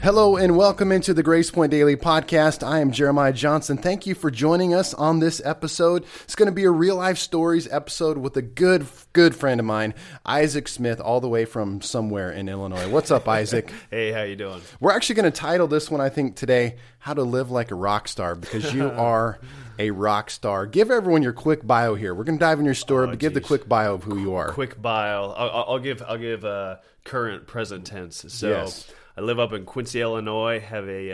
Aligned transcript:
Hello 0.00 0.36
and 0.36 0.56
welcome 0.56 0.92
into 0.92 1.12
the 1.12 1.24
Grace 1.24 1.50
Point 1.50 1.72
Daily 1.72 1.96
podcast. 1.96 2.64
I 2.66 2.78
am 2.78 2.92
Jeremiah 2.92 3.32
Johnson. 3.32 3.76
Thank 3.76 4.06
you 4.06 4.14
for 4.14 4.30
joining 4.30 4.72
us 4.72 4.94
on 4.94 5.18
this 5.18 5.42
episode. 5.44 6.04
It's 6.22 6.36
going 6.36 6.46
to 6.46 6.52
be 6.54 6.64
a 6.64 6.70
real 6.70 6.94
life 6.96 7.18
stories 7.18 7.66
episode 7.70 8.16
with 8.16 8.36
a 8.36 8.42
good, 8.42 8.86
good 9.12 9.34
friend 9.34 9.58
of 9.58 9.66
mine, 9.66 9.94
Isaac 10.24 10.68
Smith, 10.68 11.00
all 11.00 11.20
the 11.20 11.28
way 11.28 11.44
from 11.44 11.80
somewhere 11.80 12.30
in 12.30 12.48
Illinois. 12.48 12.88
What's 12.88 13.10
up, 13.10 13.28
Isaac? 13.28 13.72
hey, 13.90 14.12
how 14.12 14.22
you 14.22 14.36
doing? 14.36 14.60
We're 14.78 14.92
actually 14.92 15.16
going 15.16 15.32
to 15.32 15.36
title 15.36 15.66
this 15.66 15.90
one, 15.90 16.00
I 16.00 16.10
think, 16.10 16.36
today, 16.36 16.76
"How 17.00 17.14
to 17.14 17.22
Live 17.24 17.50
Like 17.50 17.72
a 17.72 17.74
Rock 17.74 18.06
Star," 18.06 18.36
because 18.36 18.72
you 18.72 18.88
are 18.90 19.40
a 19.80 19.90
rock 19.90 20.30
star. 20.30 20.66
Give 20.66 20.92
everyone 20.92 21.22
your 21.24 21.32
quick 21.32 21.66
bio 21.66 21.96
here. 21.96 22.14
We're 22.14 22.24
going 22.24 22.38
to 22.38 22.44
dive 22.44 22.60
in 22.60 22.64
your 22.64 22.74
story, 22.74 23.08
Oh, 23.08 23.10
but 23.10 23.18
give 23.18 23.34
the 23.34 23.40
quick 23.40 23.68
bio 23.68 23.94
of 23.94 24.04
who 24.04 24.16
you 24.18 24.34
are. 24.36 24.52
Quick 24.52 24.80
bio. 24.80 25.30
I'll, 25.36 25.50
I'll- 25.50 25.64
I'll 25.70 25.78
give 25.80 26.02
I'll 26.06 26.18
give 26.18 26.44
uh, 26.44 26.76
current 27.04 27.48
present 27.48 27.84
tense. 27.84 28.24
So 28.28 28.48
Yes. 28.48 28.88
I 29.18 29.20
live 29.20 29.40
up 29.40 29.52
in 29.52 29.64
Quincy, 29.64 30.00
Illinois. 30.00 30.60
Have 30.60 30.88
a 30.88 31.12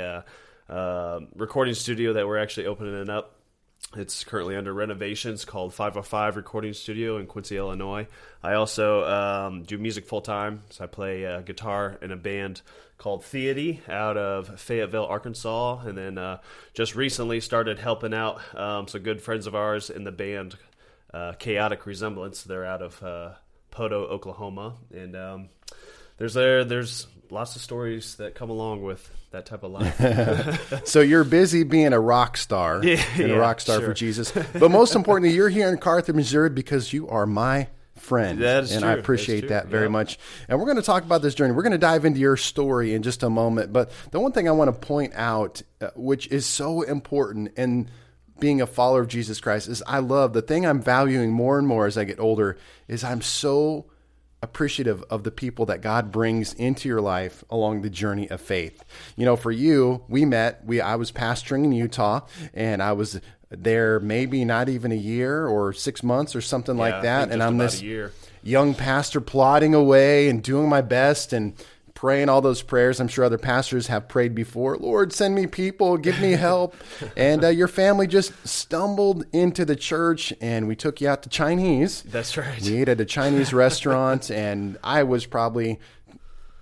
uh, 0.68 0.70
uh, 0.70 1.20
recording 1.34 1.72
studio 1.72 2.12
that 2.12 2.26
we're 2.26 2.36
actually 2.36 2.66
opening 2.66 3.08
up. 3.08 3.36
It's 3.96 4.24
currently 4.24 4.56
under 4.56 4.74
renovations 4.74 5.46
called 5.46 5.72
505 5.72 6.36
Recording 6.36 6.74
Studio 6.74 7.16
in 7.16 7.26
Quincy, 7.26 7.56
Illinois. 7.56 8.06
I 8.42 8.54
also 8.54 9.04
um, 9.04 9.62
do 9.62 9.78
music 9.78 10.04
full 10.04 10.20
time. 10.20 10.64
So 10.68 10.84
I 10.84 10.86
play 10.86 11.24
uh, 11.24 11.40
guitar 11.40 11.98
in 12.02 12.12
a 12.12 12.16
band 12.16 12.60
called 12.98 13.22
Theody 13.22 13.80
out 13.88 14.18
of 14.18 14.60
Fayetteville, 14.60 15.06
Arkansas. 15.06 15.86
And 15.86 15.96
then 15.96 16.18
uh, 16.18 16.40
just 16.74 16.94
recently 16.94 17.40
started 17.40 17.78
helping 17.78 18.12
out 18.12 18.38
um, 18.54 18.86
some 18.86 19.00
good 19.00 19.22
friends 19.22 19.46
of 19.46 19.54
ours 19.54 19.88
in 19.88 20.04
the 20.04 20.12
band 20.12 20.56
uh, 21.14 21.32
Chaotic 21.38 21.86
Resemblance. 21.86 22.42
They're 22.42 22.66
out 22.66 22.82
of 22.82 23.02
uh, 23.02 23.30
Poteau, 23.70 24.10
Oklahoma. 24.10 24.74
And 24.92 25.16
um, 25.16 25.48
there's 26.18 26.34
there 26.34 26.64
there's 26.64 27.06
lots 27.30 27.56
of 27.56 27.62
stories 27.62 28.16
that 28.16 28.34
come 28.34 28.50
along 28.50 28.82
with 28.82 29.10
that 29.32 29.46
type 29.46 29.62
of 29.64 29.72
life. 29.72 30.82
So 30.86 31.00
you're 31.00 31.24
busy 31.24 31.64
being 31.64 31.92
a 31.92 31.98
rock 32.00 32.36
star 32.36 32.80
Yeah, 32.84 33.02
and 33.16 33.32
a 33.32 33.38
rock 33.38 33.60
star 33.60 33.80
for. 33.80 33.92
Jesus. 33.94 34.30
But 34.30 34.70
most 34.70 34.94
importantly, 34.94 35.34
you're 35.34 35.48
here 35.48 35.68
in 35.68 35.78
Carthage, 35.78 36.14
Missouri 36.14 36.50
because 36.50 36.92
you 36.92 37.08
are 37.08 37.26
my 37.26 37.68
friend. 37.96 38.40
That 38.40 38.64
is 38.64 38.72
and 38.72 38.82
true. 38.82 38.90
I 38.90 38.92
appreciate 38.94 39.48
that 39.48 39.66
very 39.66 39.84
Yeah. 39.86 39.88
much. 39.88 40.18
And 40.48 40.58
we're 40.58 40.66
going 40.66 40.76
to 40.76 40.82
talk 40.82 41.02
about 41.04 41.22
this 41.22 41.34
journey. 41.34 41.52
We're 41.52 41.62
going 41.62 41.72
to 41.72 41.78
dive 41.78 42.04
into 42.04 42.20
your 42.20 42.36
story 42.36 42.94
in 42.94 43.02
just 43.02 43.22
a 43.22 43.30
moment. 43.30 43.72
But 43.72 43.90
the 44.12 44.20
one 44.20 44.30
thing 44.32 44.46
I 44.48 44.52
want 44.52 44.68
to 44.72 44.86
point 44.86 45.14
out, 45.16 45.62
uh, 45.80 45.88
which 45.96 46.26
is 46.28 46.44
so 46.46 46.82
important 46.82 47.56
in 47.56 47.88
being 48.38 48.60
a 48.60 48.66
follower 48.66 49.00
of 49.00 49.08
Jesus 49.08 49.40
Christ, 49.40 49.68
is 49.68 49.82
I 49.86 49.98
love 50.00 50.32
the 50.32 50.42
thing 50.42 50.66
I'm 50.66 50.82
valuing 50.82 51.32
more 51.32 51.58
and 51.58 51.66
more 51.66 51.86
as 51.86 51.96
I 51.98 52.04
get 52.04 52.20
older 52.20 52.56
is 52.88 53.02
I'm 53.02 53.22
so 53.22 53.86
appreciative 54.44 55.02
of 55.10 55.24
the 55.24 55.32
people 55.32 55.66
that 55.66 55.80
God 55.80 56.12
brings 56.12 56.54
into 56.54 56.88
your 56.88 57.00
life 57.00 57.42
along 57.50 57.82
the 57.82 57.90
journey 57.90 58.30
of 58.30 58.40
faith. 58.40 58.84
You 59.16 59.24
know, 59.24 59.34
for 59.34 59.50
you, 59.50 60.04
we 60.06 60.24
met, 60.24 60.64
we 60.64 60.80
I 60.80 60.94
was 60.94 61.10
pastoring 61.10 61.64
in 61.64 61.72
Utah 61.72 62.20
and 62.52 62.80
I 62.80 62.92
was 62.92 63.20
there 63.50 63.98
maybe 64.00 64.44
not 64.44 64.68
even 64.68 64.92
a 64.92 64.96
year 64.96 65.46
or 65.46 65.72
6 65.72 66.02
months 66.02 66.36
or 66.36 66.40
something 66.40 66.76
Yeah, 66.76 66.82
like 66.82 67.02
that 67.02 67.30
and 67.30 67.42
I'm 67.42 67.58
this 67.58 67.82
young 68.42 68.74
pastor 68.74 69.20
plodding 69.20 69.74
away 69.74 70.28
and 70.28 70.42
doing 70.42 70.68
my 70.68 70.80
best 70.80 71.32
and 71.32 71.54
praying 71.94 72.28
all 72.28 72.40
those 72.40 72.60
prayers 72.60 73.00
I'm 73.00 73.08
sure 73.08 73.24
other 73.24 73.38
pastors 73.38 73.86
have 73.86 74.08
prayed 74.08 74.34
before. 74.34 74.76
Lord, 74.76 75.12
send 75.12 75.34
me 75.34 75.46
people, 75.46 75.96
give 75.96 76.20
me 76.20 76.32
help. 76.32 76.76
and 77.16 77.44
uh, 77.44 77.48
your 77.48 77.68
family 77.68 78.06
just 78.06 78.32
stumbled 78.46 79.24
into 79.32 79.64
the 79.64 79.76
church 79.76 80.32
and 80.40 80.68
we 80.68 80.76
took 80.76 81.00
you 81.00 81.08
out 81.08 81.22
to 81.22 81.28
Chinese. 81.28 82.02
That's 82.02 82.36
right. 82.36 82.60
We 82.60 82.78
ate 82.78 82.88
at 82.88 83.00
a 83.00 83.04
Chinese 83.04 83.52
restaurant, 83.54 84.30
and 84.30 84.76
I 84.82 85.04
was 85.04 85.26
probably 85.26 85.78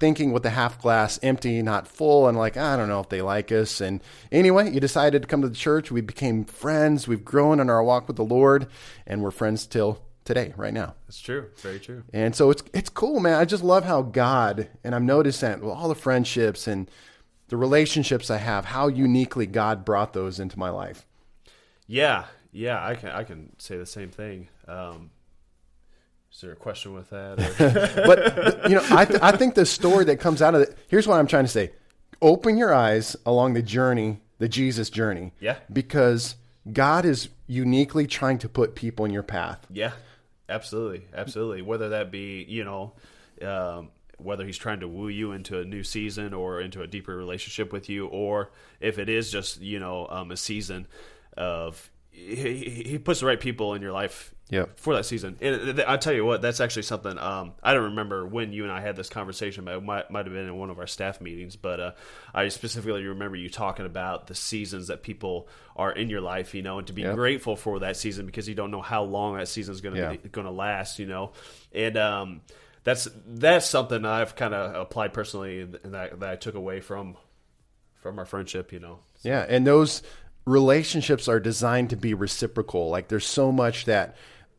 thinking 0.02 0.32
with 0.32 0.42
the 0.42 0.50
half 0.50 0.80
glass 0.82 1.20
empty, 1.22 1.62
not 1.62 1.86
full, 1.86 2.26
and 2.26 2.36
like, 2.36 2.56
I 2.56 2.76
don't 2.76 2.88
know 2.88 3.00
if 3.00 3.08
they 3.08 3.22
like 3.22 3.52
us. 3.52 3.80
And 3.80 4.02
anyway, 4.32 4.68
you 4.70 4.80
decided 4.80 5.22
to 5.22 5.28
come 5.28 5.42
to 5.42 5.48
the 5.48 5.54
church. 5.54 5.92
We 5.92 6.00
became 6.00 6.44
friends. 6.44 7.06
We've 7.06 7.24
grown 7.24 7.60
in 7.60 7.70
our 7.70 7.84
walk 7.84 8.08
with 8.08 8.16
the 8.16 8.24
Lord, 8.24 8.66
and 9.06 9.22
we're 9.22 9.30
friends 9.30 9.64
till 9.64 10.02
today, 10.24 10.52
right 10.56 10.72
now. 10.72 10.94
It's 11.08 11.20
true. 11.20 11.48
Very 11.58 11.78
true. 11.78 12.04
And 12.12 12.34
so 12.34 12.50
it's 12.50 12.62
it's 12.72 12.88
cool, 12.90 13.20
man. 13.20 13.34
I 13.34 13.44
just 13.44 13.64
love 13.64 13.84
how 13.84 14.02
God, 14.02 14.68
and 14.84 14.94
I'm 14.94 15.06
noticing 15.06 15.50
that 15.50 15.62
all 15.62 15.88
the 15.88 15.94
friendships 15.94 16.66
and 16.66 16.90
the 17.48 17.56
relationships 17.56 18.30
I 18.30 18.38
have, 18.38 18.64
how 18.66 18.88
uniquely 18.88 19.46
God 19.46 19.84
brought 19.84 20.12
those 20.12 20.40
into 20.40 20.58
my 20.58 20.70
life. 20.70 21.06
Yeah, 21.86 22.24
yeah. 22.52 22.84
I 22.84 22.94
can 22.94 23.10
I 23.10 23.24
can 23.24 23.52
say 23.58 23.76
the 23.76 23.86
same 23.86 24.10
thing. 24.10 24.48
Um, 24.66 25.10
is 26.32 26.40
there 26.40 26.52
a 26.52 26.56
question 26.56 26.94
with 26.94 27.10
that? 27.10 27.36
But 28.06 28.70
you 28.70 28.76
know, 28.76 28.84
I 28.90 29.04
th- 29.04 29.20
I 29.22 29.32
think 29.36 29.54
the 29.54 29.66
story 29.66 30.04
that 30.06 30.18
comes 30.18 30.40
out 30.40 30.54
of 30.54 30.62
it. 30.62 30.78
Here's 30.88 31.06
what 31.06 31.18
I'm 31.18 31.26
trying 31.26 31.44
to 31.44 31.50
say: 31.50 31.72
open 32.22 32.56
your 32.56 32.72
eyes 32.72 33.16
along 33.26 33.54
the 33.54 33.62
journey, 33.62 34.20
the 34.38 34.48
Jesus 34.48 34.88
journey. 34.88 35.32
Yeah. 35.40 35.56
Because 35.70 36.36
God 36.72 37.04
is 37.04 37.28
uniquely 37.46 38.06
trying 38.06 38.38
to 38.38 38.48
put 38.48 38.74
people 38.74 39.04
in 39.04 39.12
your 39.12 39.22
path. 39.22 39.66
Yeah, 39.70 39.92
absolutely, 40.52 41.06
absolutely. 41.14 41.62
Whether 41.62 41.90
that 41.90 42.10
be 42.10 42.44
you 42.48 42.64
know, 42.64 42.92
um, 43.42 43.90
whether 44.18 44.44
he's 44.46 44.58
trying 44.58 44.80
to 44.80 44.88
woo 44.88 45.08
you 45.08 45.32
into 45.32 45.58
a 45.58 45.64
new 45.64 45.82
season 45.82 46.34
or 46.34 46.60
into 46.60 46.82
a 46.82 46.86
deeper 46.86 47.16
relationship 47.16 47.72
with 47.72 47.88
you, 47.88 48.06
or 48.06 48.50
if 48.80 48.98
it 48.98 49.08
is 49.08 49.30
just 49.30 49.60
you 49.60 49.78
know 49.78 50.06
um, 50.08 50.30
a 50.30 50.36
season 50.36 50.86
of 51.36 51.90
he, 52.10 52.34
he 52.36 52.82
he 52.82 52.98
puts 52.98 53.20
the 53.20 53.26
right 53.26 53.40
people 53.40 53.74
in 53.74 53.82
your 53.82 53.92
life. 53.92 54.34
Yep. 54.52 54.78
For 54.78 54.94
that 54.94 55.06
season, 55.06 55.38
and 55.40 55.80
I 55.80 55.96
tell 55.96 56.12
you 56.12 56.26
what, 56.26 56.42
that's 56.42 56.60
actually 56.60 56.82
something. 56.82 57.16
Um, 57.16 57.54
I 57.62 57.72
don't 57.72 57.84
remember 57.84 58.26
when 58.26 58.52
you 58.52 58.64
and 58.64 58.70
I 58.72 58.82
had 58.82 58.96
this 58.96 59.08
conversation, 59.08 59.64
but 59.64 59.74
it 59.76 59.82
might 59.82 60.10
might 60.10 60.26
have 60.26 60.34
been 60.34 60.44
in 60.44 60.54
one 60.58 60.68
of 60.68 60.78
our 60.78 60.86
staff 60.86 61.22
meetings. 61.22 61.56
But 61.56 61.80
uh, 61.80 61.92
I 62.34 62.48
specifically 62.48 63.06
remember 63.06 63.36
you 63.36 63.48
talking 63.48 63.86
about 63.86 64.26
the 64.26 64.34
seasons 64.34 64.88
that 64.88 65.02
people 65.02 65.48
are 65.74 65.90
in 65.90 66.10
your 66.10 66.20
life, 66.20 66.54
you 66.54 66.60
know, 66.60 66.76
and 66.76 66.86
to 66.88 66.92
be 66.92 67.02
grateful 67.02 67.56
for 67.56 67.78
that 67.78 67.96
season 67.96 68.26
because 68.26 68.46
you 68.46 68.54
don't 68.54 68.70
know 68.70 68.82
how 68.82 69.04
long 69.04 69.38
that 69.38 69.48
season 69.48 69.72
is 69.72 69.80
going 69.80 69.94
to 69.94 70.00
Yeah. 70.02 70.16
be 70.16 70.28
going 70.28 70.46
to 70.46 70.52
last, 70.52 70.98
you 70.98 71.06
know, 71.06 71.32
and 71.72 71.96
um, 71.96 72.40
that's 72.84 73.08
that's 73.26 73.64
something 73.70 74.04
I've 74.04 74.36
kind 74.36 74.52
of 74.52 74.74
applied 74.74 75.14
personally, 75.14 75.60
and 75.60 75.94
that, 75.94 76.20
that 76.20 76.28
I 76.28 76.36
took 76.36 76.56
away 76.56 76.80
from 76.80 77.16
from 78.02 78.18
our 78.18 78.26
friendship, 78.26 78.70
you 78.70 78.80
know. 78.80 78.98
Yeah, 79.22 79.46
and 79.48 79.66
those 79.66 80.02
relationships 80.44 81.28
are 81.28 81.40
designed 81.40 81.90
to 81.90 81.96
be 81.96 82.14
reciprocal. 82.14 82.90
Like 82.90 83.08
there's 83.08 83.24
so 83.26 83.52
much 83.52 83.84
that 83.86 84.16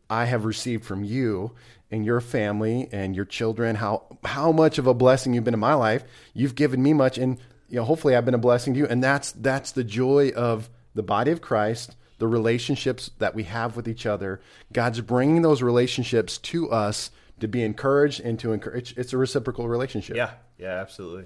I 0.09 0.25
have 0.25 0.45
received 0.45 0.85
from 0.85 1.03
you 1.03 1.51
and 1.91 2.05
your 2.05 2.21
family 2.21 2.89
and 2.91 3.15
your 3.15 3.25
children. 3.25 3.75
How 3.75 4.03
how 4.23 4.51
much 4.51 4.77
of 4.77 4.87
a 4.87 4.93
blessing 4.93 5.33
you've 5.33 5.43
been 5.43 5.53
in 5.53 5.59
my 5.59 5.73
life. 5.73 6.03
You've 6.33 6.55
given 6.55 6.81
me 6.81 6.93
much, 6.93 7.17
and 7.17 7.37
you 7.69 7.77
know, 7.77 7.85
hopefully, 7.85 8.15
I've 8.15 8.25
been 8.25 8.33
a 8.33 8.39
blessing 8.39 8.73
to 8.73 8.79
you. 8.79 8.87
And 8.87 9.03
that's 9.03 9.31
that's 9.31 9.71
the 9.71 9.83
joy 9.83 10.31
of 10.35 10.69
the 10.95 11.03
body 11.03 11.31
of 11.31 11.41
Christ. 11.41 11.95
The 12.19 12.27
relationships 12.27 13.11
that 13.17 13.35
we 13.35 13.43
have 13.43 13.75
with 13.75 13.87
each 13.87 14.05
other, 14.05 14.39
God's 14.71 15.01
bringing 15.01 15.41
those 15.41 15.61
relationships 15.61 16.37
to 16.37 16.71
us 16.71 17.11
to 17.39 17.47
be 17.47 17.63
encouraged 17.63 18.21
and 18.21 18.39
to 18.39 18.53
encourage. 18.53 18.95
It's 18.97 19.11
a 19.11 19.17
reciprocal 19.17 19.67
relationship. 19.67 20.15
Yeah, 20.15 20.31
yeah, 20.57 20.79
absolutely. 20.79 21.25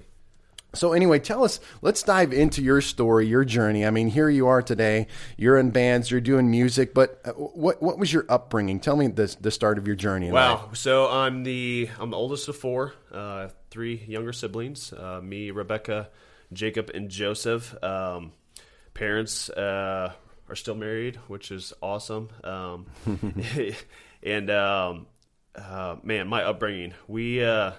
So 0.74 0.92
anyway, 0.92 1.18
tell 1.18 1.44
us. 1.44 1.60
Let's 1.80 2.02
dive 2.02 2.32
into 2.32 2.62
your 2.62 2.80
story, 2.82 3.26
your 3.26 3.44
journey. 3.44 3.86
I 3.86 3.90
mean, 3.90 4.08
here 4.08 4.28
you 4.28 4.48
are 4.48 4.60
today. 4.60 5.06
You're 5.38 5.58
in 5.58 5.70
bands. 5.70 6.10
You're 6.10 6.20
doing 6.20 6.50
music. 6.50 6.92
But 6.92 7.20
uh, 7.24 7.32
what 7.32 7.82
what 7.82 7.98
was 7.98 8.12
your 8.12 8.26
upbringing? 8.28 8.78
Tell 8.80 8.96
me 8.96 9.06
the 9.06 9.34
the 9.40 9.50
start 9.50 9.78
of 9.78 9.86
your 9.86 9.96
journey. 9.96 10.28
In 10.28 10.34
life. 10.34 10.60
Wow. 10.60 10.70
So 10.74 11.08
I'm 11.08 11.42
the 11.42 11.88
I'm 11.98 12.10
the 12.10 12.16
oldest 12.16 12.48
of 12.48 12.56
four, 12.56 12.92
uh, 13.10 13.48
three 13.70 14.04
younger 14.06 14.32
siblings. 14.32 14.92
Uh, 14.92 15.20
me, 15.22 15.50
Rebecca, 15.50 16.10
Jacob, 16.52 16.90
and 16.92 17.08
Joseph. 17.08 17.74
Um, 17.82 18.32
parents 18.92 19.48
uh, 19.48 20.12
are 20.50 20.56
still 20.56 20.74
married, 20.74 21.16
which 21.28 21.50
is 21.50 21.72
awesome. 21.80 22.28
Um, 22.44 22.86
and 24.22 24.50
um, 24.50 25.06
uh, 25.54 25.96
man, 26.02 26.28
my 26.28 26.44
upbringing. 26.44 26.92
We 27.06 27.42
uh, 27.42 27.72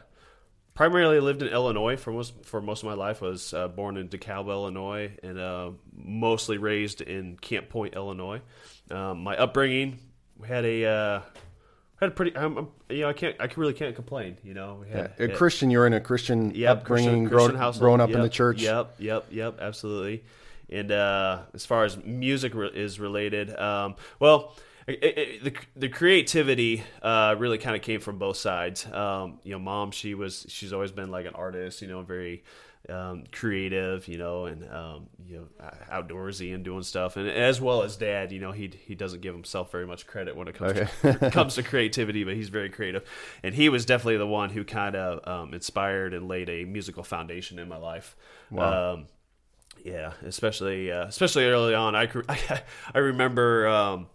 primarily 0.80 1.20
lived 1.20 1.42
in 1.42 1.50
Illinois 1.50 1.98
for 1.98 2.14
most 2.14 2.46
for 2.46 2.62
most 2.62 2.84
of 2.84 2.88
my 2.88 2.94
life. 2.94 3.22
I 3.22 3.26
was 3.26 3.54
uh, 3.54 3.68
born 3.68 3.98
in 3.98 4.08
DeKalb, 4.08 4.48
Illinois, 4.48 5.12
and 5.22 5.38
uh, 5.38 5.72
mostly 5.94 6.58
raised 6.58 7.02
in 7.02 7.36
Camp 7.36 7.68
Point, 7.68 7.96
Illinois. 7.96 8.40
Um, 8.90 9.22
my 9.22 9.36
upbringing, 9.36 10.00
we 10.38 10.48
had 10.48 10.64
a 10.64 10.86
uh, 10.86 11.22
had 12.00 12.08
a 12.08 12.12
pretty. 12.14 12.34
Um, 12.34 12.58
um, 12.58 12.70
you 12.88 13.02
know, 13.02 13.10
I 13.10 13.14
can't. 13.14 13.36
I 13.42 13.50
really 13.58 13.74
can't 13.74 13.94
complain. 13.94 14.38
You 14.42 14.54
know, 14.54 14.80
we 14.82 14.90
had 14.90 15.12
a 15.20 15.28
Christian. 15.28 15.70
You're 15.70 15.86
in 15.86 15.92
a 15.92 16.00
Christian 16.00 16.56
Yep, 16.56 16.78
upbringing, 16.78 17.28
Christian, 17.28 17.58
Christian 17.58 17.82
growing 17.82 18.00
up 18.00 18.12
in 18.12 18.22
the 18.22 18.30
church. 18.30 18.62
Yep, 18.62 18.96
yep, 19.00 19.26
yep, 19.32 19.58
absolutely. 19.60 20.24
And 20.70 20.94
uh, 20.94 21.42
as 21.54 21.66
far 21.66 21.84
as 21.84 21.98
music 22.06 22.54
re- 22.56 22.72
is 22.74 23.02
related, 23.02 23.54
um, 23.60 23.96
well, 24.22 24.56
it, 24.90 25.18
it, 25.18 25.44
the 25.44 25.54
the 25.76 25.90
creativity 25.90 26.84
uh, 27.02 27.36
really 27.38 27.58
kind 27.58 27.76
of 27.76 27.82
came 27.82 28.00
from 28.00 28.18
both 28.18 28.38
sides. 28.38 28.86
Um, 28.92 29.40
you 29.44 29.52
know, 29.52 29.60
mom, 29.60 29.92
she 29.92 30.14
was 30.14 30.46
she's 30.50 30.74
always 30.74 30.92
been 30.92 31.12
like 31.12 31.26
an 31.26 31.36
artist. 31.36 31.82
You 31.82 31.88
know, 31.88 32.02
very 32.02 32.44
um, 32.88 33.26
creative, 33.32 34.08
you 34.08 34.18
know, 34.18 34.46
and 34.46 34.64
um, 34.72 35.08
you 35.26 35.38
know, 35.38 35.70
outdoorsy 35.92 36.54
and 36.56 36.64
doing 36.64 36.84
stuff, 36.84 37.18
and 37.18 37.30
as 37.30 37.62
well 37.62 37.84
as 37.84 37.98
dad, 37.98 38.32
you 38.32 38.40
know, 38.40 38.52
he 38.52 38.72
he 38.86 38.96
doesn't 38.96 39.22
give 39.22 39.34
himself 39.34 39.72
very 39.72 39.86
much 39.86 40.08
credit 40.08 40.36
when 40.36 40.48
it 40.48 40.56
comes 40.56 40.72
Okay. 40.72 40.88
to 41.04 41.20
comes 41.30 41.56
to 41.56 41.64
creativity, 41.64 42.24
but 42.24 42.36
he's 42.36 42.50
very 42.50 42.70
creative, 42.70 43.04
and 43.44 43.54
he 43.56 43.70
was 43.70 43.86
definitely 43.86 44.18
the 44.18 44.28
one 44.28 44.50
who 44.50 44.64
kind 44.64 44.96
of 44.96 45.28
um, 45.28 45.54
inspired 45.54 46.14
and 46.14 46.28
laid 46.28 46.50
a 46.50 46.66
musical 46.66 47.04
foundation 47.04 47.60
in 47.60 47.68
my 47.68 47.78
life. 47.78 48.16
Wow. 48.52 48.82
Um, 48.94 49.08
yeah, 49.84 50.14
especially 50.26 50.92
uh, 50.92 51.06
especially 51.06 51.46
early 51.46 51.74
on. 51.74 51.96
I 51.96 52.10
I, 52.30 52.62
I 52.94 52.98
remember 53.00 53.68
um, 53.68 54.08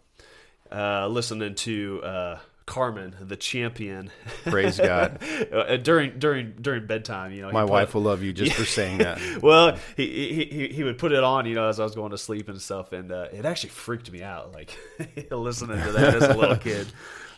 uh, 0.75 1.07
listening 1.09 1.55
to 1.55 2.03
uh, 2.03 2.39
Carmen, 2.67 3.15
the 3.21 3.37
champion, 3.37 4.11
Praise 4.45 4.79
God. 4.79 5.19
uh, 5.53 5.77
during 5.77 6.19
during 6.19 6.55
during 6.61 6.87
bedtime. 6.87 7.33
You 7.33 7.43
know, 7.43 7.53
My 7.53 7.65
wife 7.65 7.89
it- 7.91 7.95
will 7.95 8.03
love 8.03 8.23
you 8.23 8.33
just 8.33 8.53
for 8.55 8.65
saying 8.79 8.99
that. 8.99 9.21
well, 9.43 9.79
he, 9.97 10.07
he 10.07 10.45
he 10.45 10.69
he 10.69 10.83
would 10.83 10.99
put 10.99 11.13
it 11.13 11.23
on, 11.23 11.47
you 11.47 11.55
know, 11.55 11.69
as 11.69 11.79
I 11.79 11.85
was 11.85 11.95
going 11.95 12.11
to 12.13 12.19
sleep 12.19 12.49
and 12.49 12.61
stuff, 12.61 12.93
and 12.93 13.13
uh, 13.13 13.27
it 13.33 13.45
actually 13.45 13.71
freaked 13.71 14.11
me 14.11 14.23
out, 14.23 14.53
like 14.53 14.77
listening 15.31 15.81
to 15.83 15.93
that 15.93 16.15
as 16.17 16.23
a 16.25 16.35
little 16.35 16.57
kid. 16.57 16.87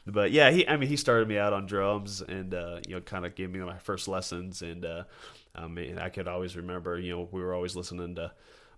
But 0.06 0.30
yeah, 0.30 0.50
he 0.52 0.66
I 0.68 0.76
mean 0.76 0.88
he 0.88 0.96
started 0.96 1.26
me 1.26 1.36
out 1.36 1.52
on 1.52 1.66
drums, 1.66 2.22
and 2.22 2.54
uh, 2.54 2.78
you 2.86 2.94
know, 2.94 3.00
kind 3.00 3.26
of 3.26 3.34
gave 3.34 3.50
me 3.50 3.58
my 3.58 3.78
first 3.78 4.06
lessons, 4.06 4.62
and 4.62 4.84
uh, 4.84 5.02
I 5.56 5.66
mean 5.66 5.98
I 5.98 6.08
could 6.10 6.28
always 6.28 6.56
remember, 6.56 6.96
you 7.00 7.16
know, 7.16 7.28
we 7.32 7.40
were 7.42 7.52
always 7.52 7.74
listening 7.74 8.14
to. 8.14 8.30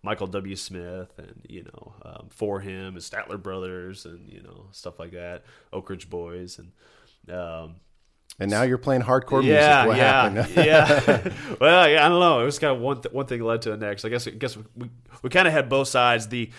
Michael 0.03 0.27
W. 0.29 0.57
Smith 0.57 1.13
and 1.19 1.45
you 1.49 1.65
know 1.65 1.95
um, 2.05 2.29
for 2.31 2.61
him 2.61 2.95
and 2.95 2.99
Statler 2.99 3.41
Brothers 3.43 4.05
and 4.07 4.29
you 4.29 4.43
know 4.43 4.67
stuff 4.73 4.99
like 4.99 5.13
that, 5.13 5.45
Oak 5.73 5.91
Ridge 5.91 6.09
Boys 6.09 6.59
and 6.59 6.73
um, 7.37 7.77
And 8.39 8.51
now 8.51 8.63
you're 8.63 8.79
playing 8.79 9.03
hardcore 9.03 9.43
yeah, 9.45 9.85
music. 9.85 9.87
What 9.87 9.97
yeah, 9.97 10.31
happened? 10.31 10.57
yeah. 10.57 11.35
well, 11.61 11.89
yeah, 11.89 12.07
I 12.07 12.09
don't 12.09 12.21
know. 12.21 12.41
It 12.41 12.45
was 12.45 12.59
kind 12.59 12.75
of 12.77 12.81
one 12.81 13.01
th- 13.01 13.13
one 13.13 13.27
thing 13.27 13.43
led 13.43 13.63
to 13.63 13.71
the 13.71 13.77
next. 13.77 14.05
I 14.05 14.09
guess 14.09 14.27
I 14.27 14.31
guess 14.31 14.57
we 14.77 14.91
we 15.23 15.31
kind 15.31 15.49
of 15.49 15.53
had 15.53 15.69
both 15.69 15.89
sides. 15.89 16.29
The 16.29 16.51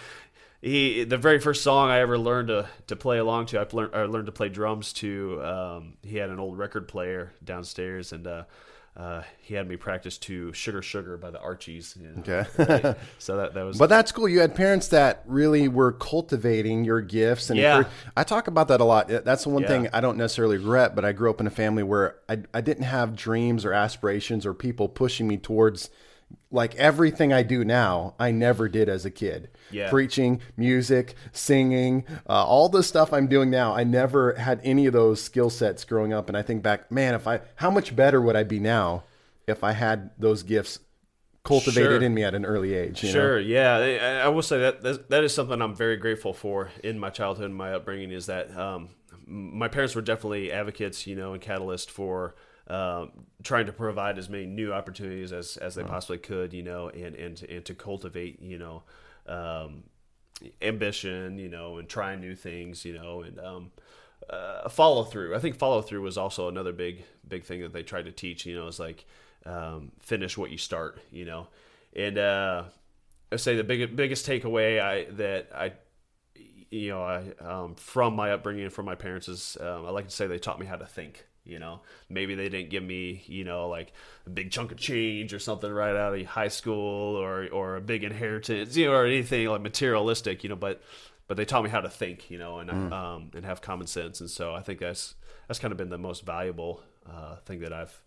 he 0.61 1.05
the 1.05 1.17
very 1.17 1.39
first 1.39 1.63
song 1.63 1.89
I 1.89 1.99
ever 1.99 2.17
learned 2.17 2.49
to 2.49 2.67
to 2.87 2.95
play 2.97 3.17
along 3.17 3.45
to, 3.47 3.59
I 3.59 3.65
learned 3.71 3.95
I 3.95 4.03
learned 4.03 4.25
to 4.25 4.33
play 4.33 4.49
drums 4.49 4.91
to. 4.93 5.41
Um, 5.43 5.93
he 6.03 6.17
had 6.17 6.29
an 6.29 6.39
old 6.39 6.57
record 6.57 6.87
player 6.89 7.31
downstairs, 7.43 8.11
and 8.11 8.27
uh, 8.27 8.43
uh, 8.99 9.23
he 9.41 9.53
had 9.55 9.65
me 9.67 9.77
practice 9.77 10.17
to 10.17 10.51
"Sugar 10.51 10.81
Sugar" 10.81 11.15
by 11.15 11.31
the 11.31 11.39
Archies. 11.39 11.95
you 11.99 12.07
know. 12.09 12.19
Okay. 12.19 12.95
so 13.17 13.37
that 13.37 13.53
that 13.53 13.63
was 13.63 13.77
But 13.77 13.87
that's 13.87 14.11
cool. 14.11 14.27
You 14.27 14.41
had 14.41 14.53
parents 14.55 14.89
that 14.89 15.23
really 15.25 15.69
were 15.69 15.93
cultivating 15.93 16.83
your 16.83 16.99
gifts, 17.01 17.49
and 17.49 17.57
Yeah. 17.57 17.85
I 18.17 18.23
talk 18.25 18.47
about 18.47 18.67
that 18.67 18.81
a 18.81 18.83
lot. 18.83 19.07
That's 19.07 19.43
the 19.43 19.49
one 19.49 19.61
Yeah. 19.63 19.67
thing 19.69 19.87
I 19.93 20.01
don't 20.01 20.17
necessarily 20.17 20.57
regret. 20.57 20.95
But 20.95 21.05
I 21.05 21.13
grew 21.13 21.29
up 21.29 21.39
in 21.39 21.47
a 21.47 21.51
family 21.51 21.81
where 21.83 22.17
I, 22.27 22.39
I 22.53 22.59
didn't 22.61 22.83
have 22.83 23.15
dreams 23.15 23.63
or 23.63 23.71
aspirations 23.73 24.45
or 24.45 24.53
people 24.53 24.89
pushing 24.89 25.27
me 25.27 25.37
towards 25.37 25.89
like 26.51 26.75
everything 26.75 27.31
I 27.31 27.43
do 27.43 27.63
now. 27.63 28.15
I 28.19 28.31
never 28.31 28.67
did 28.67 28.89
as 28.89 29.05
a 29.05 29.11
kid. 29.11 29.49
Yeah. 29.71 29.89
Preaching, 29.89 30.41
music, 30.57 31.13
singing, 31.31 32.05
uh, 32.27 32.43
all 32.43 32.69
the 32.69 32.81
stuff 32.81 33.13
I'm 33.13 33.27
doing 33.27 33.49
now. 33.51 33.75
I 33.75 33.83
never 33.83 34.33
had 34.33 34.59
any 34.63 34.87
of 34.87 34.93
those 34.93 35.21
skill 35.21 35.49
sets 35.49 35.85
growing 35.85 36.11
up. 36.11 36.27
And 36.27 36.35
I 36.37 36.41
think 36.41 36.63
back, 36.63 36.91
man, 36.91 37.13
if 37.13 37.27
I 37.27 37.41
how 37.55 37.69
much 37.69 37.95
better 37.95 38.19
would 38.21 38.35
I 38.35 38.43
be 38.43 38.59
now 38.59 39.03
if 39.47 39.63
I 39.63 39.73
had 39.73 40.09
those 40.17 40.41
gifts 40.43 40.79
cultivated 41.43 41.91
Sure. 41.99 42.01
in 42.03 42.13
me 42.13 42.23
at 42.23 42.33
an 42.35 42.45
early 42.45 42.73
age? 42.73 43.03
you 43.03 43.09
know? 43.09 43.13
Sure, 43.13 43.39
yeah, 43.39 43.75
I, 43.75 44.25
I 44.25 44.27
will 44.29 44.41
say 44.41 44.59
that 44.59 44.81
that 44.81 45.09
that 45.09 45.23
is 45.23 45.33
something 45.33 45.61
I'm 45.61 45.75
very 45.75 45.97
grateful 45.97 46.33
for 46.33 46.69
in 46.83 46.97
my 46.97 47.09
childhood 47.11 47.45
and 47.45 47.55
my 47.55 47.73
upbringing. 47.73 48.11
Is 48.11 48.25
that 48.25 48.55
um, 48.57 48.89
my 49.27 49.67
parents 49.67 49.93
were 49.93 50.01
definitely 50.01 50.51
advocates, 50.51 51.05
you 51.05 51.15
know, 51.15 51.33
and 51.33 51.41
catalyst 51.41 51.91
for 51.91 52.33
um, 52.69 53.11
trying 53.43 53.65
to 53.65 53.73
provide 53.73 54.17
as 54.17 54.29
many 54.29 54.45
new 54.45 54.73
opportunities 54.73 55.33
as, 55.33 55.57
as 55.57 55.75
they 55.75 55.83
possibly 55.83 56.17
could, 56.17 56.53
you 56.53 56.63
know, 56.63 56.89
and 56.89 57.15
and 57.15 57.37
to, 57.37 57.55
and 57.55 57.65
to 57.65 57.73
cultivate, 57.73 58.41
you 58.41 58.57
know, 58.57 58.83
um, 59.27 59.83
ambition, 60.61 61.37
you 61.37 61.49
know, 61.49 61.77
and 61.77 61.89
trying 61.89 62.19
new 62.19 62.35
things, 62.35 62.85
you 62.85 62.93
know, 62.93 63.21
and 63.21 63.39
um, 63.39 63.71
uh, 64.29 64.69
follow 64.69 65.03
through. 65.03 65.35
I 65.35 65.39
think 65.39 65.57
follow 65.57 65.81
through 65.81 66.01
was 66.01 66.17
also 66.17 66.47
another 66.47 66.71
big 66.71 67.03
big 67.27 67.43
thing 67.43 67.61
that 67.61 67.73
they 67.73 67.83
tried 67.83 68.05
to 68.05 68.11
teach. 68.11 68.45
You 68.45 68.55
know, 68.55 68.67
is 68.67 68.79
like 68.79 69.05
um, 69.45 69.91
finish 69.99 70.37
what 70.37 70.51
you 70.51 70.57
start. 70.57 70.99
You 71.11 71.25
know, 71.25 71.47
and 71.95 72.17
uh, 72.17 72.63
I 73.31 73.35
say 73.37 73.55
the 73.55 73.63
big, 73.63 73.95
biggest 73.95 74.27
takeaway 74.27 74.81
I 74.81 75.05
that 75.11 75.49
I 75.55 75.73
you 76.69 76.89
know 76.89 77.03
I 77.03 77.31
um, 77.43 77.75
from 77.75 78.15
my 78.15 78.31
upbringing 78.31 78.65
and 78.65 78.73
from 78.73 78.85
my 78.85 78.95
parents 78.95 79.27
is 79.27 79.57
um, 79.59 79.85
I 79.85 79.89
like 79.89 80.05
to 80.05 80.15
say 80.15 80.27
they 80.27 80.39
taught 80.39 80.59
me 80.59 80.65
how 80.65 80.75
to 80.75 80.85
think. 80.85 81.25
You 81.49 81.59
know, 81.59 81.81
maybe 82.09 82.35
they 82.35 82.49
didn't 82.49 82.69
give 82.69 82.83
me 82.83 83.23
you 83.27 83.43
know 83.43 83.67
like 83.67 83.93
a 84.25 84.29
big 84.29 84.51
chunk 84.51 84.71
of 84.71 84.77
change 84.77 85.33
or 85.33 85.39
something 85.39 85.71
right 85.71 85.95
out 85.95 86.17
of 86.17 86.25
high 86.25 86.47
school 86.47 87.15
or 87.15 87.47
or 87.51 87.75
a 87.75 87.81
big 87.81 88.03
inheritance, 88.03 88.75
you 88.75 88.85
know, 88.85 88.93
or 88.93 89.05
anything 89.05 89.47
like 89.47 89.61
materialistic. 89.61 90.43
You 90.43 90.49
know, 90.49 90.55
but 90.55 90.81
but 91.27 91.37
they 91.37 91.45
taught 91.45 91.63
me 91.63 91.69
how 91.69 91.81
to 91.81 91.89
think, 91.89 92.31
you 92.31 92.39
know, 92.39 92.59
and 92.59 92.91
um, 92.91 93.31
and 93.35 93.45
have 93.45 93.61
common 93.61 93.87
sense, 93.87 94.19
and 94.19 94.29
so 94.29 94.53
I 94.53 94.61
think 94.61 94.79
that's 94.79 95.15
that's 95.47 95.59
kind 95.59 95.71
of 95.71 95.77
been 95.77 95.89
the 95.89 95.97
most 95.97 96.25
valuable 96.25 96.83
uh, 97.07 97.35
thing 97.45 97.59
that 97.59 97.71
I've 97.71 98.01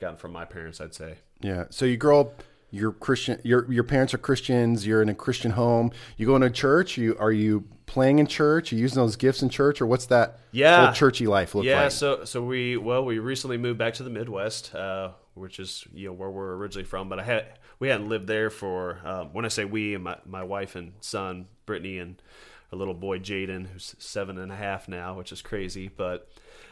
gotten 0.00 0.16
from 0.16 0.32
my 0.32 0.44
parents. 0.44 0.80
I'd 0.80 0.94
say. 0.94 1.16
Yeah. 1.40 1.64
So 1.70 1.84
you 1.84 1.96
grow 1.96 2.20
up, 2.20 2.42
you're 2.72 2.92
Christian. 2.92 3.38
Your 3.44 3.70
your 3.70 3.84
parents 3.84 4.12
are 4.14 4.18
Christians. 4.18 4.84
You're 4.84 5.02
in 5.02 5.10
a 5.10 5.14
Christian 5.14 5.52
home. 5.52 5.92
You 6.16 6.26
go 6.26 6.34
into 6.34 6.50
church. 6.50 6.96
You 6.96 7.16
are 7.20 7.30
you 7.30 7.64
playing 7.84 8.18
in 8.18 8.26
church? 8.26 8.72
Are 8.72 8.76
you 8.76 8.80
using 8.80 8.96
those 8.96 9.14
gifts 9.14 9.42
in 9.42 9.50
church, 9.50 9.80
or 9.82 9.86
what's 9.86 10.06
that? 10.06 10.40
Yeah. 10.50 10.86
whole 10.86 10.94
churchy 10.94 11.26
life 11.26 11.54
look 11.54 11.64
yeah, 11.64 11.82
like? 11.82 11.92
so 11.92 12.24
so 12.24 12.42
we 12.42 12.78
well 12.78 13.04
we 13.04 13.18
recently 13.18 13.58
moved 13.58 13.78
back 13.78 13.94
to 13.94 14.02
the 14.02 14.10
Midwest, 14.10 14.74
uh, 14.74 15.10
which 15.34 15.60
is 15.60 15.86
you 15.92 16.08
know 16.08 16.14
where 16.14 16.30
we're 16.30 16.56
originally 16.56 16.84
from. 16.84 17.10
But 17.10 17.20
I 17.20 17.24
had 17.24 17.46
we 17.78 17.88
hadn't 17.88 18.08
lived 18.08 18.26
there 18.26 18.48
for 18.48 18.98
um, 19.04 19.28
when 19.34 19.44
I 19.44 19.48
say 19.48 19.66
we, 19.66 19.96
my 19.98 20.16
my 20.24 20.42
wife 20.42 20.74
and 20.74 20.94
son 21.00 21.48
Brittany 21.66 21.98
and 21.98 22.20
our 22.72 22.78
little 22.78 22.94
boy 22.94 23.18
Jaden, 23.18 23.66
who's 23.66 23.94
seven 23.98 24.38
and 24.38 24.50
a 24.50 24.56
half 24.56 24.88
now, 24.88 25.14
which 25.14 25.30
is 25.30 25.42
crazy. 25.42 25.90
But 25.94 26.26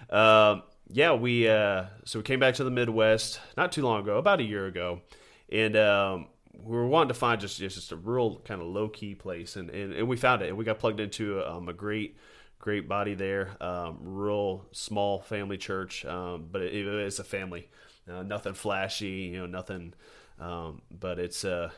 um, 0.09 0.63
yeah, 0.89 1.13
we 1.13 1.47
uh, 1.47 1.85
so 2.07 2.21
we 2.21 2.23
came 2.23 2.41
back 2.41 2.55
to 2.55 2.65
the 2.65 2.71
Midwest 2.71 3.39
not 3.59 3.71
too 3.71 3.83
long 3.83 4.01
ago, 4.01 4.17
about 4.17 4.41
a 4.41 4.45
year 4.45 4.67
ago, 4.67 5.03
and 5.51 5.77
um, 5.77 6.29
we 6.53 6.77
were 6.77 6.87
wanting 6.87 7.09
to 7.09 7.15
find 7.15 7.41
just 7.41 7.59
just 7.59 7.93
a 7.93 7.97
real 7.97 8.41
kind 8.45 8.61
of 8.61 8.69
low 8.69 8.89
key 8.89 9.15
place, 9.15 9.57
and, 9.57 9.71
and 9.71 9.93
and 9.93 10.09
we 10.09 10.17
found 10.17 10.43
it, 10.43 10.49
and 10.49 10.57
we 10.57 10.65
got 10.65 10.79
plugged 10.79 11.01
into 11.01 11.43
um, 11.43 11.69
a 11.69 11.73
great 11.73 12.17
great 12.59 12.89
body 12.89 13.15
there, 13.15 13.57
um, 13.61 13.99
real 14.03 14.67
small 14.73 15.21
family 15.21 15.57
church, 15.57 16.05
um, 16.05 16.47
but 16.53 16.61
it, 16.61 16.87
it's 16.87 17.19
a 17.19 17.25
family, 17.25 17.71
uh, 18.11 18.23
nothing 18.23 18.53
flashy, 18.53 19.31
you 19.33 19.39
know, 19.39 19.47
nothing, 19.47 19.95
um, 20.39 20.83
but 20.91 21.19
it's 21.19 21.45
uh, 21.45 21.71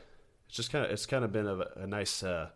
it's 0.48 0.56
just 0.56 0.72
kind 0.72 0.84
of 0.84 0.90
it's 0.90 1.06
kind 1.06 1.24
of 1.24 1.32
been 1.32 1.46
a, 1.46 1.58
a 1.76 1.86
nice. 1.86 2.22
Uh, 2.22 2.48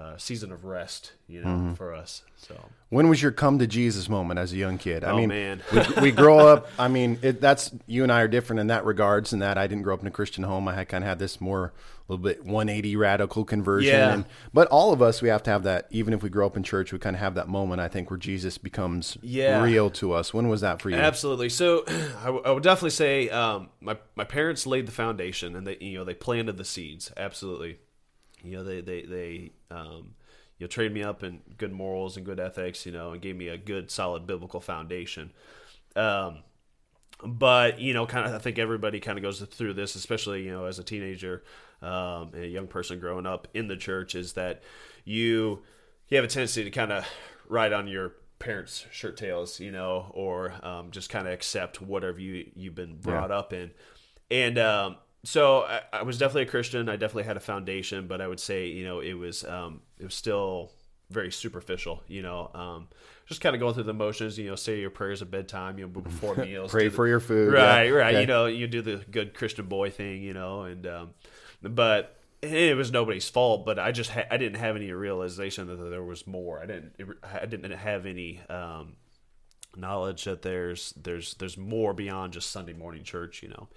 uh, 0.00 0.16
season 0.16 0.50
of 0.50 0.64
rest, 0.64 1.12
you 1.28 1.42
know, 1.42 1.48
Mm-hmm. 1.48 1.74
for 1.74 1.92
us. 1.94 2.22
So, 2.36 2.54
when 2.88 3.08
was 3.10 3.20
your 3.20 3.32
come 3.32 3.58
to 3.58 3.66
Jesus 3.66 4.08
moment 4.08 4.40
as 4.40 4.50
a 4.52 4.56
young 4.56 4.78
kid? 4.78 5.04
I 5.04 5.10
Oh, 5.10 5.16
mean, 5.18 5.28
man. 5.28 5.62
we, 5.72 5.80
we 6.04 6.10
grow 6.22 6.38
up. 6.38 6.68
I 6.78 6.88
mean, 6.88 7.18
it, 7.20 7.38
that's 7.40 7.70
you 7.86 8.02
and 8.02 8.10
I 8.10 8.22
are 8.22 8.28
different 8.28 8.60
in 8.60 8.68
that 8.68 8.86
regards. 8.86 9.34
In 9.34 9.40
that 9.40 9.58
I 9.58 9.66
didn't 9.66 9.82
grow 9.82 9.92
up 9.94 10.00
in 10.00 10.06
a 10.06 10.10
Christian 10.10 10.44
home. 10.44 10.66
I 10.68 10.74
had 10.74 10.88
kind 10.88 11.04
of 11.04 11.08
had 11.08 11.18
this 11.18 11.38
more 11.38 11.74
a 12.08 12.12
little 12.12 12.22
bit 12.24 12.38
180 12.44 12.96
radical 12.96 13.44
conversion. 13.44 13.92
Yeah. 13.94 14.14
And, 14.14 14.24
but 14.54 14.68
all 14.68 14.92
of 14.94 15.02
us, 15.02 15.20
we 15.20 15.28
have 15.28 15.42
to 15.44 15.50
have 15.50 15.64
that. 15.64 15.86
Even 15.90 16.14
if 16.14 16.22
we 16.22 16.30
grow 16.30 16.46
up 16.46 16.56
in 16.56 16.62
church, 16.62 16.92
we 16.94 16.98
kind 16.98 17.14
of 17.14 17.20
have 17.20 17.34
that 17.34 17.48
moment. 17.48 17.82
I 17.82 17.88
think 17.88 18.10
where 18.10 18.18
Jesus 18.18 18.56
becomes 18.56 19.18
Yeah. 19.20 19.62
real 19.62 19.90
to 19.90 20.12
us. 20.12 20.32
When 20.32 20.48
was 20.48 20.62
that 20.62 20.80
for 20.80 20.88
you? 20.88 20.96
Absolutely. 20.96 21.50
So, 21.50 21.84
I, 21.88 22.24
w- 22.24 22.42
I 22.44 22.50
would 22.52 22.62
definitely 22.62 22.90
say 22.90 23.28
um, 23.28 23.68
my 23.82 23.98
my 24.16 24.24
parents 24.24 24.66
laid 24.66 24.86
the 24.86 24.92
foundation, 24.92 25.54
and 25.54 25.66
they 25.66 25.76
you 25.80 25.98
know 25.98 26.04
they 26.04 26.14
planted 26.14 26.56
the 26.56 26.64
seeds. 26.64 27.12
Absolutely. 27.18 27.78
You 28.42 28.56
know 28.56 28.64
they 28.64 28.80
they 28.80 29.02
they 29.02 29.52
um, 29.70 30.14
you 30.58 30.64
know 30.64 30.68
trained 30.68 30.94
me 30.94 31.02
up 31.02 31.22
in 31.22 31.40
good 31.58 31.72
morals 31.72 32.16
and 32.16 32.26
good 32.26 32.40
ethics. 32.40 32.86
You 32.86 32.92
know, 32.92 33.12
and 33.12 33.22
gave 33.22 33.36
me 33.36 33.48
a 33.48 33.56
good 33.56 33.90
solid 33.90 34.26
biblical 34.26 34.60
foundation. 34.60 35.32
Um, 35.96 36.42
but 37.24 37.80
you 37.80 37.92
know, 37.92 38.06
kind 38.06 38.26
of, 38.26 38.34
I 38.34 38.38
think 38.38 38.58
everybody 38.58 39.00
kind 39.00 39.18
of 39.18 39.22
goes 39.22 39.40
through 39.40 39.74
this, 39.74 39.94
especially 39.94 40.44
you 40.44 40.50
know, 40.50 40.66
as 40.66 40.78
a 40.78 40.84
teenager 40.84 41.42
um, 41.82 42.30
and 42.34 42.44
a 42.44 42.48
young 42.48 42.66
person 42.66 42.98
growing 42.98 43.26
up 43.26 43.48
in 43.54 43.68
the 43.68 43.76
church, 43.76 44.14
is 44.14 44.34
that 44.34 44.62
you 45.04 45.62
you 46.08 46.16
have 46.16 46.24
a 46.24 46.28
tendency 46.28 46.64
to 46.64 46.70
kind 46.70 46.92
of 46.92 47.06
ride 47.48 47.72
on 47.72 47.88
your 47.88 48.14
parents' 48.38 48.86
shirt 48.90 49.16
tails, 49.16 49.60
you 49.60 49.70
know, 49.70 50.10
or 50.14 50.54
um, 50.62 50.90
just 50.90 51.10
kind 51.10 51.26
of 51.26 51.32
accept 51.32 51.80
whatever 51.80 52.18
you 52.18 52.50
you've 52.54 52.74
been 52.74 52.96
brought 52.96 53.30
up 53.30 53.52
in, 53.52 53.70
and 54.30 54.58
um, 54.58 54.96
so 55.24 55.62
I, 55.62 55.80
I 55.92 56.02
was 56.02 56.18
definitely 56.18 56.42
a 56.42 56.46
Christian. 56.46 56.88
I 56.88 56.96
definitely 56.96 57.24
had 57.24 57.36
a 57.36 57.40
foundation, 57.40 58.06
but 58.06 58.20
I 58.20 58.26
would 58.28 58.40
say 58.40 58.66
you 58.68 58.84
know 58.84 59.00
it 59.00 59.14
was 59.14 59.44
um, 59.44 59.80
it 59.98 60.04
was 60.04 60.14
still 60.14 60.72
very 61.10 61.30
superficial, 61.32 62.02
you 62.08 62.22
know. 62.22 62.50
Um, 62.54 62.88
just 63.26 63.40
kind 63.40 63.54
of 63.54 63.60
going 63.60 63.74
through 63.74 63.82
the 63.84 63.92
motions, 63.94 64.38
you 64.38 64.48
know, 64.48 64.54
say 64.56 64.80
your 64.80 64.90
prayers 64.90 65.22
at 65.22 65.30
bedtime, 65.30 65.78
you 65.78 65.84
know, 65.86 66.00
before 66.00 66.34
meals, 66.36 66.70
Pray 66.70 66.88
the- 66.88 66.94
for 66.94 67.06
your 67.08 67.20
food. 67.20 67.52
right, 67.52 67.84
Yeah. 67.84 67.90
right. 67.92 68.14
Okay. 68.14 68.20
You 68.22 68.26
know, 68.26 68.46
you 68.46 68.66
do 68.66 68.80
the 68.82 68.96
good 69.10 69.34
Christian 69.34 69.66
boy 69.66 69.90
thing, 69.90 70.22
you 70.22 70.32
know, 70.34 70.62
and 70.62 70.86
um, 70.86 71.10
but 71.62 72.16
it 72.42 72.76
was 72.76 72.90
nobody's 72.90 73.28
fault. 73.28 73.66
But 73.66 73.78
I 73.78 73.92
just 73.92 74.10
ha- 74.10 74.26
I 74.30 74.36
didn't 74.36 74.58
have 74.58 74.74
any 74.76 74.90
realization 74.92 75.66
that 75.66 75.76
there 75.90 76.02
was 76.02 76.26
more. 76.26 76.60
I 76.62 76.66
didn't 76.66 76.92
I 77.24 77.44
didn't 77.46 77.70
have 77.72 78.06
any 78.06 78.40
um, 78.48 78.94
knowledge 79.76 80.24
that 80.24 80.42
there's 80.42 80.92
there's 80.96 81.34
there's 81.34 81.56
more 81.58 81.92
beyond 81.92 82.32
just 82.32 82.50
Sunday 82.50 82.72
morning 82.72 83.02
church, 83.04 83.42
you 83.42 83.48
know. 83.50 83.68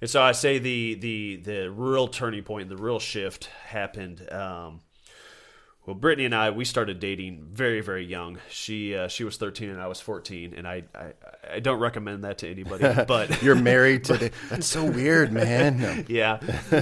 And 0.00 0.10
so 0.10 0.22
I 0.22 0.32
say 0.32 0.58
the 0.58 0.94
the 0.94 1.36
the 1.36 1.70
real 1.70 2.08
turning 2.08 2.42
point, 2.42 2.68
the 2.68 2.76
real 2.76 2.98
shift 2.98 3.46
happened. 3.66 4.26
Um, 4.32 4.80
well, 5.86 5.94
Brittany 5.94 6.24
and 6.24 6.34
I 6.34 6.50
we 6.50 6.64
started 6.64 6.98
dating 6.98 7.46
very 7.52 7.80
very 7.80 8.04
young. 8.04 8.38
She 8.50 8.96
uh, 8.96 9.06
she 9.08 9.22
was 9.22 9.36
13 9.36 9.70
and 9.70 9.80
I 9.80 9.86
was 9.86 10.00
14, 10.00 10.52
and 10.56 10.66
I, 10.66 10.82
I 10.94 11.12
I 11.54 11.60
don't 11.60 11.78
recommend 11.78 12.24
that 12.24 12.38
to 12.38 12.50
anybody. 12.50 12.84
But 13.06 13.40
You're 13.42 13.54
married 13.54 14.04
to 14.04 14.16
the, 14.16 14.32
that's 14.50 14.66
so 14.66 14.84
weird, 14.84 15.32
man. 15.32 15.78
No. 15.78 16.04
yeah, 16.08 16.40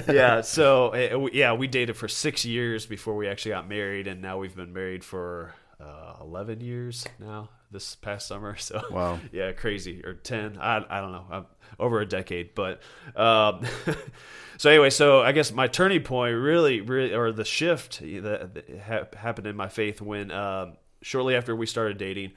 yeah. 0.08 0.40
So 0.40 0.88
uh, 0.88 1.28
yeah, 1.32 1.52
we 1.52 1.66
dated 1.66 1.96
for 1.96 2.08
six 2.08 2.46
years 2.46 2.86
before 2.86 3.14
we 3.14 3.28
actually 3.28 3.52
got 3.52 3.68
married, 3.68 4.06
and 4.06 4.22
now 4.22 4.38
we've 4.38 4.56
been 4.56 4.72
married 4.72 5.04
for 5.04 5.54
uh, 5.78 6.14
11 6.22 6.60
years 6.62 7.06
now. 7.20 7.50
This 7.74 7.94
past 7.96 8.26
summer, 8.28 8.56
so 8.58 8.80
Wow. 8.90 9.18
yeah, 9.32 9.52
crazy 9.52 10.02
or 10.04 10.14
10. 10.14 10.56
I 10.58 10.76
I 10.88 11.00
don't 11.02 11.12
know. 11.12 11.24
I'm 11.30 11.46
over 11.78 12.00
a 12.00 12.06
decade, 12.06 12.54
but 12.54 12.80
um, 13.16 13.66
so 14.58 14.70
anyway, 14.70 14.88
so 14.90 15.20
I 15.22 15.32
guess 15.32 15.52
my 15.52 15.66
turning 15.66 16.02
point 16.02 16.36
really, 16.36 16.80
really, 16.80 17.12
or 17.12 17.32
the 17.32 17.44
shift 17.44 18.00
that, 18.00 18.54
that 18.54 18.80
ha- 18.86 19.18
happened 19.18 19.46
in 19.48 19.56
my 19.56 19.68
faith 19.68 20.00
when 20.00 20.30
um, 20.30 20.76
shortly 21.02 21.34
after 21.36 21.54
we 21.54 21.66
started 21.66 21.98
dating. 21.98 22.32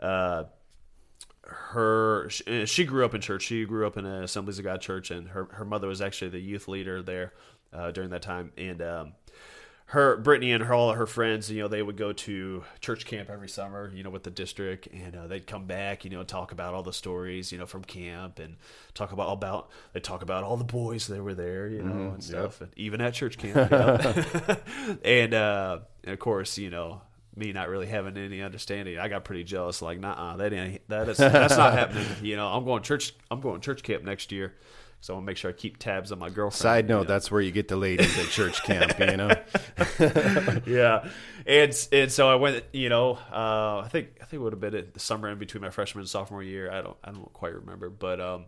Uh, 0.00 0.44
her 1.42 2.28
she, 2.30 2.66
she 2.66 2.84
grew 2.84 3.04
up 3.04 3.14
in 3.14 3.20
church. 3.20 3.42
She 3.44 3.64
grew 3.64 3.86
up 3.86 3.96
in 3.96 4.04
an 4.06 4.22
Assemblies 4.22 4.58
of 4.58 4.64
God 4.64 4.80
church, 4.80 5.10
and 5.10 5.28
her 5.28 5.44
her 5.52 5.64
mother 5.64 5.88
was 5.88 6.00
actually 6.00 6.30
the 6.30 6.38
youth 6.40 6.68
leader 6.68 7.02
there 7.02 7.32
uh, 7.72 7.90
during 7.90 8.10
that 8.10 8.22
time. 8.22 8.52
And 8.56 8.82
um, 8.82 9.12
her 9.90 10.16
Brittany 10.16 10.52
and 10.52 10.62
her 10.62 10.72
all 10.72 10.90
of 10.90 10.96
her 10.96 11.06
friends, 11.06 11.50
you 11.50 11.60
know, 11.60 11.66
they 11.66 11.82
would 11.82 11.96
go 11.96 12.12
to 12.12 12.62
church 12.80 13.06
camp 13.06 13.28
every 13.28 13.48
summer, 13.48 13.90
you 13.92 14.04
know, 14.04 14.10
with 14.10 14.22
the 14.22 14.30
district, 14.30 14.86
and 14.86 15.16
uh, 15.16 15.26
they'd 15.26 15.48
come 15.48 15.66
back, 15.66 16.04
you 16.04 16.10
know, 16.10 16.22
talk 16.22 16.52
about 16.52 16.74
all 16.74 16.84
the 16.84 16.92
stories, 16.92 17.50
you 17.50 17.58
know, 17.58 17.66
from 17.66 17.82
camp, 17.82 18.38
and 18.38 18.56
talk 18.94 19.10
about 19.10 19.32
about 19.32 19.68
they 19.92 19.98
talk 19.98 20.22
about 20.22 20.44
all 20.44 20.56
the 20.56 20.62
boys 20.62 21.08
that 21.08 21.20
were 21.20 21.34
there, 21.34 21.66
you 21.66 21.82
know, 21.82 22.12
and 22.12 22.22
stuff, 22.22 22.60
and 22.60 22.70
even 22.76 23.00
at 23.00 23.14
church 23.14 23.36
camp, 23.36 23.56
and 25.04 25.34
uh, 25.34 25.80
and 26.04 26.12
of 26.12 26.18
course, 26.20 26.56
you 26.56 26.70
know 26.70 27.02
me 27.36 27.52
not 27.52 27.68
really 27.68 27.86
having 27.86 28.16
any 28.16 28.42
understanding, 28.42 28.98
I 28.98 29.08
got 29.08 29.24
pretty 29.24 29.44
jealous. 29.44 29.82
Like, 29.82 29.98
nah, 29.98 30.36
that 30.36 30.52
ain't 30.52 30.88
that 30.88 31.08
is 31.08 31.16
that's 31.16 31.56
not 31.56 31.72
happening. 31.78 32.06
You 32.22 32.36
know, 32.36 32.46
I'm 32.48 32.64
going 32.64 32.82
church. 32.82 33.14
I'm 33.30 33.40
going 33.40 33.60
church 33.60 33.82
camp 33.82 34.04
next 34.04 34.32
year, 34.32 34.54
so 35.00 35.14
I 35.14 35.16
want 35.16 35.24
to 35.24 35.26
make 35.30 35.36
sure 35.38 35.50
I 35.50 35.54
keep 35.54 35.78
tabs 35.78 36.12
on 36.12 36.18
my 36.18 36.28
girlfriend. 36.28 36.60
Side 36.60 36.84
you 36.84 36.88
note, 36.90 37.02
know. 37.02 37.08
that's 37.08 37.30
where 37.30 37.40
you 37.40 37.50
get 37.52 37.68
the 37.68 37.76
ladies 37.76 38.18
at 38.18 38.26
church 38.26 38.62
camp, 38.64 38.98
you 38.98 39.16
know. 39.16 39.30
yeah, 40.66 41.08
and 41.46 41.88
and 41.90 42.12
so 42.12 42.28
I 42.28 42.34
went. 42.34 42.64
You 42.72 42.90
know, 42.90 43.12
uh, 43.32 43.78
I 43.78 43.88
think 43.90 44.08
I 44.20 44.24
think 44.24 44.40
it 44.40 44.42
would 44.42 44.52
have 44.52 44.60
been 44.60 44.74
it 44.74 44.92
the 44.92 45.00
summer 45.00 45.30
in 45.30 45.38
between 45.38 45.62
my 45.62 45.70
freshman 45.70 46.02
and 46.02 46.08
sophomore 46.08 46.42
year. 46.42 46.70
I 46.70 46.82
don't 46.82 46.96
I 47.02 47.12
don't 47.12 47.32
quite 47.32 47.54
remember, 47.54 47.88
but 47.88 48.20
um, 48.20 48.44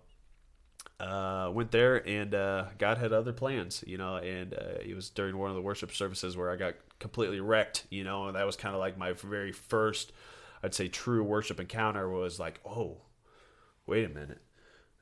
uh, 1.00 1.50
went 1.52 1.71
there 1.71 2.06
and 2.06 2.35
uh, 2.35 2.66
God 2.76 2.99
had 2.99 3.14
other 3.14 3.32
plans. 3.32 3.82
You 3.87 3.97
know, 3.97 4.16
and 4.16 4.52
uh, 4.52 4.80
it 4.85 4.94
was 4.94 5.09
during 5.09 5.38
one 5.38 5.49
of 5.49 5.56
the 5.56 5.62
worship 5.62 5.92
services 5.92 6.37
where 6.37 6.50
I 6.50 6.56
got 6.56 6.75
completely 6.99 7.40
wrecked. 7.40 7.87
You 7.88 8.04
know, 8.04 8.26
and 8.26 8.37
that 8.37 8.44
was 8.44 8.56
kind 8.56 8.75
of 8.75 8.78
like 8.78 8.99
my 8.99 9.12
very 9.12 9.52
first, 9.52 10.12
I'd 10.62 10.75
say, 10.75 10.88
true 10.88 11.25
worship 11.25 11.59
encounter. 11.59 12.11
Was 12.11 12.38
like, 12.38 12.61
oh, 12.66 12.99
wait 13.87 14.04
a 14.04 14.11
minute 14.11 14.42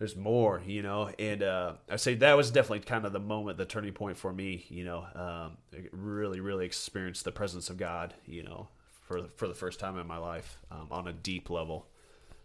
there's 0.00 0.16
more, 0.16 0.62
you 0.66 0.82
know, 0.82 1.10
and 1.18 1.42
uh, 1.42 1.74
I 1.90 1.96
say 1.96 2.14
that 2.14 2.34
was 2.34 2.50
definitely 2.50 2.80
kind 2.80 3.04
of 3.04 3.12
the 3.12 3.20
moment, 3.20 3.58
the 3.58 3.66
turning 3.66 3.92
point 3.92 4.16
for 4.16 4.32
me, 4.32 4.64
you 4.70 4.82
know, 4.82 5.04
um, 5.14 5.58
really, 5.92 6.40
really 6.40 6.64
experienced 6.64 7.24
the 7.24 7.32
presence 7.32 7.68
of 7.68 7.76
God, 7.76 8.14
you 8.24 8.42
know, 8.42 8.68
for 9.06 9.20
the, 9.20 9.28
for 9.28 9.46
the 9.46 9.52
first 9.52 9.78
time 9.78 9.98
in 9.98 10.06
my 10.06 10.16
life 10.16 10.58
um, 10.70 10.88
on 10.90 11.06
a 11.06 11.12
deep 11.12 11.50
level. 11.50 11.86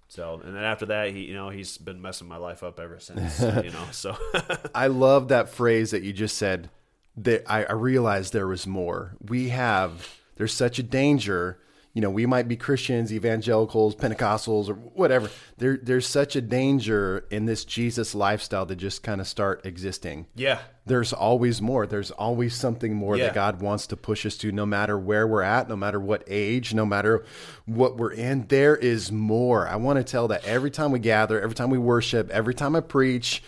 So, 0.10 0.42
and 0.44 0.54
then 0.54 0.66
after 0.66 0.86
that, 0.88 1.12
he, 1.12 1.22
you 1.22 1.34
know, 1.34 1.48
he's 1.48 1.78
been 1.78 2.02
messing 2.02 2.28
my 2.28 2.36
life 2.36 2.62
up 2.62 2.78
ever 2.78 3.00
since, 3.00 3.40
you 3.40 3.72
know. 3.72 3.86
So, 3.94 4.18
I 4.76 4.88
love 4.88 5.30
that 5.30 5.48
phrase 5.48 5.92
that 5.92 6.04
you 6.04 6.12
just 6.12 6.38
said. 6.38 6.70
That 7.16 7.50
I, 7.50 7.64
I 7.64 7.72
realized 7.72 8.34
there 8.34 8.46
was 8.46 8.68
more. 8.68 9.16
We 9.26 9.48
have 9.48 10.20
there's 10.36 10.54
such 10.54 10.78
a 10.78 10.84
danger. 10.84 11.58
You 11.96 12.02
know, 12.02 12.10
we 12.12 12.26
might 12.26 12.48
be 12.50 12.58
Christians, 12.58 13.12
evangelicals, 13.14 13.96
Pentecostals, 13.96 14.70
or 14.70 14.74
whatever. 14.74 15.30
There, 15.58 15.80
there's 15.82 16.06
such 16.06 16.36
a 16.36 16.42
danger 16.42 17.26
in 17.32 17.46
this 17.46 17.64
Jesus 17.66 18.14
lifestyle 18.14 18.66
to 18.66 18.76
just 18.76 19.02
kind 19.02 19.20
of 19.22 19.28
start 19.28 19.66
existing. 19.66 20.28
yeah, 20.36 20.60
There's 20.86 21.14
always 21.14 21.62
more. 21.62 21.88
There's 21.88 22.12
always 22.12 22.54
something 22.54 22.94
more 22.94 23.16
Yeah. 23.16 23.28
that 23.28 23.34
God 23.34 23.62
wants 23.62 23.88
to 23.88 23.96
push 23.96 24.26
us 24.26 24.36
to, 24.40 24.52
no 24.52 24.66
matter 24.66 25.00
where 25.00 25.26
we're 25.26 25.42
at, 25.42 25.70
no 25.70 25.78
matter 25.78 26.00
what 26.00 26.24
age, 26.28 26.74
no 26.74 26.86
matter 26.86 27.24
what 27.66 27.96
we're 27.96 28.12
in. 28.12 28.46
There 28.50 28.76
is 28.76 29.10
more. 29.10 29.66
I 29.66 29.78
want 29.78 29.98
to 29.98 30.04
tell 30.04 30.28
that 30.28 30.46
every 30.46 30.72
time 30.72 30.92
we 30.92 31.00
gather, 31.00 31.40
every 31.42 31.56
time 31.56 31.70
we 31.70 31.78
worship, 31.80 32.30
every 32.30 32.54
time 32.54 32.76
I 32.76 32.82
preach, 32.82 33.42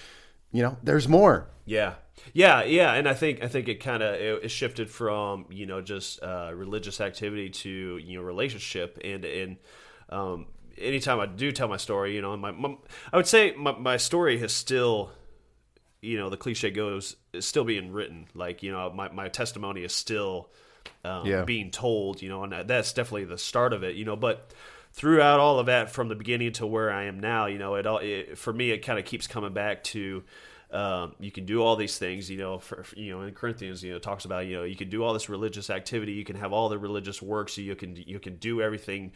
you 0.53 0.63
know, 0.63 0.77
there's 0.81 1.09
more. 1.09 1.49
Yeah, 1.65 1.95
yeah, 2.33 2.63
yeah, 2.63 2.93
and 2.93 3.07
I 3.07 3.13
think 3.13 3.43
I 3.43 3.47
think 3.47 3.67
it 3.67 3.75
kind 3.75 4.03
of 4.03 4.15
it, 4.15 4.43
it 4.45 4.49
shifted 4.49 4.89
from 4.89 5.45
you 5.49 5.65
know 5.65 5.81
just 5.81 6.21
uh, 6.21 6.51
religious 6.53 6.99
activity 7.01 7.49
to 7.49 7.97
you 7.97 8.17
know 8.17 8.23
relationship 8.23 8.99
and 9.03 9.23
and 9.25 9.57
um, 10.09 10.45
anytime 10.77 11.19
I 11.19 11.25
do 11.25 11.51
tell 11.51 11.67
my 11.67 11.77
story, 11.77 12.15
you 12.15 12.21
know, 12.21 12.35
my, 12.37 12.51
my 12.51 12.75
I 13.11 13.17
would 13.17 13.27
say 13.27 13.53
my, 13.55 13.71
my 13.77 13.97
story 13.97 14.37
has 14.39 14.53
still 14.53 15.11
you 16.01 16.17
know 16.17 16.29
the 16.29 16.37
cliche 16.37 16.69
goes 16.69 17.15
is 17.33 17.45
still 17.47 17.63
being 17.63 17.91
written 17.91 18.27
like 18.35 18.61
you 18.61 18.71
know 18.71 18.91
my, 18.93 19.09
my 19.09 19.27
testimony 19.29 19.83
is 19.83 19.93
still 19.93 20.49
um, 21.03 21.25
Yeah. 21.25 21.43
being 21.43 21.71
told 21.71 22.21
you 22.21 22.29
know 22.29 22.43
and 22.43 22.69
that's 22.69 22.93
definitely 22.93 23.25
the 23.25 23.37
start 23.39 23.73
of 23.73 23.83
it 23.83 23.95
you 23.95 24.05
know 24.05 24.15
but 24.15 24.53
throughout 24.93 25.39
all 25.39 25.57
of 25.59 25.65
that 25.65 25.89
from 25.89 26.07
the 26.07 26.13
beginning 26.15 26.51
to 26.53 26.67
where 26.67 26.91
i 26.91 27.05
am 27.05 27.19
now 27.19 27.47
you 27.47 27.57
know 27.57 27.73
it 27.75 27.87
all 27.87 27.97
it, 27.97 28.37
for 28.37 28.53
me 28.53 28.69
it 28.69 28.85
kind 28.85 28.99
of 28.99 29.05
keeps 29.05 29.25
coming 29.25 29.53
back 29.53 29.83
to 29.85 30.23
um, 30.71 31.15
you 31.19 31.31
can 31.31 31.45
do 31.45 31.63
all 31.63 31.75
these 31.75 31.97
things 31.97 32.29
you 32.29 32.37
know 32.37 32.59
for, 32.59 32.83
you 32.95 33.11
know 33.15 33.21
in 33.21 33.33
corinthians 33.33 33.83
you 33.83 33.91
know 33.91 33.97
it 33.97 34.03
talks 34.03 34.25
about 34.25 34.45
you 34.45 34.57
know 34.57 34.63
you 34.63 34.75
can 34.75 34.89
do 34.89 35.03
all 35.03 35.13
this 35.13 35.29
religious 35.29 35.69
activity 35.69 36.11
you 36.11 36.25
can 36.25 36.35
have 36.35 36.51
all 36.51 36.67
the 36.69 36.77
religious 36.77 37.21
works 37.21 37.57
you 37.57 37.75
can 37.75 37.95
you 37.95 38.19
can 38.19 38.35
do 38.37 38.61
everything 38.61 39.11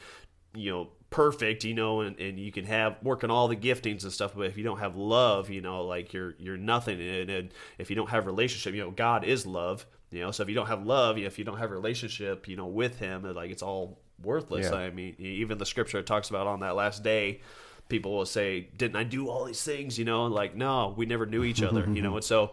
you 0.54 0.72
know 0.72 0.90
perfect 1.10 1.64
you 1.66 1.74
know 1.74 2.02
and, 2.02 2.18
and 2.20 2.40
you 2.40 2.52
can 2.52 2.64
have 2.66 2.96
work 3.04 3.24
on 3.24 3.32
all 3.32 3.48
the 3.50 3.56
giftings 3.56 4.04
and 4.04 4.14
stuff 4.14 4.34
but 4.36 4.48
if 4.48 4.58
you 4.58 4.64
don't 4.64 4.80
have 4.80 4.96
love 4.96 5.50
you 5.50 5.60
know 5.62 5.84
like 5.84 6.14
you're 6.14 6.36
you're 6.40 6.58
nothing 6.58 7.02
and, 7.02 7.30
and 7.30 7.54
if 7.78 7.90
you 7.90 7.96
don't 7.96 8.10
have 8.10 8.26
relationship 8.26 8.74
you 8.74 8.82
know 8.82 8.92
god 8.92 9.24
is 9.26 9.46
love 9.46 9.86
you 10.10 10.22
know 10.22 10.32
so 10.32 10.44
if 10.44 10.50
you 10.50 10.56
don't 10.56 10.68
have 10.68 10.86
love 10.86 11.18
if 11.18 11.38
you 11.38 11.44
don't 11.46 11.58
have 11.58 11.72
relationship 11.72 12.48
you 12.48 12.56
know 12.56 12.66
with 12.66 12.98
him 13.00 13.24
like 13.36 13.50
it's 13.52 13.64
all 13.64 14.00
worthless 14.24 14.70
Yeah. 14.72 14.78
i 14.78 14.90
mean 14.90 15.16
even 15.18 15.58
the 15.58 15.66
scripture 15.66 16.02
talks 16.02 16.30
about 16.30 16.48
on 16.48 16.62
that 16.62 16.76
last 16.76 17.04
day 17.04 17.42
people 17.92 18.14
will 18.18 18.26
say 18.26 18.62
didn't 18.76 18.96
i 18.96 19.04
do 19.04 19.28
all 19.30 19.46
these 19.46 19.62
things 19.64 20.00
you 20.00 20.06
know 20.06 20.26
like 20.26 20.56
no 20.56 20.94
we 20.98 21.06
never 21.06 21.26
knew 21.28 21.44
each 21.44 21.62
other 21.62 21.88
you 21.94 22.02
know 22.02 22.16
and 22.20 22.24
so 22.24 22.52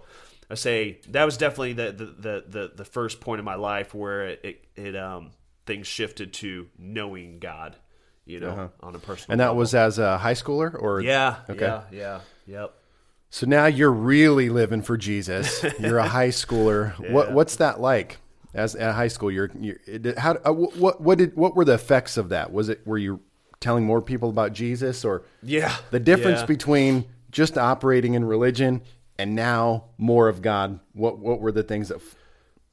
i 0.51 0.55
say 0.55 0.99
that 1.09 1.25
was 1.25 1.37
definitely 1.39 1.73
the 1.73 1.93
the 1.93 2.05
the, 2.05 2.45
the, 2.47 2.73
the 2.77 2.85
first 2.85 3.21
point 3.21 3.39
in 3.39 3.45
my 3.47 3.55
life 3.55 3.95
where 3.95 4.27
it, 4.29 4.41
it, 4.45 4.65
it 4.77 4.97
um 4.97 5.31
things 5.65 5.87
shifted 5.87 6.33
to 6.35 6.69
knowing 6.79 7.39
god 7.39 7.77
you 8.27 8.41
know 8.41 8.71
on 8.81 8.95
a 8.95 8.99
personal 8.99 9.33
And 9.33 9.41
that 9.41 9.47
level. 9.47 9.59
was 9.59 9.75
as 9.75 9.99
a 9.99 10.19
high 10.19 10.35
schooler 10.35 10.75
or 10.79 11.01
yeah 11.01 11.37
Okay. 11.49 11.65
yeah 11.65 11.83
yeah 11.91 12.21
yep 12.47 12.75
So 13.31 13.47
now 13.47 13.67
you're 13.67 13.93
really 13.93 14.49
living 14.49 14.83
for 14.83 14.97
Jesus. 14.97 15.63
You're 15.79 15.99
a 15.99 16.09
high 16.09 16.29
schooler. 16.33 16.93
What 17.13 17.33
what's 17.33 17.57
that 17.57 17.79
like? 17.81 18.19
As 18.55 18.75
at 18.75 18.95
high 18.95 19.09
school, 19.09 19.31
you're, 19.31 19.51
you're 19.61 19.79
how 20.17 20.39
uh, 20.47 20.53
what 20.53 21.01
what 21.03 21.19
did 21.19 21.37
what 21.37 21.55
were 21.55 21.67
the 21.67 21.75
effects 21.75 22.17
of 22.17 22.31
that? 22.31 22.51
Was 22.53 22.71
it 22.71 22.81
were 22.87 22.97
you 22.97 23.21
telling 23.61 23.85
more 23.85 24.01
people 24.01 24.31
about 24.31 24.53
Jesus 24.53 25.05
or 25.05 25.23
yeah 25.43 25.77
the 25.91 26.01
difference 26.01 26.41
yeah. 26.41 26.47
between 26.47 27.05
just 27.31 27.59
operating 27.59 28.15
in 28.15 28.25
religion 28.25 28.83
and 29.19 29.35
now 29.35 29.85
more 29.99 30.29
of 30.29 30.43
God? 30.43 30.81
What 30.93 31.19
what 31.19 31.41
were 31.41 31.53
the 31.53 31.63
things 31.63 31.89
that 31.89 32.01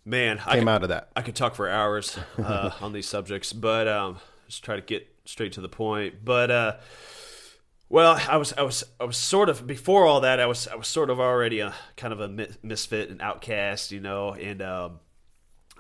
man 0.06 0.40
I 0.46 0.54
came 0.54 0.64
could, 0.64 0.70
out 0.70 0.84
of 0.84 0.90
that? 0.90 1.10
I 1.16 1.22
could 1.22 1.36
talk 1.36 1.56
for 1.56 1.70
hours 1.70 2.18
uh, 2.38 2.72
on 2.82 2.94
these 2.94 3.08
subjects, 3.08 3.52
but 3.52 3.88
um, 3.88 4.20
just 4.48 4.64
try 4.64 4.76
to 4.76 4.82
get 4.82 5.08
straight 5.26 5.54
to 5.54 5.62
the 5.62 5.70
point. 5.70 6.24
But 6.24 6.52
uh, 6.52 6.76
well, 7.90 8.20
I 8.28 8.38
was 8.38 8.54
I 8.54 8.62
was 8.62 8.84
I 9.00 9.06
was 9.06 9.18
sort 9.18 9.50
of 9.50 9.66
before 9.68 10.06
all 10.06 10.22
that. 10.22 10.40
I 10.40 10.46
was 10.46 10.68
I 10.68 10.76
was 10.76 10.88
sort 10.88 11.10
of 11.10 11.20
already 11.20 11.60
a 11.60 11.74
kind 11.98 12.14
of 12.14 12.20
a 12.20 12.48
misfit 12.64 13.10
and 13.10 13.22
outcast, 13.22 13.92
you 13.92 14.00
know, 14.00 14.34
and 14.34 14.62
um, 14.62 15.00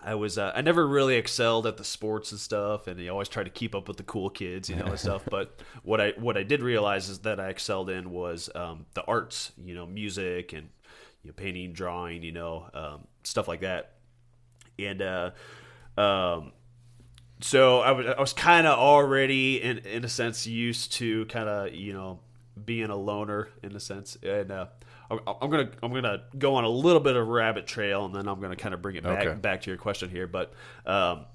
I 0.05 0.15
was 0.15 0.37
uh, 0.37 0.53
I 0.55 0.61
never 0.61 0.87
really 0.87 1.15
excelled 1.15 1.67
at 1.67 1.77
the 1.77 1.83
sports 1.83 2.31
and 2.31 2.39
stuff, 2.39 2.87
and 2.87 2.99
you 2.99 3.09
always 3.09 3.27
try 3.27 3.43
to 3.43 3.49
keep 3.49 3.75
up 3.75 3.87
with 3.87 3.97
the 3.97 4.03
cool 4.03 4.29
kids, 4.29 4.69
you 4.69 4.75
know, 4.75 4.85
and 4.85 4.99
stuff. 4.99 5.23
But 5.29 5.61
what 5.83 5.99
I 5.99 6.13
what 6.17 6.37
I 6.37 6.43
did 6.43 6.61
realize 6.61 7.09
is 7.09 7.19
that 7.19 7.39
I 7.39 7.49
excelled 7.49 7.89
in 7.89 8.11
was 8.11 8.49
um, 8.55 8.85
the 8.93 9.03
arts, 9.03 9.51
you 9.57 9.75
know, 9.75 9.85
music 9.85 10.53
and 10.53 10.69
you 11.23 11.31
know, 11.31 11.33
painting, 11.33 11.73
drawing, 11.73 12.23
you 12.23 12.31
know, 12.31 12.69
um, 12.73 13.07
stuff 13.23 13.47
like 13.47 13.61
that 13.61 13.95
and 14.79 15.01
uh, 15.01 15.31
um, 15.97 16.51
so 17.41 17.79
I 17.79 17.91
was 17.91 18.07
I 18.07 18.19
was 18.19 18.33
kind 18.33 18.67
of 18.67 18.77
already 18.77 19.61
in 19.61 19.79
in 19.79 20.03
a 20.03 20.09
sense 20.09 20.45
used 20.47 20.93
to 20.93 21.25
kind 21.25 21.49
of 21.49 21.73
you 21.73 21.93
know 21.93 22.19
being 22.63 22.89
a 22.89 22.95
loner 22.95 23.49
in 23.63 23.75
a 23.75 23.79
sense, 23.79 24.17
and 24.23 24.51
uh, 24.51 24.67
I'm, 25.09 25.49
gonna 25.49 25.69
I'm 25.83 25.93
gonna 25.93 26.23
go 26.37 26.55
on 26.55 26.63
a 26.63 26.69
little 26.69 26.99
bit 26.99 27.15
of 27.15 27.27
a 27.27 27.31
rabbit 27.31 27.67
trail, 27.67 28.05
and 28.05 28.15
then 28.15 28.27
I'm 28.27 28.39
gonna 28.39 28.55
kind 28.55 28.73
of 28.73 28.81
bring 28.81 28.95
it 28.95 29.03
back 29.03 29.25
Okay. 29.25 29.35
back 29.39 29.61
to 29.63 29.69
your 29.69 29.77
question 29.77 30.09
here, 30.09 30.27
but. 30.27 30.53
Um, 30.85 31.25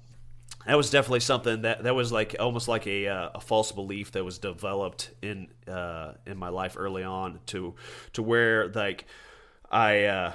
that 0.67 0.77
was 0.77 0.91
definitely 0.91 1.21
something 1.21 1.63
that 1.63 1.83
that 1.85 1.95
was 1.95 2.11
like 2.11 2.35
almost 2.39 2.67
like 2.67 2.85
a, 2.85 3.07
uh, 3.07 3.29
a 3.33 3.41
false 3.41 3.71
belief 3.71 4.11
that 4.11 4.23
was 4.23 4.37
developed 4.37 5.09
in 5.23 5.47
uh, 5.67 6.13
in 6.27 6.37
my 6.37 6.49
life 6.49 6.75
early 6.77 7.03
on 7.03 7.39
to 7.47 7.73
to 8.13 8.21
where 8.21 8.67
like 8.67 9.05
I 9.71 10.03
uh, 10.03 10.33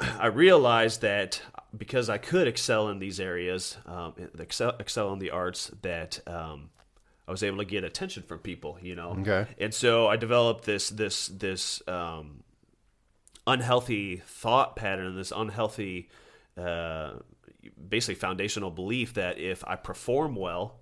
I 0.00 0.26
realized 0.26 1.02
that 1.02 1.42
because 1.76 2.08
I 2.08 2.16
could 2.16 2.48
excel 2.48 2.88
in 2.88 3.00
these 3.00 3.20
areas, 3.20 3.76
um, 3.84 4.14
excel, 4.38 4.76
excel 4.78 5.12
in 5.12 5.18
the 5.18 5.30
arts, 5.30 5.70
that 5.82 6.20
um, 6.26 6.70
I 7.26 7.30
was 7.30 7.42
able 7.42 7.58
to 7.58 7.64
get 7.64 7.84
attention 7.84 8.22
from 8.24 8.40
people, 8.40 8.78
you 8.82 8.94
know. 8.94 9.16
Okay. 9.20 9.46
And 9.58 9.72
so 9.72 10.08
I 10.08 10.16
developed 10.16 10.64
this 10.64 10.88
this 10.90 11.28
this 11.28 11.82
um, 11.86 12.42
unhealthy 13.46 14.22
thought 14.26 14.76
pattern, 14.76 15.16
this 15.16 15.32
unhealthy, 15.34 16.08
uh, 16.56 17.14
basically 17.88 18.16
foundational 18.16 18.70
belief 18.70 19.14
that 19.14 19.38
if 19.38 19.64
I 19.66 19.76
perform 19.76 20.34
well, 20.34 20.80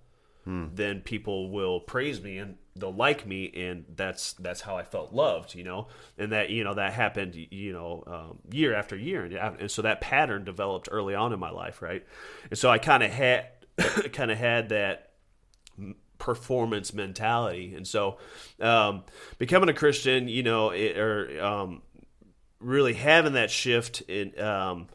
then 0.75 1.01
people 1.01 1.51
will 1.51 1.81
praise 1.81 2.23
me 2.23 2.39
and 2.39 2.57
they'll 2.75 2.95
like 2.95 3.27
me, 3.27 3.53
and 3.55 3.85
that's 3.95 4.33
that's 4.35 4.63
how 4.63 4.77
I 4.77 4.85
felt 4.85 5.13
loved, 5.13 5.55
you 5.55 5.65
know. 5.65 5.89
And 6.17 6.33
that 6.33 6.51
you 6.51 6.65
know 6.65 6.75
that 6.75 6.95
happened, 6.95 7.35
you 7.35 7.73
know, 7.73 8.03
um, 8.07 8.39
year 8.51 8.75
after 8.75 8.97
year, 8.97 9.25
and, 9.25 9.61
and 9.61 9.71
so 9.71 9.83
that 9.83 10.01
pattern 10.01 10.45
developed 10.45 10.89
early 10.91 11.15
on 11.15 11.33
in 11.33 11.39
my 11.39 11.51
life, 11.51 11.83
right? 11.83 12.05
And 12.49 12.59
so 12.59 12.71
I 12.71 12.79
kind 12.79 13.03
of 13.03 13.11
had 13.11 13.47
kind 14.13 14.31
of 14.31 14.39
had 14.39 14.71
that 14.71 15.11
performance 16.21 16.95
mentality. 16.95 17.75
And 17.75 17.87
so, 17.87 18.19
um, 18.61 19.03
becoming 19.39 19.69
a 19.69 19.75
Christian, 19.75 20.29
you 20.29 20.45
know, 20.45 20.71
it, 20.71 20.97
or 20.97 21.43
um, 21.43 21.83
really 22.61 22.95
having 22.95 23.33
that 23.33 23.51
shift 23.51 24.03
in, 24.03 24.39
um, 24.39 24.87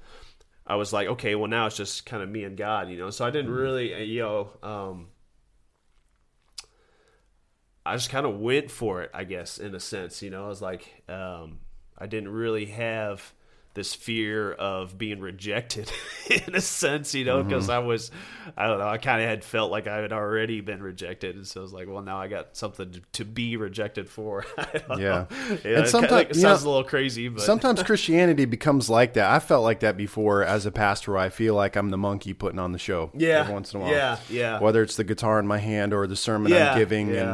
I 0.65 0.75
was 0.75 0.94
like, 0.94 1.10
okay, 1.10 1.36
well 1.36 1.50
now 1.50 1.65
it's 1.65 1.75
just 1.75 2.05
kind 2.05 2.24
of 2.24 2.29
me 2.29 2.46
and 2.46 2.55
God, 2.55 2.89
you 2.89 2.98
know. 2.98 3.10
So 3.10 3.25
I 3.25 3.32
didn't 3.32 3.51
really, 3.51 3.94
uh, 3.94 3.98
you 3.98 4.22
know, 4.22 4.50
um, 4.63 5.08
I 7.86 7.96
just 7.96 8.10
kind 8.10 8.25
of 8.25 8.39
went 8.39 8.72
for 8.72 9.03
it, 9.03 9.12
I 9.13 9.25
guess, 9.25 9.58
in 9.58 9.75
a 9.75 9.79
sense, 9.79 10.22
you 10.22 10.29
know. 10.29 10.46
I 10.46 10.48
was 10.48 10.62
like, 10.62 11.03
um, 11.10 11.60
I 11.98 12.08
didn't 12.08 12.29
really 12.29 12.65
have 12.67 13.34
this 13.75 13.94
fear 13.94 14.53
of 14.53 14.98
being 14.98 15.20
rejected 15.20 15.91
in 16.29 16.55
a 16.55 16.62
sense, 16.62 17.13
you 17.13 17.25
know, 17.25 17.44
because 17.44 17.70
I 17.70 17.79
was, 17.79 18.10
I 18.55 18.67
don't 18.67 18.79
know, 18.79 18.88
I 18.88 18.98
kind 18.98 19.22
of 19.22 19.27
had 19.27 19.44
felt 19.44 19.70
like 19.70 19.86
I 19.86 19.98
had 19.98 20.13
already 20.13 20.62
been 20.62 20.82
rejected. 20.82 21.36
And 21.36 21.46
so 21.46 21.60
I 21.60 21.63
was 21.63 21.74
like, 21.74 21.88
well, 21.89 22.01
now 22.01 22.17
I 22.17 22.29
got 22.29 22.55
something 22.55 23.01
to, 23.12 23.25
be 23.25 23.58
rejected 23.58 24.10
for. 24.10 24.46
Yeah. 24.98 25.25
And 25.29 25.62
yeah 25.65 25.79
it, 25.82 25.89
sometimes- 25.89 26.12
like, 26.12 26.29
it 26.32 26.36
sounds 26.36 26.63
know, 26.63 26.70
a 26.70 26.72
little 26.72 26.88
crazy, 26.88 27.27
but 27.27 27.41
Sometimes 27.41 27.84
Christianity 27.84 28.46
becomes 28.46 28.89
like 28.89 29.13
that. 29.13 29.29
I 29.29 29.39
felt 29.39 29.63
like 29.63 29.82
that 29.82 29.98
before 29.98 30.44
as 30.44 30.65
a 30.65 30.72
pastor. 30.72 31.12
Where 31.12 31.20
I 31.20 31.29
feel 31.29 31.53
like 31.53 31.75
I'm 31.75 31.89
the 31.89 31.98
monkey 31.98 32.34
putting 32.34 32.60
on 32.60 32.72
the 32.72 32.79
show. 32.79 33.12
Yeah. 33.13 33.41
every 33.41 33.53
once 33.53 33.74
in 33.74 33.82
a 33.82 33.84
while. 33.84 33.91
Yeah, 33.91 34.17
yeah. 34.29 34.60
Whether 34.62 34.84
it's 34.84 34.96
the 34.96 35.03
guitar 35.03 35.38
in 35.39 35.48
my 35.48 35.58
hand 35.58 35.94
or 35.94 36.08
the 36.08 36.15
sermon 36.15 36.51
Yeah, 36.51 36.72
I'm 36.72 36.77
giving, 36.77 37.10
yeah. 37.10 37.20
and 37.20 37.29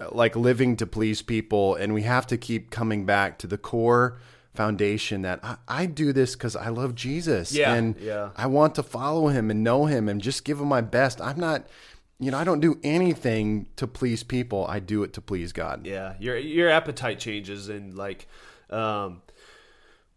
uh, 0.00 0.14
like 0.14 0.34
living 0.34 0.76
to 0.76 0.86
please 0.86 1.22
people, 1.22 1.76
and 1.76 1.94
we 1.94 2.02
have 2.02 2.26
to 2.28 2.36
keep 2.36 2.70
coming 2.70 3.06
back 3.06 3.38
to 3.40 3.46
the 3.46 3.58
core 3.58 4.18
foundation 4.58 5.22
that 5.22 5.38
I, 5.44 5.56
I 5.68 5.86
do 5.86 6.12
this 6.12 6.34
because 6.34 6.56
I 6.56 6.68
love 6.70 6.96
Jesus 6.96 7.52
Yeah, 7.52 7.74
and 7.74 7.94
yeah. 8.00 8.30
I 8.34 8.46
want 8.46 8.74
to 8.74 8.82
follow 8.82 9.28
him 9.28 9.52
and 9.52 9.62
know 9.62 9.86
him 9.86 10.08
and 10.08 10.20
just 10.20 10.44
give 10.44 10.58
him 10.60 10.66
my 10.66 10.80
best. 10.80 11.20
I'm 11.20 11.38
not, 11.38 11.68
you 12.18 12.32
know, 12.32 12.38
I 12.38 12.42
don't 12.42 12.58
do 12.58 12.76
anything 12.82 13.68
to 13.76 13.86
please 13.86 14.24
people. 14.24 14.66
I 14.66 14.80
do 14.80 15.04
it 15.04 15.12
to 15.12 15.20
please 15.20 15.52
God. 15.52 15.86
Yeah, 15.86 16.14
your 16.18 16.36
your 16.36 16.68
appetite 16.70 17.20
changes 17.20 17.68
and 17.68 17.96
like 17.96 18.26
um, 18.68 19.22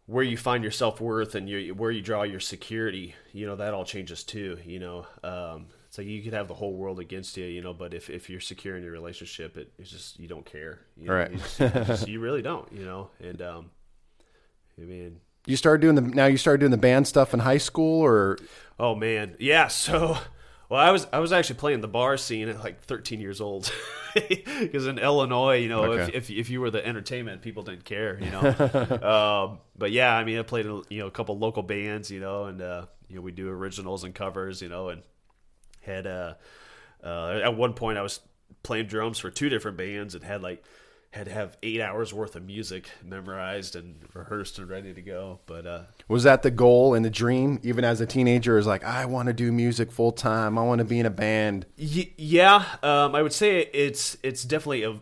where 0.08 0.24
you 0.24 0.38
find 0.38 0.64
your 0.64 0.72
self 0.72 1.00
worth 1.00 1.36
and 1.36 1.48
your, 1.48 1.76
where 1.76 1.92
you 1.92 2.02
draw 2.02 2.24
your 2.24 2.40
security. 2.40 3.14
You 3.34 3.46
know 3.46 3.58
that 3.58 3.76
all 3.76 3.86
changes 3.86 4.24
too. 4.24 4.58
You 4.66 4.80
know, 4.80 5.06
um, 5.24 5.68
so 5.92 6.02
you 6.02 6.24
could 6.24 6.34
have 6.34 6.48
the 6.48 6.56
whole 6.56 6.74
world 6.74 7.00
against 7.00 7.38
you. 7.38 7.46
You 7.46 7.62
know, 7.62 7.74
but 7.76 7.94
if, 7.94 8.10
if 8.10 8.28
you're 8.28 8.40
secure 8.42 8.76
in 8.76 8.82
your 8.82 8.92
relationship, 8.92 9.56
it, 9.56 9.72
it's 9.78 9.92
just 9.92 10.20
you 10.20 10.28
don't 10.28 10.48
care. 10.48 10.80
You 10.98 11.08
know? 11.08 11.14
Right. 11.14 11.32
You, 11.32 11.38
just, 11.38 11.60
you, 11.60 11.70
just- 11.70 12.08
you 12.14 12.20
really 12.20 12.42
don't. 12.42 12.68
You 12.74 12.86
know, 12.86 13.10
and 13.20 13.40
um, 13.44 13.70
I 14.80 14.84
mean, 14.86 15.20
You 15.46 15.56
started 15.56 15.82
doing 15.82 15.96
the 15.96 16.02
now. 16.02 16.26
You 16.26 16.38
started 16.38 16.60
doing 16.60 16.72
the 16.72 16.78
band 16.78 17.08
stuff 17.08 17.34
in 17.34 17.40
high 17.42 17.58
school, 17.58 18.02
or 18.02 18.38
Oh 18.80 18.96
man, 18.96 19.36
yeah. 19.40 19.68
So, 19.68 20.18
well, 20.70 20.80
I 20.80 20.92
was 20.92 21.08
I 21.14 21.20
was 21.20 21.32
actually 21.34 21.58
playing 21.58 21.82
the 21.82 21.88
bar 21.88 22.18
scene 22.18 22.50
at 22.50 22.60
like 22.64 22.82
13 22.82 23.20
years 23.20 23.42
old, 23.42 23.72
because 24.14 24.88
in 24.88 24.98
Illinois, 24.98 25.58
you 25.58 25.70
know, 25.70 25.84
Okay. 25.86 26.04
if, 26.04 26.30
if 26.30 26.38
if 26.38 26.50
you 26.50 26.62
were 26.62 26.70
the 26.72 26.86
entertainment, 26.86 27.42
people 27.42 27.64
didn't 27.64 27.86
care, 27.86 28.20
you 28.20 28.32
know. 28.32 29.50
um, 29.52 29.60
but 29.78 29.92
yeah, 29.92 30.16
I 30.16 30.24
mean, 30.24 30.40
I 30.40 30.44
played 30.44 30.66
in, 30.66 30.82
you 30.90 31.00
know 31.00 31.08
a 31.08 31.12
couple 31.12 31.38
local 31.38 31.64
bands, 31.64 32.10
you 32.10 32.20
know, 32.20 32.46
and 32.46 32.62
uh, 32.62 32.86
you 33.10 33.16
know 33.18 33.22
we 33.22 33.32
do 33.32 33.50
originals 33.50 34.04
and 34.04 34.16
covers, 34.16 34.62
you 34.62 34.70
know, 34.70 34.90
and 34.90 35.04
had 35.82 36.08
uh, 36.08 36.36
uh, 37.04 37.40
at 37.44 37.56
one 37.56 37.74
point 37.74 37.98
I 37.98 38.02
was 38.04 38.20
playing 38.64 38.86
drums 38.88 39.18
for 39.18 39.32
two 39.32 39.50
different 39.50 39.78
bands 39.78 40.14
and 40.16 40.24
had 40.24 40.42
like 40.44 40.64
had 41.12 41.26
to 41.26 41.32
have 41.32 41.58
eight 41.62 41.82
hours 41.82 42.14
worth 42.14 42.36
of 42.36 42.44
music 42.44 42.90
memorized 43.04 43.76
and 43.76 43.96
rehearsed 44.14 44.58
and 44.60 44.70
ready 44.70 44.94
to 44.94 45.02
go. 45.02 45.40
But 45.46 45.68
uh, 45.68 45.82
was 46.08 46.24
that 46.24 46.42
the 46.42 46.52
goal 46.52 46.94
and 46.94 47.04
the 47.04 47.10
dream? 47.10 47.60
Even 47.64 47.84
as 47.84 48.00
a 48.02 48.06
teenager, 48.06 48.58
is 48.58 48.66
like 48.66 48.84
I 48.84 49.06
want 49.06 49.28
to 49.28 49.34
do 49.34 49.52
music 49.52 49.92
full 49.92 50.12
time. 50.12 50.58
I 50.58 50.64
want 50.64 50.80
to 50.80 50.86
be 50.86 51.00
in 51.00 51.06
a 51.06 51.12
band. 51.12 51.66
Y- 51.78 52.12
yeah, 52.18 52.66
um, 52.82 53.14
I 53.14 53.22
would 53.22 53.34
say 53.34 53.60
it's 53.74 54.18
it's 54.24 54.44
definitely 54.44 54.84
a 54.84 55.02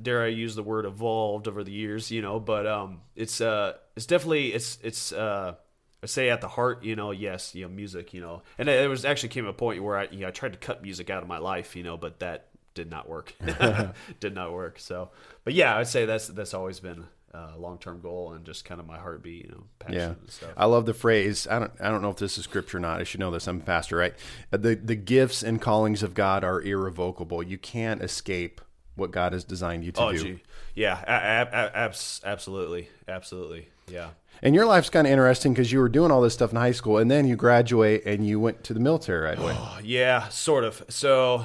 dare 0.00 0.22
I 0.22 0.28
use 0.28 0.54
the 0.54 0.62
word 0.62 0.84
evolved 0.84 1.48
over 1.48 1.62
the 1.64 1.72
years, 1.72 2.10
you 2.10 2.22
know, 2.22 2.40
but 2.40 2.66
um, 2.66 3.00
it's 3.14 3.40
uh, 3.40 3.74
it's 3.96 4.06
definitely 4.06 4.54
it's 4.54 4.78
it's 4.82 5.12
uh, 5.12 5.54
I 6.02 6.06
say 6.06 6.30
at 6.30 6.40
the 6.40 6.48
heart, 6.48 6.84
you 6.84 6.96
know, 6.96 7.10
yes, 7.10 7.54
you 7.54 7.64
know, 7.64 7.68
music, 7.68 8.14
you 8.14 8.20
know, 8.20 8.42
and 8.56 8.68
it 8.68 8.88
was 8.88 9.04
actually 9.04 9.30
came 9.30 9.46
a 9.46 9.52
point 9.52 9.82
where 9.82 9.98
I 9.98 10.08
you 10.10 10.20
know 10.20 10.28
I 10.28 10.30
tried 10.30 10.52
to 10.52 10.58
cut 10.58 10.82
music 10.82 11.10
out 11.10 11.22
of 11.22 11.28
my 11.28 11.38
life, 11.38 11.76
you 11.76 11.82
know, 11.82 11.96
but 11.96 12.20
that 12.20 12.47
did 12.78 12.90
not 12.90 13.08
work, 13.08 13.34
did 14.20 14.34
not 14.34 14.52
work. 14.52 14.78
So, 14.78 15.10
but 15.44 15.52
yeah, 15.54 15.76
I'd 15.76 15.88
say 15.88 16.06
that's 16.06 16.28
that's 16.28 16.54
always 16.54 16.80
been 16.80 17.04
a 17.34 17.58
long 17.58 17.76
term 17.78 18.00
goal 18.00 18.32
and 18.32 18.44
just 18.46 18.64
kind 18.64 18.80
of 18.80 18.86
my 18.86 18.96
heartbeat, 18.98 19.44
you 19.44 19.50
know, 19.50 19.64
passion 19.78 19.94
Yeah, 19.98 20.06
and 20.20 20.30
stuff. 20.30 20.50
I 20.56 20.64
love 20.64 20.86
the 20.86 20.94
phrase. 20.94 21.46
I 21.50 21.58
don't. 21.58 21.72
I 21.80 21.88
don't 21.90 22.00
know 22.02 22.10
if 22.10 22.16
this 22.16 22.38
is 22.38 22.44
scripture 22.44 22.78
or 22.78 22.80
not. 22.80 23.00
I 23.00 23.04
should 23.04 23.20
know 23.20 23.30
this. 23.30 23.46
I'm 23.46 23.58
a 23.60 23.64
pastor, 23.64 23.96
right? 23.96 24.14
The 24.50 24.74
the 24.76 24.94
gifts 24.96 25.42
and 25.42 25.60
callings 25.60 26.02
of 26.02 26.14
God 26.14 26.44
are 26.44 26.62
irrevocable. 26.62 27.42
You 27.42 27.58
can't 27.58 28.02
escape 28.02 28.60
what 28.94 29.10
God 29.10 29.32
has 29.32 29.44
designed 29.44 29.84
you 29.84 29.92
to 29.92 30.00
Oh, 30.02 30.12
do. 30.12 30.18
gee, 30.18 30.42
yeah, 30.74 30.98
a- 31.06 31.56
a- 31.56 31.86
a- 31.86 32.26
absolutely, 32.26 32.88
absolutely, 33.06 33.68
yeah. 33.88 34.08
And 34.42 34.54
your 34.54 34.66
life's 34.66 34.90
kind 34.90 35.06
of 35.06 35.10
interesting 35.12 35.52
because 35.52 35.70
you 35.72 35.78
were 35.80 35.88
doing 35.88 36.10
all 36.10 36.20
this 36.20 36.34
stuff 36.34 36.50
in 36.52 36.56
high 36.56 36.72
school, 36.72 36.98
and 36.98 37.10
then 37.10 37.26
you 37.26 37.36
graduate 37.36 38.02
and 38.06 38.26
you 38.26 38.40
went 38.40 38.64
to 38.64 38.74
the 38.74 38.80
military 38.80 39.20
right 39.20 39.38
away. 39.38 39.54
Oh, 39.56 39.78
yeah, 39.84 40.28
sort 40.30 40.64
of. 40.64 40.82
So 40.88 41.44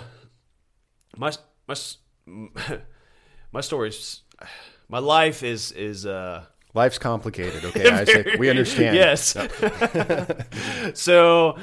my 1.18 1.32
my 1.68 1.76
my 3.52 3.62
story's 3.62 4.22
my 4.90 5.00
life 5.00 5.44
is 5.44 5.72
is 5.72 6.06
uh 6.06 6.46
Life's 6.76 6.98
complicated. 6.98 7.66
Okay, 7.66 7.88
Isaac, 7.92 8.40
we 8.40 8.50
understand. 8.50 8.96
Yes. 8.96 9.38
so 11.00 11.58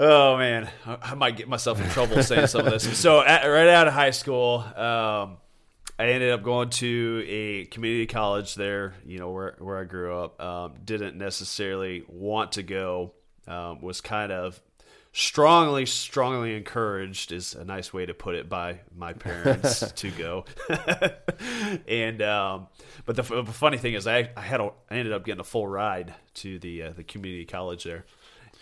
oh 0.00 0.36
man, 0.36 0.68
I, 0.84 1.14
might 1.14 1.36
get 1.36 1.48
myself 1.48 1.80
in 1.80 1.88
trouble 1.90 2.20
saying 2.24 2.48
some 2.48 2.66
of 2.66 2.72
this. 2.72 2.98
So 2.98 3.22
at, 3.22 3.46
right 3.46 3.68
out 3.68 3.86
of 3.86 3.94
high 3.94 4.10
school, 4.10 4.64
um 4.76 5.36
I 5.98 6.08
ended 6.08 6.30
up 6.32 6.42
going 6.42 6.68
to 6.70 7.24
a 7.26 7.64
community 7.66 8.06
college 8.06 8.54
there, 8.54 8.94
you 9.06 9.18
know, 9.18 9.30
where 9.30 9.56
where 9.58 9.78
I 9.78 9.84
grew 9.84 10.18
up. 10.18 10.42
Um, 10.42 10.74
didn't 10.84 11.16
necessarily 11.16 12.04
want 12.08 12.52
to 12.52 12.62
go. 12.62 13.12
Um, 13.48 13.80
was 13.80 14.00
kind 14.00 14.32
of 14.32 14.60
strongly, 15.16 15.86
strongly 15.86 16.54
encouraged 16.54 17.32
is 17.32 17.54
a 17.54 17.64
nice 17.64 17.90
way 17.90 18.04
to 18.04 18.12
put 18.12 18.34
it 18.34 18.50
by 18.50 18.80
my 18.94 19.14
parents 19.14 19.90
to 19.96 20.10
go. 20.10 20.44
and 21.88 22.20
um, 22.20 22.66
but 23.06 23.16
the, 23.16 23.22
f- 23.22 23.28
the 23.28 23.44
funny 23.46 23.78
thing 23.78 23.94
is, 23.94 24.06
I 24.06 24.30
I 24.36 24.42
had 24.42 24.60
a, 24.60 24.70
I 24.90 24.96
ended 24.96 25.14
up 25.14 25.24
getting 25.24 25.40
a 25.40 25.44
full 25.44 25.66
ride 25.66 26.14
to 26.34 26.58
the 26.58 26.82
uh, 26.82 26.92
the 26.94 27.02
community 27.02 27.46
college 27.46 27.84
there. 27.84 28.04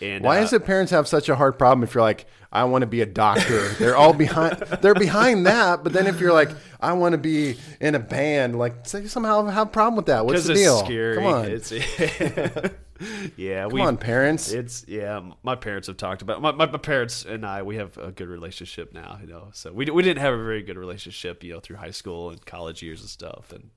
And 0.01 0.23
Why 0.23 0.39
uh, 0.39 0.43
is 0.43 0.53
it 0.53 0.65
parents 0.65 0.91
have 0.91 1.07
such 1.07 1.29
a 1.29 1.35
hard 1.35 1.57
problem 1.57 1.83
if 1.83 1.93
you're 1.93 2.03
like, 2.03 2.25
I 2.51 2.63
want 2.65 2.81
to 2.81 2.87
be 2.87 3.01
a 3.01 3.05
doctor? 3.05 3.69
They're 3.79 3.97
all 3.97 4.13
behind. 4.13 4.57
They're 4.81 4.93
behind 4.95 5.45
that. 5.45 5.83
But 5.83 5.93
then 5.93 6.07
if 6.07 6.19
you're 6.19 6.33
like, 6.33 6.49
I 6.79 6.93
want 6.93 7.13
to 7.13 7.17
be 7.17 7.57
in 7.79 7.95
a 7.95 7.99
band, 7.99 8.57
like 8.57 8.85
say 8.87 9.07
somehow 9.07 9.45
have 9.45 9.67
a 9.67 9.69
problem 9.69 9.95
with 9.95 10.07
that. 10.07 10.25
What's 10.25 10.45
the 10.45 10.53
it's 10.53 10.61
deal? 10.61 10.79
scary. 10.79 11.15
Come 11.15 11.25
on, 11.25 11.45
It's, 11.45 11.71
yeah, 13.37 13.67
come 13.67 13.81
on, 13.81 13.97
parents. 13.97 14.51
It's 14.51 14.85
yeah. 14.87 15.21
My 15.43 15.55
parents 15.55 15.87
have 15.87 15.97
talked 15.97 16.21
about 16.21 16.41
my, 16.41 16.51
my, 16.51 16.65
my 16.65 16.77
parents 16.77 17.25
and 17.25 17.45
I. 17.45 17.61
We 17.63 17.77
have 17.77 17.97
a 17.97 18.11
good 18.11 18.27
relationship 18.27 18.93
now, 18.93 19.17
you 19.21 19.27
know. 19.27 19.49
So 19.53 19.71
we 19.71 19.85
we 19.85 20.03
didn't 20.03 20.21
have 20.21 20.33
a 20.33 20.43
very 20.43 20.63
good 20.63 20.77
relationship, 20.77 21.43
you 21.43 21.53
know, 21.53 21.59
through 21.59 21.77
high 21.77 21.91
school 21.91 22.29
and 22.29 22.45
college 22.45 22.81
years 22.81 23.01
and 23.01 23.09
stuff. 23.09 23.51
And 23.51 23.71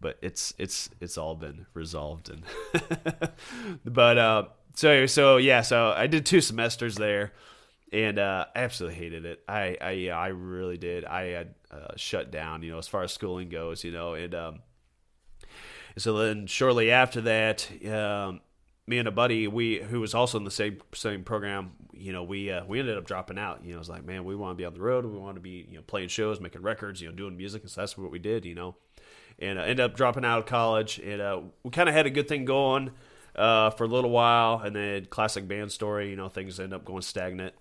but 0.00 0.18
it's 0.20 0.52
it's 0.58 0.90
it's 1.00 1.18
all 1.18 1.34
been 1.34 1.66
resolved. 1.74 2.30
And 2.30 2.42
but 3.84 4.18
uh, 4.18 4.44
so 4.74 5.06
so 5.06 5.36
yeah. 5.36 5.62
So 5.62 5.92
I 5.96 6.06
did 6.06 6.26
two 6.26 6.40
semesters 6.40 6.94
there, 6.94 7.32
and 7.92 8.18
uh, 8.18 8.46
I 8.54 8.60
absolutely 8.60 8.98
hated 8.98 9.24
it. 9.24 9.42
I 9.48 9.76
I 9.80 9.90
yeah, 9.92 10.18
I 10.18 10.28
really 10.28 10.78
did. 10.78 11.04
I 11.04 11.24
had 11.24 11.54
uh, 11.70 11.94
shut 11.96 12.30
down, 12.30 12.62
you 12.62 12.70
know, 12.70 12.78
as 12.78 12.88
far 12.88 13.02
as 13.02 13.12
schooling 13.12 13.48
goes, 13.48 13.84
you 13.84 13.92
know, 13.92 14.14
and 14.14 14.34
um, 14.34 14.60
so 15.96 16.16
then 16.18 16.46
shortly 16.46 16.90
after 16.90 17.20
that, 17.22 17.68
um, 17.90 18.40
me 18.86 18.98
and 18.98 19.08
a 19.08 19.12
buddy, 19.12 19.46
we 19.46 19.80
who 19.80 20.00
was 20.00 20.14
also 20.14 20.38
in 20.38 20.44
the 20.44 20.50
same 20.50 20.78
same 20.94 21.22
program, 21.22 21.72
you 21.92 22.12
know, 22.12 22.22
we 22.22 22.50
uh, 22.50 22.64
we 22.64 22.80
ended 22.80 22.96
up 22.96 23.04
dropping 23.04 23.38
out. 23.38 23.64
You 23.64 23.74
know, 23.74 23.80
it's 23.80 23.88
like, 23.88 24.04
man, 24.04 24.24
we 24.24 24.34
want 24.34 24.56
to 24.56 24.60
be 24.60 24.64
on 24.64 24.74
the 24.74 24.80
road. 24.80 25.04
We 25.04 25.18
want 25.18 25.36
to 25.36 25.40
be 25.40 25.66
you 25.68 25.76
know 25.76 25.82
playing 25.82 26.08
shows, 26.08 26.40
making 26.40 26.62
records, 26.62 27.00
you 27.00 27.08
know, 27.08 27.14
doing 27.14 27.36
music, 27.36 27.62
and 27.62 27.70
so 27.70 27.80
that's 27.82 27.96
what 27.96 28.10
we 28.10 28.18
did. 28.18 28.44
You 28.44 28.54
know, 28.54 28.76
and 29.38 29.58
uh, 29.58 29.62
ended 29.62 29.80
up 29.80 29.96
dropping 29.96 30.24
out 30.24 30.38
of 30.38 30.46
college. 30.46 30.98
And 30.98 31.20
uh, 31.20 31.40
we 31.62 31.70
kind 31.70 31.88
of 31.88 31.94
had 31.94 32.06
a 32.06 32.10
good 32.10 32.28
thing 32.28 32.44
going 32.44 32.90
uh, 33.34 33.70
for 33.70 33.84
a 33.84 33.88
little 33.88 34.10
while, 34.10 34.60
and 34.60 34.74
then 34.74 35.06
classic 35.06 35.48
band 35.48 35.72
story. 35.72 36.10
You 36.10 36.16
know, 36.16 36.28
things 36.28 36.60
end 36.60 36.74
up 36.74 36.84
going 36.84 37.02
stagnant. 37.02 37.54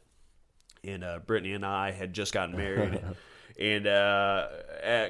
And 0.84 1.04
uh, 1.04 1.20
Brittany 1.26 1.54
and 1.54 1.66
I 1.66 1.92
had 1.92 2.14
just 2.14 2.34
gotten 2.34 2.58
married. 2.58 3.02
and 3.60 3.88
uh, 3.88 4.48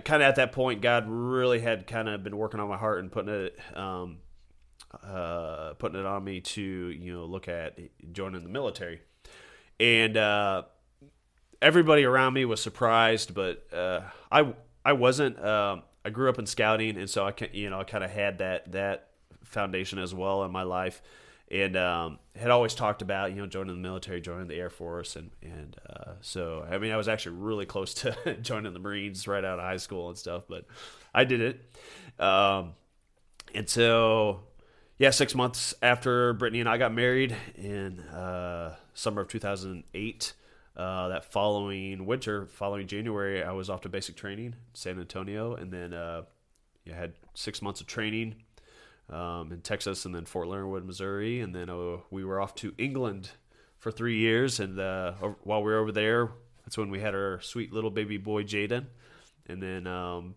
kind 0.03 0.21
of 0.21 0.27
at 0.27 0.35
that 0.35 0.51
point, 0.51 0.81
God 0.81 1.05
really 1.07 1.59
had 1.59 1.87
kind 1.87 2.09
of 2.09 2.23
been 2.23 2.37
working 2.37 2.59
on 2.59 2.67
my 2.67 2.77
heart 2.77 2.99
and 2.99 3.11
putting 3.11 3.33
it, 3.33 3.57
um, 3.73 4.17
uh, 5.03 5.73
putting 5.79 5.99
it 5.99 6.05
on 6.05 6.23
me 6.23 6.41
to 6.41 6.61
you 6.61 7.13
know 7.13 7.25
look 7.25 7.47
at 7.47 7.79
joining 8.11 8.43
the 8.43 8.49
military, 8.49 9.01
and 9.79 10.17
uh, 10.17 10.63
everybody 11.61 12.03
around 12.03 12.33
me 12.33 12.43
was 12.43 12.61
surprised, 12.61 13.33
but 13.33 13.65
uh, 13.73 14.01
I 14.31 14.53
I 14.83 14.93
wasn't. 14.93 15.43
Um, 15.43 15.83
I 16.03 16.09
grew 16.09 16.29
up 16.29 16.39
in 16.39 16.45
scouting, 16.45 16.97
and 16.97 17.09
so 17.09 17.25
I 17.25 17.31
can 17.31 17.49
you 17.53 17.69
know 17.69 17.79
I 17.79 17.83
kind 17.83 18.03
of 18.03 18.11
had 18.11 18.39
that 18.39 18.71
that 18.71 19.10
foundation 19.51 19.99
as 19.99 20.13
well 20.13 20.43
in 20.43 20.51
my 20.51 20.63
life 20.63 21.01
and 21.51 21.75
um, 21.75 22.17
had 22.35 22.49
always 22.49 22.73
talked 22.73 23.01
about 23.01 23.31
you 23.31 23.37
know 23.37 23.45
joining 23.45 23.75
the 23.75 23.81
military, 23.81 24.21
joining 24.21 24.47
the 24.47 24.55
Air 24.55 24.69
Force, 24.69 25.17
and 25.17 25.31
and 25.41 25.75
uh, 25.89 26.13
so 26.21 26.65
I 26.69 26.77
mean 26.77 26.91
I 26.91 26.97
was 26.97 27.09
actually 27.09 27.35
really 27.37 27.65
close 27.65 27.93
to 27.95 28.37
joining 28.41 28.73
the 28.73 28.79
Marines 28.79 29.27
right 29.27 29.43
out 29.43 29.59
of 29.59 29.65
high 29.65 29.77
school 29.77 30.07
and 30.07 30.17
stuff, 30.17 30.43
but 30.47 30.65
I 31.13 31.25
did 31.25 31.41
it. 31.41 32.23
Um, 32.23 32.73
and 33.53 33.67
so 33.67 34.43
yeah, 34.97 35.09
six 35.09 35.35
months 35.35 35.73
after 35.81 36.33
Brittany 36.33 36.61
and 36.61 36.69
I 36.69 36.77
got 36.77 36.93
married 36.93 37.35
in 37.55 37.99
uh, 37.99 38.75
summer 38.93 39.21
of 39.21 39.27
2008. 39.27 40.33
Uh, 40.73 41.09
that 41.09 41.25
following 41.25 42.05
winter, 42.05 42.45
following 42.45 42.87
January, 42.87 43.43
I 43.43 43.51
was 43.51 43.69
off 43.69 43.81
to 43.81 43.89
basic 43.89 44.15
training, 44.15 44.55
San 44.73 44.97
Antonio, 44.99 45.53
and 45.53 45.69
then 45.69 45.93
uh, 45.93 46.21
you 46.85 46.93
had 46.93 47.11
six 47.33 47.61
months 47.61 47.81
of 47.81 47.87
training 47.87 48.35
um, 49.11 49.51
in 49.51 49.61
Texas 49.61 50.05
and 50.05 50.15
then 50.15 50.25
Fort 50.25 50.47
Leonard 50.47 50.85
Missouri, 50.85 51.41
and 51.41 51.53
then 51.53 51.69
uh, 51.69 51.97
we 52.09 52.23
were 52.23 52.41
off 52.41 52.55
to 52.55 52.73
England 52.77 53.31
for 53.77 53.91
three 53.91 54.17
years. 54.17 54.59
And 54.59 54.79
uh, 54.79 55.13
while 55.43 55.61
we 55.61 55.71
were 55.71 55.79
over 55.79 55.91
there, 55.91 56.29
that's 56.63 56.77
when 56.77 56.89
we 56.89 56.99
had 56.99 57.13
our 57.13 57.41
sweet 57.41 57.73
little 57.73 57.91
baby 57.91 58.17
boy 58.17 58.43
Jaden, 58.43 58.85
and 59.47 59.61
then 59.61 59.87
um, 59.87 60.35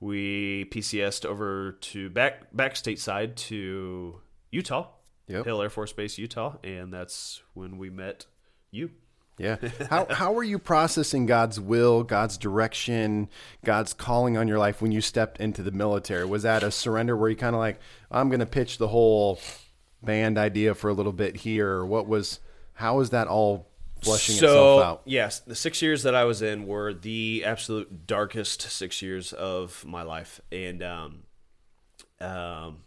we 0.00 0.66
PCSed 0.66 1.24
over 1.24 1.72
to 1.80 2.10
back 2.10 2.54
back 2.54 2.74
stateside 2.74 3.36
to 3.36 4.20
Utah, 4.50 4.88
yep. 5.26 5.44
Hill 5.44 5.62
Air 5.62 5.70
Force 5.70 5.92
Base, 5.92 6.18
Utah, 6.18 6.56
and 6.62 6.92
that's 6.92 7.42
when 7.54 7.78
we 7.78 7.90
met 7.90 8.26
you. 8.70 8.90
Yeah. 9.36 9.56
How 9.90 10.06
how 10.08 10.32
were 10.32 10.44
you 10.44 10.58
processing 10.58 11.26
God's 11.26 11.58
will, 11.58 12.04
God's 12.04 12.38
direction, 12.38 13.28
God's 13.64 13.92
calling 13.92 14.36
on 14.36 14.46
your 14.46 14.58
life 14.58 14.80
when 14.80 14.92
you 14.92 15.00
stepped 15.00 15.40
into 15.40 15.62
the 15.62 15.72
military? 15.72 16.24
Was 16.24 16.44
that 16.44 16.62
a 16.62 16.70
surrender 16.70 17.16
where 17.16 17.30
you 17.30 17.36
kind 17.36 17.54
of 17.54 17.60
like, 17.60 17.80
I'm 18.10 18.28
going 18.28 18.40
to 18.40 18.46
pitch 18.46 18.78
the 18.78 18.88
whole 18.88 19.40
band 20.02 20.38
idea 20.38 20.74
for 20.74 20.88
a 20.88 20.92
little 20.92 21.12
bit 21.12 21.36
here? 21.36 21.84
What 21.84 22.06
was 22.06 22.38
how 22.74 22.98
was 22.98 23.10
that 23.10 23.26
all 23.26 23.68
flushing 24.02 24.36
so, 24.36 24.46
itself 24.46 24.82
out? 24.84 25.02
Yes, 25.04 25.40
the 25.40 25.56
6 25.56 25.82
years 25.82 26.04
that 26.04 26.14
I 26.14 26.24
was 26.24 26.40
in 26.40 26.66
were 26.66 26.92
the 26.92 27.42
absolute 27.44 28.06
darkest 28.06 28.62
6 28.62 29.02
years 29.02 29.32
of 29.32 29.84
my 29.84 30.02
life 30.02 30.40
and 30.52 30.82
um 30.82 31.22
um 32.20 32.78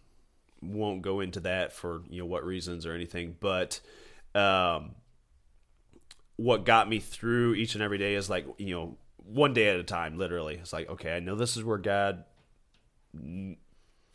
won't 0.61 1.01
go 1.01 1.19
into 1.19 1.41
that 1.41 1.73
for, 1.73 2.03
you 2.09 2.19
know, 2.21 2.25
what 2.25 2.45
reasons 2.45 2.85
or 2.85 2.93
anything, 2.93 3.35
but 3.41 3.81
um 4.33 4.95
what 6.37 6.65
got 6.65 6.87
me 6.87 6.99
through 6.99 7.55
each 7.55 7.75
and 7.75 7.83
every 7.83 7.97
day 7.97 8.15
is 8.15 8.29
like 8.29 8.45
you 8.57 8.73
know 8.73 8.97
one 9.17 9.53
day 9.53 9.67
at 9.69 9.75
a 9.75 9.83
time 9.83 10.17
literally. 10.17 10.55
It's 10.55 10.73
like 10.73 10.89
okay 10.89 11.15
i 11.15 11.19
know 11.19 11.35
this 11.35 11.57
is 11.57 11.63
where 11.63 11.77
god 11.77 12.23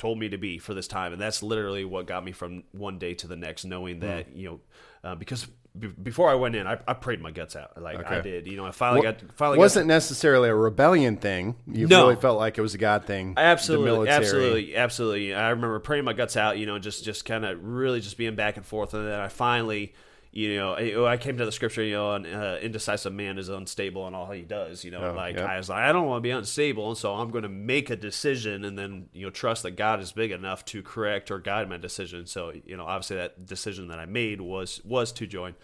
told 0.02 0.18
me 0.18 0.28
to 0.28 0.36
be 0.36 0.58
for 0.58 0.74
this 0.74 0.88
time. 0.88 1.12
And 1.12 1.22
that's 1.22 1.44
literally 1.44 1.84
what 1.84 2.06
got 2.08 2.24
me 2.24 2.32
from 2.32 2.64
one 2.72 2.98
day 2.98 3.14
to 3.14 3.28
the 3.28 3.36
next 3.36 3.64
knowing 3.64 4.00
that 4.00 4.34
mm. 4.34 4.36
you 4.36 4.48
know 4.48 4.60
uh, 5.04 5.14
because 5.14 5.46
b- 5.78 5.92
before 6.02 6.28
i 6.28 6.34
went 6.34 6.56
in 6.56 6.66
I, 6.66 6.78
I, 6.88 6.94
prayed 6.94 7.20
my 7.20 7.30
guts 7.30 7.54
out. 7.54 7.80
Like 7.80 8.00
okay. 8.00 8.16
i 8.16 8.20
did. 8.20 8.48
You 8.48 8.56
know 8.56 8.66
i 8.66 8.72
finally 8.72 9.02
got 9.02 9.20
finally 9.36 9.58
wasn't 9.58 9.86
got, 9.86 9.94
necessarily 9.94 10.48
a 10.48 10.54
rebellion 10.54 11.16
thing. 11.16 11.54
You 11.66 11.86
no, 11.86 12.08
really 12.08 12.20
felt 12.20 12.38
like 12.38 12.58
it 12.58 12.62
was 12.62 12.74
a 12.74 12.78
god 12.78 13.04
thing 13.04 13.34
absolutely. 13.36 14.08
absolutely. 14.08 14.76
Absolutely. 14.76 15.34
I 15.34 15.50
remember 15.50 15.78
praying 15.78 16.04
my 16.04 16.14
guts 16.14 16.36
out 16.36 16.58
you 16.58 16.66
know 16.66 16.80
just 16.80 17.04
just 17.04 17.24
kind 17.24 17.44
of 17.44 17.62
really 17.62 18.00
just 18.00 18.16
being 18.16 18.34
back 18.34 18.56
and 18.56 18.66
forth. 18.66 18.94
And 18.94 19.06
then 19.06 19.20
i 19.20 19.28
finally 19.28 19.94
you 20.34 20.56
know, 20.56 20.72
I, 20.72 21.12
I 21.12 21.16
came 21.18 21.36
to 21.36 21.44
the 21.44 21.52
scripture, 21.52 21.84
you 21.84 21.92
know, 21.92 22.14
an 22.14 22.24
uh, 22.24 22.58
indecisive 22.62 23.12
man 23.12 23.36
is 23.36 23.50
unstable 23.50 24.08
in 24.08 24.14
all 24.14 24.30
he 24.30 24.40
does. 24.40 24.82
You 24.82 24.90
know, 24.90 25.10
oh, 25.10 25.14
like 25.14 25.36
yep. 25.36 25.46
I 25.46 25.58
was 25.58 25.68
like, 25.68 25.80
I 25.80 25.92
don't 25.92 26.06
want 26.06 26.22
to 26.22 26.26
be 26.26 26.30
unstable, 26.30 26.88
and 26.88 26.96
so 26.96 27.14
I'm 27.14 27.30
going 27.30 27.42
to 27.42 27.50
make 27.50 27.90
a 27.90 27.96
decision, 27.96 28.64
and 28.64 28.78
then 28.78 29.10
you 29.12 29.26
know, 29.26 29.30
trust 29.30 29.62
that 29.64 29.72
God 29.72 30.00
is 30.00 30.10
big 30.12 30.30
enough 30.30 30.64
to 30.66 30.82
correct 30.82 31.30
or 31.30 31.38
guide 31.38 31.68
my 31.68 31.76
decision. 31.76 32.26
So 32.26 32.50
you 32.64 32.78
know, 32.78 32.86
obviously 32.86 33.16
that 33.16 33.44
decision 33.44 33.88
that 33.88 33.98
I 33.98 34.06
made 34.06 34.40
was 34.40 34.80
was 34.84 35.12
to 35.12 35.26
join, 35.26 35.54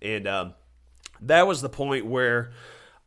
and 0.00 0.28
um, 0.28 0.54
that 1.22 1.48
was 1.48 1.60
the 1.60 1.68
point 1.68 2.06
where 2.06 2.52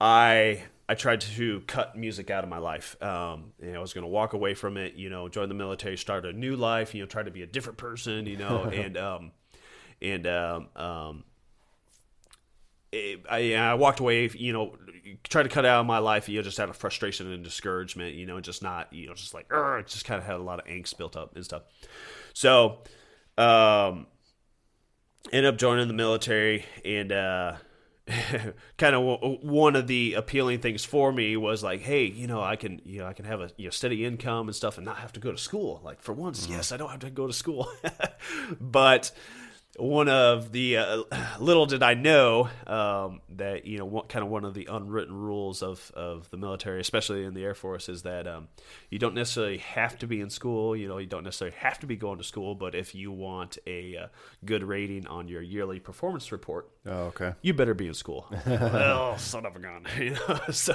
I 0.02 0.64
I 0.90 0.96
tried 0.96 1.22
to 1.22 1.62
cut 1.62 1.98
music 1.98 2.30
out 2.30 2.44
of 2.44 2.50
my 2.50 2.58
life. 2.60 3.02
Um, 3.02 3.54
and 3.62 3.74
I 3.76 3.80
was 3.80 3.94
going 3.94 4.04
to 4.04 4.10
walk 4.10 4.34
away 4.34 4.54
from 4.54 4.76
it, 4.76 4.96
you 4.96 5.10
know, 5.10 5.30
join 5.30 5.48
the 5.48 5.56
military, 5.56 5.98
start 5.98 6.26
a 6.26 6.34
new 6.34 6.58
life, 6.58 6.94
you 6.94 7.02
know, 7.02 7.08
try 7.08 7.24
to 7.24 7.32
be 7.32 7.42
a 7.42 7.48
different 7.48 7.78
person, 7.78 8.26
you 8.26 8.38
know, 8.38 8.64
and 8.74 8.98
um, 8.98 9.32
and 10.06 10.28
um, 10.28 10.68
um, 10.76 11.24
it, 12.92 13.22
I, 13.30 13.56
I 13.56 13.74
walked 13.74 14.00
away. 14.00 14.30
You 14.34 14.54
know, 14.54 14.78
tried 15.24 15.44
to 15.44 15.50
cut 15.50 15.66
out 15.66 15.82
of 15.82 15.86
my 15.86 16.00
life. 16.00 16.30
You 16.30 16.38
know, 16.38 16.44
just 16.44 16.60
out 16.60 16.70
of 16.70 16.78
frustration 16.78 17.32
and 17.32 17.44
discouragement. 17.44 18.16
You 18.16 18.26
know, 18.26 18.36
and 18.36 18.46
just 18.46 18.64
not. 18.64 18.92
You 18.94 19.08
know, 19.08 19.14
just 19.14 19.34
like 19.34 19.50
just 19.86 20.06
kind 20.06 20.20
of 20.20 20.26
had 20.26 20.36
a 20.36 20.44
lot 20.44 20.60
of 20.60 20.66
angst 20.66 20.98
built 20.98 21.16
up 21.16 21.36
and 21.36 21.44
stuff. 21.44 21.64
So, 22.34 22.80
um, 23.38 24.08
ended 25.32 25.54
up 25.54 25.58
joining 25.58 25.88
the 25.88 25.94
military 25.94 26.66
and. 26.84 27.12
uh 27.12 27.56
kind 28.78 28.96
of 28.96 29.42
one 29.42 29.76
of 29.76 29.88
the 29.88 30.14
appealing 30.14 30.60
things 30.60 30.86
for 30.86 31.12
me 31.12 31.36
was 31.38 31.64
like, 31.64 31.82
hey, 31.82 32.06
you 32.06 32.28
know, 32.28 32.40
I 32.40 32.56
can, 32.56 32.80
you 32.86 33.00
know, 33.00 33.08
I 33.08 33.14
can 33.14 33.26
have 33.26 33.42
a 33.42 33.50
you 33.58 33.66
know, 33.66 33.72
steady 33.72 34.06
income 34.06 34.48
and 34.48 34.56
stuff, 34.56 34.78
and 34.78 34.86
not 34.86 34.98
have 34.98 35.14
to 35.14 35.20
go 35.20 35.32
to 35.32 35.38
school. 35.40 35.82
Like 35.84 36.02
for 36.02 36.14
once, 36.14 36.44
mm-hmm. 36.44 36.54
yes, 36.54 36.72
I 36.72 36.78
don't 36.78 36.92
have 36.92 37.00
to 37.00 37.10
go 37.10 37.26
to 37.26 37.34
school, 37.34 37.68
but 38.62 39.12
one 39.78 40.08
of 40.08 40.52
the 40.52 40.78
uh, 40.78 41.04
little 41.40 41.66
did 41.66 41.84
I 41.84 41.94
know 41.94 42.50
um, 42.68 43.22
that 43.36 43.66
you 43.66 43.78
know 43.78 43.86
what 43.86 44.10
kind 44.10 44.24
of 44.24 44.30
one 44.30 44.46
of 44.46 44.54
the 44.54 44.68
unwritten 44.72 45.16
rules 45.16 45.62
of, 45.62 45.92
of 45.96 46.30
the 46.30 46.38
military, 46.38 46.80
especially 46.80 47.24
in 47.24 47.34
the 47.34 47.44
Air 47.44 47.56
Force, 47.56 47.90
is 47.90 48.04
that 48.04 48.28
um, 48.28 48.48
you 48.90 49.00
don't 49.00 49.16
necessarily 49.16 49.58
have 49.58 49.98
to 50.00 50.08
be 50.08 50.22
in 50.22 50.30
school. 50.30 50.76
You 50.76 50.88
know, 50.88 50.98
you 50.98 51.08
don't 51.08 51.24
necessarily 51.24 51.58
have 51.58 51.80
to 51.80 51.88
be 51.88 51.96
going 51.96 52.18
to 52.18 52.24
school, 52.24 52.56
but 52.56 52.76
if 52.76 52.96
you 52.96 53.12
want 53.12 53.58
a 53.68 53.98
uh, 53.98 54.08
good 54.44 54.64
rating 54.64 55.08
on 55.08 55.28
your 55.28 55.42
yearly 55.42 55.80
performance 55.80 56.32
report, 56.32 56.70
oh, 56.86 57.06
okay, 57.06 57.34
you 57.42 57.54
better 57.54 57.74
be 57.74 57.88
in 57.88 57.94
school. 57.94 58.26
well, 58.48 59.18
son 59.18 59.46
of 59.46 59.56
a 59.56 59.60
gun, 59.60 59.86
you 60.00 60.12
know. 60.12 60.40
so, 60.52 60.74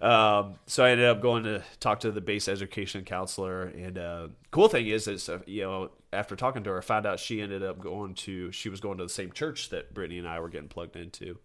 um, 0.00 0.54
so 0.66 0.84
I 0.84 0.90
ended 0.90 1.06
up 1.06 1.20
going 1.20 1.44
to 1.44 1.62
talk 1.80 2.00
to 2.00 2.10
the 2.10 2.20
base 2.20 2.48
education 2.48 3.04
counselor, 3.04 3.64
and 3.64 3.98
uh, 3.98 4.28
cool 4.50 4.68
thing 4.68 4.86
is, 4.86 5.08
is 5.08 5.28
uh, 5.28 5.40
you 5.46 5.62
know 5.62 5.90
after 6.12 6.36
talking 6.36 6.62
to 6.64 6.70
her, 6.70 6.78
I 6.78 6.82
found 6.82 7.06
out 7.06 7.18
she 7.18 7.40
ended 7.40 7.62
up 7.62 7.80
going 7.80 8.14
to 8.14 8.52
she 8.52 8.68
was 8.68 8.80
going 8.80 8.98
to 8.98 9.04
the 9.04 9.10
same 9.10 9.32
church 9.32 9.70
that 9.70 9.94
Brittany 9.94 10.18
and 10.18 10.28
I 10.28 10.40
were 10.40 10.48
getting 10.48 10.68
plugged 10.68 10.96
into, 10.96 11.38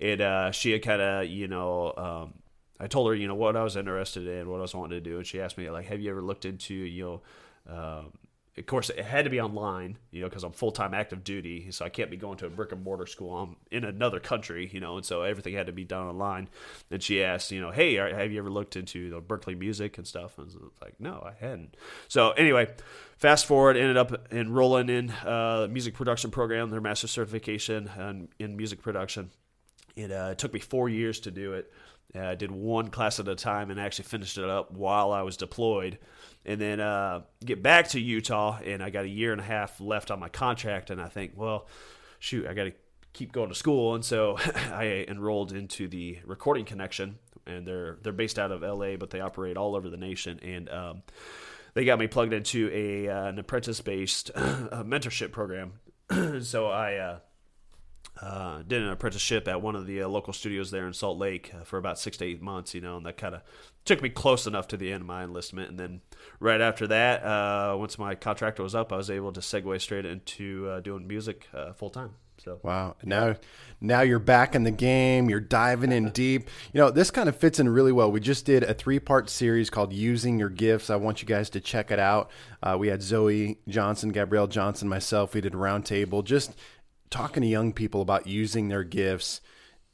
and 0.00 0.20
uh, 0.20 0.50
she 0.52 0.72
had 0.72 0.82
kind 0.82 1.02
of 1.02 1.26
you 1.26 1.48
know 1.48 1.94
um, 1.96 2.34
I 2.80 2.86
told 2.86 3.08
her 3.08 3.14
you 3.14 3.28
know 3.28 3.34
what 3.34 3.56
I 3.56 3.62
was 3.62 3.76
interested 3.76 4.26
in, 4.26 4.48
what 4.48 4.58
I 4.58 4.62
was 4.62 4.74
wanting 4.74 5.02
to 5.02 5.10
do, 5.10 5.16
and 5.16 5.26
she 5.26 5.40
asked 5.40 5.58
me 5.58 5.70
like, 5.70 5.86
have 5.86 6.00
you 6.00 6.10
ever 6.10 6.22
looked 6.22 6.44
into 6.44 6.74
you 6.74 7.04
know 7.04 7.22
um, 7.68 8.12
of 8.58 8.66
course, 8.66 8.90
it 8.90 9.04
had 9.04 9.24
to 9.24 9.30
be 9.30 9.40
online, 9.40 9.98
you 10.10 10.20
know, 10.20 10.28
because 10.28 10.44
I'm 10.44 10.52
full 10.52 10.72
time 10.72 10.94
active 10.94 11.24
duty, 11.24 11.70
so 11.70 11.84
I 11.84 11.88
can't 11.88 12.10
be 12.10 12.16
going 12.16 12.38
to 12.38 12.46
a 12.46 12.50
brick 12.50 12.72
and 12.72 12.82
mortar 12.82 13.06
school. 13.06 13.36
I'm 13.36 13.56
in 13.70 13.84
another 13.84 14.20
country, 14.20 14.68
you 14.72 14.80
know, 14.80 14.96
and 14.96 15.06
so 15.06 15.22
everything 15.22 15.54
had 15.54 15.66
to 15.66 15.72
be 15.72 15.84
done 15.84 16.06
online. 16.06 16.48
And 16.90 17.02
she 17.02 17.22
asked, 17.22 17.50
you 17.52 17.60
know, 17.60 17.70
hey, 17.70 17.94
have 17.94 18.32
you 18.32 18.38
ever 18.38 18.50
looked 18.50 18.76
into 18.76 19.10
the 19.10 19.20
Berklee 19.20 19.58
music 19.58 19.98
and 19.98 20.06
stuff? 20.06 20.38
And 20.38 20.50
I 20.50 20.64
was 20.64 20.72
like, 20.82 20.94
no, 20.98 21.24
I 21.24 21.32
hadn't. 21.44 21.76
So 22.08 22.30
anyway, 22.30 22.68
fast 23.16 23.46
forward, 23.46 23.76
ended 23.76 23.96
up 23.96 24.32
enrolling 24.32 24.88
in 24.88 25.10
uh, 25.10 25.68
music 25.70 25.94
production 25.94 26.30
program, 26.30 26.70
their 26.70 26.80
master 26.80 27.08
certification 27.08 27.90
in, 27.98 28.28
in 28.38 28.56
music 28.56 28.82
production. 28.82 29.30
It, 29.96 30.12
uh, 30.12 30.30
it 30.32 30.38
took 30.38 30.52
me 30.52 30.60
four 30.60 30.88
years 30.88 31.20
to 31.20 31.30
do 31.30 31.54
it. 31.54 31.72
I 32.14 32.34
did 32.34 32.50
one 32.50 32.88
class 32.88 33.20
at 33.20 33.28
a 33.28 33.34
time 33.34 33.70
and 33.70 33.78
actually 33.78 34.06
finished 34.06 34.38
it 34.38 34.44
up 34.44 34.72
while 34.72 35.12
I 35.12 35.22
was 35.22 35.36
deployed 35.36 35.98
and 36.48 36.58
then 36.58 36.80
uh, 36.80 37.22
get 37.44 37.62
back 37.62 37.88
to 37.88 38.00
Utah, 38.00 38.58
and 38.64 38.82
I 38.82 38.88
got 38.88 39.04
a 39.04 39.08
year 39.08 39.32
and 39.32 39.40
a 39.40 39.44
half 39.44 39.80
left 39.80 40.10
on 40.10 40.18
my 40.18 40.30
contract, 40.30 40.88
and 40.88 41.00
I 41.00 41.08
think, 41.08 41.32
well, 41.36 41.66
shoot, 42.18 42.46
I 42.46 42.54
got 42.54 42.64
to 42.64 42.72
keep 43.12 43.32
going 43.32 43.50
to 43.50 43.54
school, 43.54 43.94
and 43.94 44.02
so 44.02 44.38
I 44.72 45.04
enrolled 45.08 45.52
into 45.52 45.88
the 45.88 46.18
Recording 46.24 46.64
Connection, 46.64 47.18
and 47.46 47.66
they're 47.66 47.98
they're 48.02 48.14
based 48.14 48.38
out 48.38 48.50
of 48.50 48.64
L.A., 48.64 48.96
but 48.96 49.10
they 49.10 49.20
operate 49.20 49.58
all 49.58 49.76
over 49.76 49.90
the 49.90 49.98
nation, 49.98 50.40
and 50.40 50.70
um, 50.70 51.02
they 51.74 51.84
got 51.84 51.98
me 51.98 52.06
plugged 52.06 52.32
into 52.32 52.70
a 52.72 53.08
uh, 53.08 53.26
an 53.26 53.38
apprentice 53.38 53.82
based 53.82 54.30
mentorship 54.36 55.32
program. 55.32 55.72
so 56.40 56.68
I 56.68 56.94
uh, 56.94 57.18
uh, 58.20 58.62
did 58.66 58.82
an 58.82 58.88
apprenticeship 58.88 59.46
at 59.46 59.62
one 59.62 59.76
of 59.76 59.86
the 59.86 60.02
uh, 60.02 60.08
local 60.08 60.32
studios 60.32 60.70
there 60.70 60.86
in 60.86 60.92
Salt 60.92 61.18
Lake 61.18 61.52
uh, 61.54 61.64
for 61.64 61.78
about 61.78 61.98
six 61.98 62.16
to 62.16 62.24
eight 62.24 62.42
months, 62.42 62.74
you 62.74 62.80
know, 62.80 62.96
and 62.96 63.06
that 63.06 63.16
kind 63.16 63.34
of 63.34 63.42
took 63.84 64.02
me 64.02 64.08
close 64.08 64.46
enough 64.46 64.66
to 64.68 64.76
the 64.76 64.92
end 64.92 65.02
of 65.02 65.06
my 65.06 65.22
enlistment. 65.22 65.70
And 65.70 65.78
then 65.78 66.00
right 66.40 66.60
after 66.60 66.86
that, 66.88 67.22
uh, 67.24 67.76
once 67.78 67.98
my 67.98 68.14
contract 68.14 68.58
was 68.58 68.74
up, 68.74 68.92
I 68.92 68.96
was 68.96 69.10
able 69.10 69.32
to 69.32 69.40
segue 69.40 69.80
straight 69.80 70.04
into 70.04 70.68
uh, 70.68 70.80
doing 70.80 71.06
music 71.06 71.48
full 71.76 71.90
time. 71.90 72.10
So 72.38 72.60
Wow. 72.62 72.94
Now 73.02 73.34
now 73.80 74.02
you're 74.02 74.20
back 74.20 74.54
in 74.54 74.62
the 74.62 74.70
game, 74.70 75.28
you're 75.28 75.40
diving 75.40 75.90
in 75.90 76.10
deep. 76.10 76.48
You 76.72 76.80
know, 76.80 76.90
this 76.90 77.10
kind 77.10 77.28
of 77.28 77.36
fits 77.36 77.58
in 77.58 77.68
really 77.68 77.90
well. 77.90 78.12
We 78.12 78.20
just 78.20 78.44
did 78.44 78.62
a 78.62 78.74
three-part 78.74 79.28
series 79.28 79.70
called 79.70 79.92
Using 79.92 80.38
Your 80.38 80.48
Gifts. 80.48 80.88
I 80.88 80.96
want 80.96 81.20
you 81.20 81.26
guys 81.26 81.50
to 81.50 81.60
check 81.60 81.90
it 81.90 81.98
out. 81.98 82.30
We 82.78 82.88
had 82.88 83.02
Zoe 83.02 83.58
Johnson, 83.68 84.10
Gabrielle 84.10 84.46
Johnson, 84.46 84.88
myself. 84.88 85.34
We 85.34 85.40
did 85.40 85.54
a 85.54 85.56
roundtable 85.56 86.22
just 86.22 86.54
talking 87.10 87.42
to 87.42 87.48
young 87.48 87.72
people 87.72 88.00
about 88.00 88.26
using 88.26 88.68
their 88.68 88.84
gifts. 88.84 89.40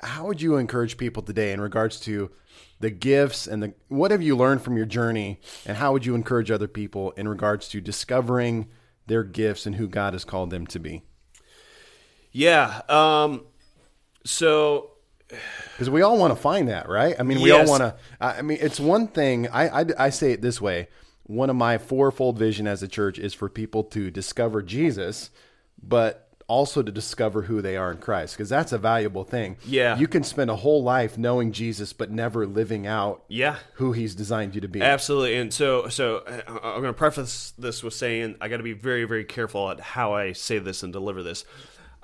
How 0.01 0.27
would 0.27 0.43
you 0.43 0.57
encourage 0.57 0.97
people 0.97 1.23
today 1.23 1.53
in 1.53 1.61
regards 1.61 2.01
to 2.01 2.31
the 2.81 2.91
gifts 2.91 3.47
and 3.47 3.63
the 3.63 3.75
what 3.89 4.11
have 4.11 4.23
you 4.23 4.37
learned 4.37 4.63
from 4.63 4.77
your 4.77 4.87
journey 4.87 5.41
and 5.65 5.77
how 5.77 5.93
would 5.93 6.05
you 6.05 6.15
encourage 6.15 6.51
other 6.51 6.69
people 6.69 7.13
in 7.13 7.29
regards 7.29 7.69
to 7.69 7.81
discovering 7.81 8.69
their 9.07 9.23
gifts 9.23 9.67
and 9.67 9.77
who 9.77 9.87
God 9.87 10.13
has 10.13 10.25
called 10.25 10.51
them 10.51 10.67
to 10.69 10.79
be? 10.79 11.03
yeah, 12.35 12.83
um, 12.89 13.45
so 14.25 14.91
because 15.29 15.89
we 15.89 16.03
all 16.03 16.19
want 16.19 16.35
to 16.35 16.41
find 16.41 16.69
that, 16.69 16.89
right? 16.89 17.15
I 17.19 17.23
mean, 17.23 17.41
we 17.41 17.53
all 17.53 17.65
want 17.67 17.83
to. 17.83 17.97
I 18.21 18.39
I 18.39 18.43
mean, 18.43 18.59
it's 18.61 18.81
one 18.81 19.07
thing. 19.07 19.49
I, 19.49 19.83
I 19.83 19.85
I 19.99 20.11
say 20.11 20.33
it 20.33 20.43
this 20.43 20.61
way: 20.61 20.89
one 21.23 21.49
of 21.49 21.55
my 21.55 21.79
fourfold 21.79 22.37
vision 22.37 22.67
as 22.67 22.83
a 22.83 22.89
church 22.89 23.21
is 23.21 23.33
for 23.35 23.49
people 23.49 23.85
to 23.85 24.11
discover 24.11 24.63
Jesus, 24.63 25.31
but 25.81 26.24
also 26.47 26.83
to 26.83 26.93
discover 26.93 27.43
who 27.43 27.63
they 27.63 27.77
are 27.77 27.91
in 27.91 27.99
Christ, 27.99 28.37
because 28.37 28.49
that's 28.49 28.73
a 28.73 28.79
valuable 28.79 29.25
thing. 29.25 29.57
Yeah. 29.65 29.99
you 29.99 30.09
can 30.09 30.23
spend 30.23 30.51
a 30.51 30.57
whole 30.57 30.83
life 30.83 31.17
knowing 31.17 31.53
Jesus, 31.53 31.93
but 31.93 32.11
never 32.11 32.47
living 32.47 32.87
out 32.87 33.25
yeah, 33.29 33.57
who 33.75 33.93
He's 33.93 34.15
designed 34.15 34.55
you 34.55 34.61
to 34.61 34.69
be. 34.69 34.83
Absolutely, 34.83 35.37
and 35.37 35.53
so 35.53 35.89
so 35.89 36.19
uh, 36.19 36.43
I'm 36.49 36.81
going 36.81 36.85
to 36.85 36.93
preface 36.93 37.53
this 37.59 37.83
with 37.83 37.95
saying 37.95 38.37
I 38.41 38.49
got 38.49 38.59
to 38.59 38.63
be 38.63 38.73
very 38.73 39.05
very 39.05 39.25
careful 39.25 39.71
at 39.71 39.81
how 39.81 40.15
I 40.15 40.33
say 40.33 40.59
this 40.59 40.83
and 40.83 40.93
deliver 40.93 41.23
this. 41.23 41.45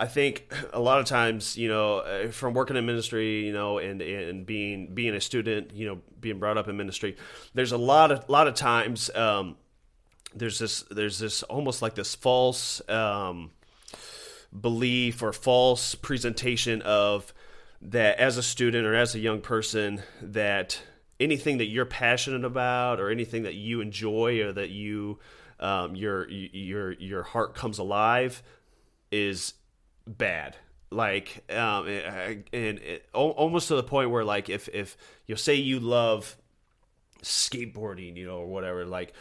I 0.00 0.07
think 0.07 0.50
a 0.72 0.81
lot 0.81 0.98
of 0.98 1.05
times, 1.05 1.59
you 1.59 1.68
know, 1.68 1.98
uh, 1.98 2.31
from 2.31 2.55
working 2.55 2.76
in 2.76 2.87
ministry, 2.87 3.44
you 3.44 3.53
know, 3.53 3.76
and 3.76 4.00
and 4.00 4.46
being 4.46 4.94
being 4.94 5.14
a 5.14 5.20
student, 5.20 5.74
you 5.74 5.87
know, 5.87 5.98
being 6.18 6.38
brought 6.38 6.57
up 6.57 6.68
in 6.68 6.76
ministry, 6.79 7.16
there's 7.53 7.72
a 7.72 7.79
lot 7.79 8.11
of 8.11 8.26
lot 8.31 8.48
of 8.48 8.55
times 8.55 9.14
um, 9.14 9.57
there's 10.35 10.59
this 10.59 10.85
there's 10.90 11.18
this 11.18 11.42
almost 11.44 11.83
like 11.83 11.94
this 11.94 12.14
false 12.14 12.81
um, 12.88 13.50
belief 14.58 15.22
or 15.22 15.32
false 15.32 15.94
presentation 15.94 16.82
of 16.82 17.32
that 17.82 18.18
as 18.18 18.36
a 18.36 18.42
student 18.42 18.86
or 18.86 18.94
as 18.94 19.14
a 19.14 19.18
young 19.18 19.40
person 19.40 20.02
that 20.20 20.80
anything 21.18 21.58
that 21.58 21.66
you're 21.66 21.86
passionate 21.86 22.44
about 22.44 23.00
or 23.00 23.10
anything 23.10 23.44
that 23.44 23.54
you 23.54 23.80
enjoy 23.80 24.40
or 24.40 24.52
that 24.52 24.70
you 24.70 25.18
um, 25.60 25.94
your 25.94 26.28
your 26.28 26.92
your 26.92 27.22
heart 27.22 27.54
comes 27.54 27.78
alive 27.78 28.42
is 29.10 29.54
bad. 30.06 30.56
Like 30.90 31.44
um 31.52 31.86
and 31.86 32.44
it, 32.52 33.08
almost 33.14 33.68
to 33.68 33.76
the 33.76 33.82
point 33.82 34.10
where 34.10 34.24
like 34.24 34.48
if 34.48 34.68
if 34.72 34.96
you 35.26 35.36
say 35.36 35.54
you 35.54 35.78
love 35.78 36.36
skateboarding 37.22 38.16
you 38.16 38.26
know 38.26 38.38
or 38.38 38.46
whatever 38.46 38.86
like 38.86 39.12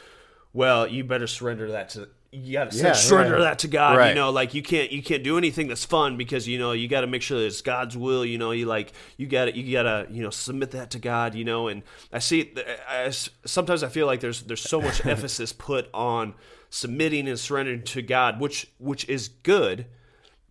well 0.53 0.87
you 0.87 1.03
better 1.03 1.27
surrender 1.27 1.73
that 1.73 1.89
to 1.89 2.09
you 2.31 2.53
gotta 2.53 2.75
Yeah, 2.77 2.93
surrender 2.93 3.37
yeah. 3.37 3.43
that 3.45 3.59
to 3.59 3.67
god 3.67 3.97
Right. 3.97 4.09
you 4.09 4.15
know 4.15 4.29
like 4.29 4.53
you 4.53 4.61
can't 4.61 4.91
you 4.91 5.01
can't 5.01 5.23
do 5.23 5.37
anything 5.37 5.67
that's 5.67 5.83
fun 5.85 6.15
because 6.15 6.47
you 6.47 6.59
know 6.59 6.71
you 6.73 6.87
got 6.87 7.01
to 7.01 7.07
make 7.07 7.21
sure 7.23 7.39
that 7.39 7.45
it's 7.47 7.61
god's 7.61 7.97
will 7.97 8.23
you 8.23 8.37
know 8.37 8.51
you 8.51 8.65
like 8.67 8.93
you 9.17 9.25
gotta 9.25 9.55
you 9.57 9.71
gotta 9.71 10.05
you 10.11 10.21
know 10.21 10.29
submit 10.29 10.71
that 10.71 10.91
to 10.91 10.99
god 10.99 11.33
you 11.33 11.43
know 11.43 11.67
and 11.67 11.81
i 12.13 12.19
see 12.19 12.53
I, 12.87 13.09
sometimes 13.45 13.81
i 13.83 13.89
feel 13.89 14.05
like 14.05 14.19
there's 14.19 14.43
there's 14.43 14.61
so 14.61 14.79
much 14.79 15.03
emphasis 15.05 15.53
put 15.53 15.89
on 15.93 16.35
submitting 16.69 17.27
and 17.27 17.39
surrendering 17.39 17.81
to 17.83 18.01
god 18.03 18.39
which 18.39 18.67
which 18.77 19.09
is 19.09 19.27
good 19.29 19.87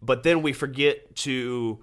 but 0.02 0.24
then 0.24 0.42
we 0.42 0.52
forget 0.52 1.14
to 1.16 1.78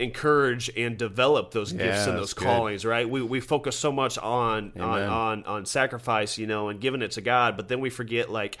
encourage 0.00 0.70
and 0.76 0.96
develop 0.96 1.52
those 1.52 1.72
gifts 1.72 1.84
Yeah, 1.84 2.08
and 2.08 2.12
that's 2.18 2.20
those 2.20 2.34
good. 2.34 2.44
callings 2.44 2.84
right 2.84 3.08
we, 3.08 3.22
we 3.22 3.40
focus 3.40 3.78
so 3.78 3.92
much 3.92 4.18
on, 4.18 4.72
on 4.78 5.02
on 5.02 5.44
on 5.44 5.66
sacrifice 5.66 6.36
you 6.36 6.46
know 6.48 6.68
and 6.68 6.80
giving 6.80 7.00
it 7.02 7.12
to 7.12 7.20
god 7.20 7.56
but 7.56 7.68
then 7.68 7.80
we 7.80 7.90
forget 7.90 8.30
like 8.30 8.58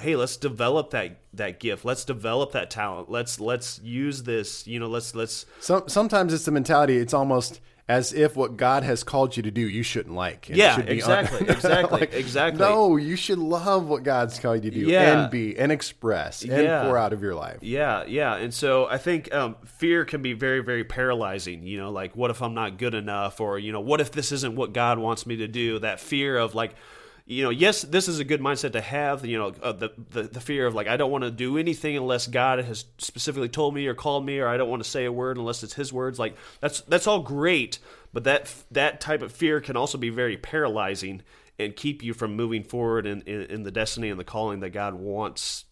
hey 0.00 0.14
let's 0.16 0.36
develop 0.36 0.90
that 0.90 1.18
that 1.34 1.58
gift 1.58 1.84
let's 1.84 2.04
develop 2.04 2.52
that 2.52 2.70
talent 2.70 3.10
let's 3.10 3.40
let's 3.40 3.80
use 3.82 4.22
this 4.22 4.64
you 4.66 4.78
know 4.78 4.86
let's 4.86 5.14
let's 5.14 5.44
Some, 5.60 5.88
sometimes 5.88 6.32
it's 6.32 6.44
the 6.44 6.52
mentality. 6.52 6.96
It's 6.98 7.14
almost 7.14 7.60
as 7.88 8.12
if 8.12 8.36
what 8.36 8.56
God 8.56 8.84
has 8.84 9.02
called 9.02 9.36
you 9.36 9.42
to 9.42 9.50
do, 9.50 9.60
you 9.60 9.82
shouldn't 9.82 10.14
like. 10.14 10.48
And 10.48 10.56
it 10.56 10.60
Yeah, 10.60 10.76
should 10.76 10.86
be 10.86 10.92
exactly, 10.92 11.40
exactly, 11.48 12.02
exactly. 12.12 12.60
No, 12.60 12.96
you 12.96 13.16
should 13.16 13.38
love 13.40 13.88
what 13.88 14.04
God's 14.04 14.38
called 14.38 14.64
you 14.64 14.70
to 14.70 14.76
do 14.78 14.86
Yeah. 14.86 15.22
and 15.24 15.30
be 15.32 15.58
and 15.58 15.72
express 15.72 16.42
and 16.42 16.52
Yeah. 16.52 16.82
pour 16.84 16.96
out 16.96 17.12
of 17.12 17.20
your 17.22 17.34
life. 17.34 17.58
Yeah, 17.60 18.04
yeah, 18.06 18.36
and 18.36 18.54
so 18.54 18.86
I 18.86 18.98
think 18.98 19.34
um, 19.34 19.56
fear 19.64 20.04
can 20.04 20.22
be 20.22 20.32
very, 20.32 20.60
very 20.60 20.84
paralyzing. 20.84 21.66
You 21.66 21.78
know, 21.78 21.90
like 21.90 22.14
what 22.14 22.30
if 22.30 22.40
I'm 22.40 22.54
not 22.54 22.78
good 22.78 22.94
enough, 22.94 23.40
or 23.40 23.58
you 23.58 23.72
know, 23.72 23.80
what 23.80 24.00
if 24.00 24.12
this 24.12 24.30
isn't 24.30 24.54
what 24.54 24.72
God 24.72 25.00
wants 25.00 25.26
me 25.26 25.36
to 25.38 25.48
do? 25.48 25.80
That 25.80 25.98
fear 25.98 26.38
of 26.38 26.54
like, 26.54 26.76
you 27.24 27.44
know, 27.44 27.50
yes, 27.50 27.82
this 27.82 28.08
is 28.08 28.18
a 28.18 28.24
good 28.24 28.40
mindset 28.40 28.72
to 28.72 28.80
have. 28.80 29.24
You 29.24 29.38
know, 29.38 29.54
uh, 29.62 29.72
the, 29.72 29.90
the 30.10 30.22
the 30.24 30.40
fear 30.40 30.66
of 30.66 30.74
like 30.74 30.88
I 30.88 30.96
don't 30.96 31.10
want 31.10 31.24
to 31.24 31.30
do 31.30 31.56
anything 31.58 31.96
unless 31.96 32.26
God 32.26 32.58
has 32.58 32.84
specifically 32.98 33.48
told 33.48 33.74
me 33.74 33.86
or 33.86 33.94
called 33.94 34.26
me, 34.26 34.38
or 34.40 34.48
I 34.48 34.56
don't 34.56 34.68
want 34.68 34.82
to 34.82 34.88
say 34.88 35.04
a 35.04 35.12
word 35.12 35.36
unless 35.36 35.62
it's 35.62 35.74
His 35.74 35.92
words. 35.92 36.18
Like 36.18 36.36
that's 36.60 36.80
that's 36.82 37.06
all 37.06 37.20
great, 37.20 37.78
but 38.12 38.24
that 38.24 38.52
that 38.70 39.00
type 39.00 39.22
of 39.22 39.32
fear 39.32 39.60
can 39.60 39.76
also 39.76 39.98
be 39.98 40.10
very 40.10 40.36
paralyzing 40.36 41.22
and 41.58 41.76
keep 41.76 42.02
you 42.02 42.14
from 42.14 42.34
moving 42.34 42.64
forward 42.64 43.06
in, 43.06 43.20
in, 43.22 43.42
in 43.42 43.62
the 43.62 43.70
destiny 43.70 44.08
and 44.08 44.18
the 44.18 44.24
calling 44.24 44.60
that 44.60 44.70
God 44.70 44.94
wants 44.94 45.64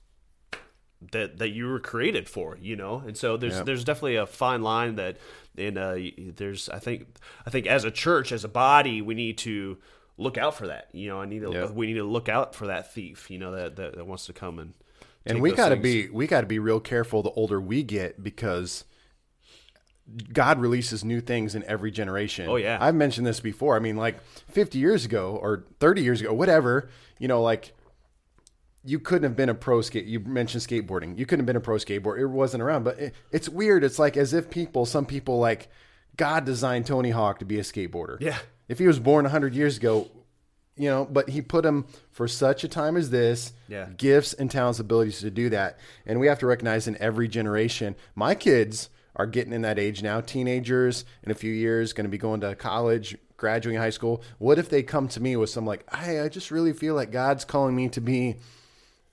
that 1.12 1.38
that 1.38 1.48
you 1.48 1.66
were 1.66 1.80
created 1.80 2.28
for, 2.28 2.58
you 2.60 2.76
know. 2.76 3.02
And 3.06 3.16
so 3.16 3.36
there's 3.36 3.56
Yeah. 3.56 3.62
there's 3.62 3.84
definitely 3.84 4.16
a 4.16 4.26
fine 4.26 4.62
line 4.62 4.96
that 4.96 5.16
and 5.56 5.78
uh, 5.78 5.96
there's 6.36 6.68
I 6.68 6.78
think 6.78 7.06
I 7.46 7.50
think 7.50 7.66
as 7.66 7.84
a 7.84 7.90
church 7.90 8.32
as 8.32 8.44
a 8.44 8.48
body 8.48 9.00
we 9.00 9.14
need 9.14 9.38
to 9.38 9.78
look 10.20 10.38
out 10.38 10.54
for 10.54 10.68
that. 10.68 10.88
You 10.92 11.08
know, 11.08 11.20
I 11.20 11.26
need 11.26 11.40
to 11.40 11.50
Yeah. 11.50 11.70
we 11.70 11.86
need 11.86 11.94
to 11.94 12.04
look 12.04 12.28
out 12.28 12.54
for 12.54 12.66
that 12.66 12.92
thief, 12.92 13.30
you 13.30 13.38
know, 13.38 13.52
that 13.52 13.76
that, 13.76 13.96
that 13.96 14.06
wants 14.06 14.26
to 14.26 14.32
come 14.32 14.58
and 14.58 14.74
And 15.26 15.40
we 15.40 15.52
got 15.52 15.70
to 15.70 15.76
be 15.76 16.08
we 16.10 16.26
got 16.26 16.42
to 16.42 16.46
be 16.46 16.58
real 16.58 16.80
careful 16.80 17.22
the 17.22 17.30
older 17.30 17.60
we 17.60 17.82
get 17.82 18.22
because 18.22 18.84
God 20.32 20.58
releases 20.60 21.04
new 21.04 21.20
things 21.20 21.54
in 21.54 21.62
every 21.64 21.90
generation. 21.90 22.48
Oh, 22.48 22.56
yeah. 22.56 22.78
I've 22.80 22.96
mentioned 22.96 23.26
this 23.26 23.38
before. 23.40 23.76
I 23.76 23.78
mean, 23.78 23.96
like 23.96 24.20
50 24.48 24.78
years 24.78 25.04
ago 25.04 25.38
or 25.40 25.66
30 25.78 26.02
years 26.02 26.20
ago, 26.20 26.32
whatever, 26.32 26.88
you 27.18 27.28
know, 27.28 27.40
like 27.42 27.72
you 28.82 28.98
couldn't 28.98 29.24
have 29.24 29.36
been 29.36 29.48
a 29.48 29.54
pro 29.54 29.82
skate. 29.82 30.06
You 30.06 30.20
mentioned 30.20 30.62
skateboarding. 30.64 31.16
You 31.16 31.26
couldn't 31.26 31.40
have 31.42 31.46
been 31.46 31.56
a 31.56 31.60
pro 31.60 31.76
skateboarder. 31.76 32.20
It 32.20 32.26
wasn't 32.26 32.62
around. 32.62 32.82
But 32.84 32.98
it, 32.98 33.14
it's 33.30 33.48
weird. 33.48 33.84
It's 33.84 33.98
like 33.98 34.16
as 34.16 34.32
if 34.34 34.50
people, 34.50 34.84
some 34.84 35.06
people, 35.06 35.38
like 35.38 35.68
God 36.16 36.44
designed 36.44 36.86
Tony 36.86 37.10
Hawk 37.10 37.38
to 37.38 37.44
be 37.44 37.58
a 37.58 37.62
skateboarder. 37.62 38.20
Yeah. 38.20 38.38
If 38.70 38.78
he 38.78 38.86
was 38.86 39.00
born 39.00 39.24
100 39.24 39.52
years 39.52 39.78
ago, 39.78 40.08
you 40.76 40.88
know, 40.88 41.04
but 41.04 41.28
he 41.28 41.42
put 41.42 41.66
him 41.66 41.86
for 42.12 42.28
such 42.28 42.62
a 42.62 42.68
time 42.68 42.96
as 42.96 43.10
this. 43.10 43.52
Yeah. 43.66 43.88
Gifts 43.96 44.32
and 44.32 44.48
talents, 44.48 44.78
abilities 44.78 45.18
to 45.20 45.30
do 45.30 45.50
that, 45.50 45.80
and 46.06 46.20
we 46.20 46.28
have 46.28 46.38
to 46.38 46.46
recognize 46.46 46.86
in 46.86 46.96
every 46.98 47.26
generation. 47.26 47.96
My 48.14 48.36
kids 48.36 48.88
are 49.16 49.26
getting 49.26 49.52
in 49.52 49.62
that 49.62 49.80
age 49.80 50.04
now. 50.04 50.20
Teenagers 50.20 51.04
in 51.24 51.32
a 51.32 51.34
few 51.34 51.52
years 51.52 51.92
going 51.92 52.04
to 52.04 52.10
be 52.10 52.16
going 52.16 52.42
to 52.42 52.54
college, 52.54 53.18
graduating 53.36 53.80
high 53.80 53.90
school. 53.90 54.22
What 54.38 54.60
if 54.60 54.68
they 54.68 54.84
come 54.84 55.08
to 55.08 55.20
me 55.20 55.34
with 55.34 55.50
some 55.50 55.66
like, 55.66 55.84
hey, 55.92 56.20
I 56.20 56.28
just 56.28 56.52
really 56.52 56.72
feel 56.72 56.94
like 56.94 57.10
God's 57.10 57.44
calling 57.44 57.74
me 57.74 57.88
to 57.88 58.00
be 58.00 58.36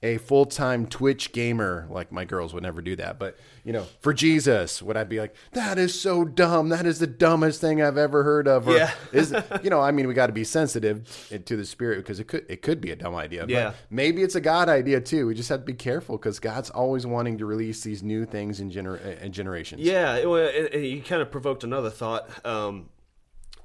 a 0.04 0.18
full 0.20 0.46
time 0.46 0.86
Twitch 0.86 1.32
gamer. 1.32 1.88
Like 1.90 2.12
my 2.12 2.24
girls 2.24 2.54
would 2.54 2.62
never 2.64 2.82
do 2.84 2.96
that, 2.98 3.18
but 3.18 3.36
you 3.64 3.74
know, 3.74 3.86
for 4.00 4.14
Jesus, 4.14 4.82
would 4.82 4.96
I 4.96 5.04
be 5.04 5.20
like, 5.20 5.36
that 5.54 5.78
is 5.80 6.00
so 6.00 6.24
dumb. 6.24 6.70
That 6.70 6.86
is 6.86 7.00
the 7.00 7.08
dumbest 7.08 7.60
thing 7.60 7.82
I've 7.82 7.98
ever 7.98 8.24
heard 8.24 8.48
of. 8.48 8.68
Or 8.68 8.76
Yeah. 8.78 8.92
is 9.12 9.36
you 9.64 9.70
know, 9.72 9.82
I 9.82 9.92
mean, 9.92 10.08
we 10.08 10.14
got 10.14 10.28
to 10.28 10.34
be 10.34 10.44
sensitive 10.44 11.28
to 11.46 11.56
the 11.58 11.66
spirit 11.66 11.98
because 11.98 12.20
it 12.20 12.26
could 12.28 12.46
it 12.48 12.62
could 12.62 12.80
be 12.80 12.92
a 12.92 12.96
dumb 12.96 13.16
idea. 13.16 13.42
but 13.42 13.50
Yeah. 13.50 13.74
maybe 13.90 14.22
it's 14.22 14.36
a 14.36 14.42
God 14.42 14.70
idea 14.70 15.02
too. 15.02 15.26
We 15.28 15.34
just 15.34 15.50
have 15.50 15.62
to 15.62 15.66
be 15.66 15.74
careful 15.74 16.18
because 16.18 16.40
God's 16.40 16.70
always 16.70 17.06
wanting 17.08 17.40
to 17.40 17.46
release 17.48 17.82
these 17.82 18.04
new 18.04 18.26
things 18.26 18.60
in 18.60 18.70
gener 18.70 19.20
in 19.22 19.32
generations. 19.32 19.82
Yeah, 19.82 20.16
it, 20.18 20.30
well, 20.30 20.46
it, 20.48 20.74
it- 20.76 20.84
you 20.88 21.02
kind 21.02 21.22
of 21.24 21.32
provoked 21.32 21.64
another 21.64 21.90
thought. 21.90 22.30
Um, 22.46 22.90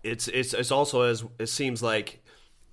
it's 0.02 0.26
it's 0.28 0.54
it's 0.54 0.70
also 0.72 1.02
as 1.02 1.24
it 1.38 1.48
seems 1.48 1.82
like 1.82 2.24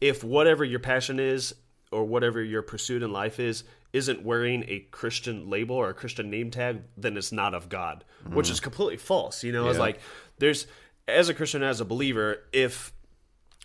if 0.02 0.24
whatever 0.24 0.63
your 0.63 0.80
passion 0.80 1.19
is 1.19 1.54
or 1.91 2.06
whatever 2.06 2.43
your 2.43 2.62
pursuit 2.62 3.04
in 3.04 3.12
life 3.12 3.39
is 3.39 3.63
isn't 3.91 4.23
wearing 4.23 4.63
a 4.67 4.80
Christian 4.91 5.49
label 5.49 5.75
or 5.75 5.89
a 5.89 5.93
Christian 5.93 6.30
name 6.30 6.52
tag, 6.52 6.82
then 6.95 7.17
it's 7.17 7.32
not 7.32 7.56
of 7.56 7.69
God, 7.69 8.06
which 8.28 8.47
mm. 8.47 8.52
is 8.52 8.60
completely 8.60 8.97
false. 8.97 9.43
You 9.43 9.52
know, 9.52 9.67
it's 9.69 9.80
like 9.80 9.99
there's 10.38 10.67
as 11.08 11.30
a 11.30 11.34
Christian 11.34 11.63
as 11.63 11.82
a 11.82 11.86
believer, 11.86 12.43
if 12.54 12.93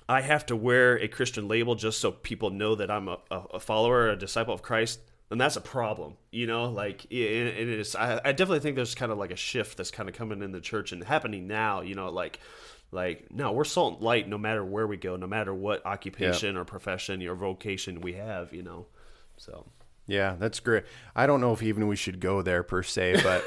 I 0.08 0.22
have 0.22 0.46
to 0.46 0.56
wear 0.56 0.98
a 0.98 1.08
Christian 1.08 1.48
label 1.48 1.74
just 1.74 2.00
so 2.00 2.10
people 2.10 2.50
know 2.50 2.74
that 2.74 2.90
I'm 2.90 3.08
a, 3.08 3.18
a 3.30 3.36
a 3.54 3.60
follower, 3.60 4.08
a 4.08 4.16
disciple 4.16 4.54
of 4.54 4.62
Christ, 4.62 5.00
then 5.28 5.38
that's 5.38 5.56
a 5.56 5.60
problem 5.60 6.16
you 6.30 6.46
know? 6.46 6.70
Like 6.70 7.04
it, 7.06 7.16
it 7.16 7.68
is 7.68 7.94
I, 7.94 8.20
I 8.24 8.32
definitely 8.32 8.60
think 8.60 8.76
there's 8.76 8.94
kind 8.94 9.12
of 9.12 9.18
like 9.18 9.30
a 9.30 9.36
shift 9.36 9.76
that's 9.76 9.90
kind 9.90 10.08
of 10.08 10.14
coming 10.14 10.42
in 10.42 10.52
the 10.52 10.60
church 10.60 10.92
and 10.92 11.04
happening 11.04 11.46
now 11.46 11.82
you 11.82 11.94
know? 11.94 12.08
Like 12.08 12.40
like 12.94 13.26
no 13.32 13.50
we're 13.52 13.64
salt 13.64 13.94
and 13.94 14.02
light 14.02 14.28
no 14.28 14.38
matter 14.38 14.64
where 14.64 14.86
we 14.86 14.96
go 14.96 15.16
no 15.16 15.26
matter 15.26 15.52
what 15.52 15.84
occupation 15.84 16.56
or 16.56 16.64
profession 16.64 17.26
or 17.26 17.34
vocation 17.34 18.00
we 18.00 18.12
have 18.14 18.54
you 18.54 18.62
know 18.62 18.86
so 19.36 19.66
Yeah, 20.06 20.36
that's 20.38 20.60
great. 20.60 20.84
I 21.16 21.26
don't 21.26 21.40
know 21.40 21.52
if 21.52 21.62
even 21.62 21.88
we 21.88 21.96
should 21.96 22.20
go 22.20 22.40
there 22.42 22.62
per 22.62 22.82
se, 22.82 23.20
but 23.22 23.42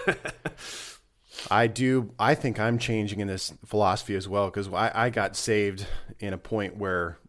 I 1.52 1.68
do. 1.68 2.12
I 2.20 2.34
think 2.36 2.60
I'm 2.60 2.78
changing 2.80 3.20
in 3.20 3.28
this 3.28 3.54
philosophy 3.66 4.16
as 4.16 4.28
well 4.28 4.48
because 4.48 4.68
I, 4.74 4.92
I 4.94 5.10
got 5.10 5.36
saved 5.36 5.86
in 6.20 6.34
a 6.34 6.38
point 6.38 6.78
where 6.78 7.20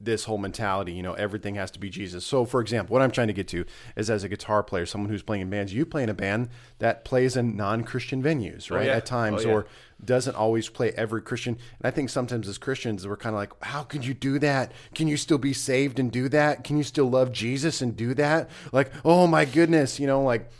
this 0.00 0.24
whole 0.24 0.38
mentality, 0.38 0.92
you 0.92 1.02
know, 1.02 1.14
everything 1.14 1.54
has 1.56 1.70
to 1.72 1.78
be 1.78 1.88
Jesus. 1.90 2.24
So, 2.24 2.44
for 2.44 2.60
example, 2.60 2.92
what 2.94 3.02
I'm 3.02 3.10
trying 3.10 3.28
to 3.28 3.32
get 3.32 3.48
to 3.48 3.64
is 3.96 4.08
as 4.10 4.24
a 4.24 4.28
guitar 4.28 4.62
player, 4.62 4.86
someone 4.86 5.10
who's 5.10 5.22
playing 5.22 5.42
in 5.42 5.50
bands, 5.50 5.72
you 5.74 5.84
play 5.86 6.02
in 6.02 6.08
a 6.08 6.14
band 6.14 6.48
that 6.78 7.04
plays 7.04 7.36
in 7.36 7.56
non-Christian 7.56 8.22
venues, 8.22 8.70
oh, 8.70 8.76
right? 8.76 8.86
yeah. 8.86 8.96
At 8.96 9.06
times, 9.06 9.44
Oh, 9.44 9.48
yeah. 9.48 9.54
or 9.54 9.66
doesn't 10.04 10.36
always 10.36 10.68
play 10.68 10.92
every 10.92 11.22
Christian. 11.22 11.54
And 11.54 11.86
I 11.86 11.90
think 11.90 12.10
sometimes 12.10 12.48
as 12.48 12.58
Christians, 12.58 13.06
we're 13.06 13.16
kind 13.16 13.34
of 13.34 13.40
like, 13.40 13.52
how 13.64 13.82
can 13.82 14.02
you 14.02 14.14
do 14.14 14.38
that? 14.40 14.72
Can 14.94 15.08
you 15.08 15.16
still 15.16 15.38
be 15.38 15.52
saved 15.52 15.98
and 15.98 16.12
do 16.12 16.28
that? 16.28 16.64
Can 16.64 16.76
you 16.76 16.82
still 16.82 17.08
love 17.08 17.32
Jesus 17.32 17.80
and 17.80 17.96
do 17.96 18.14
that? 18.14 18.50
Like, 18.72 18.90
oh 19.04 19.26
my 19.26 19.44
goodness, 19.44 19.98
you 19.98 20.06
know, 20.06 20.22
like, 20.22 20.50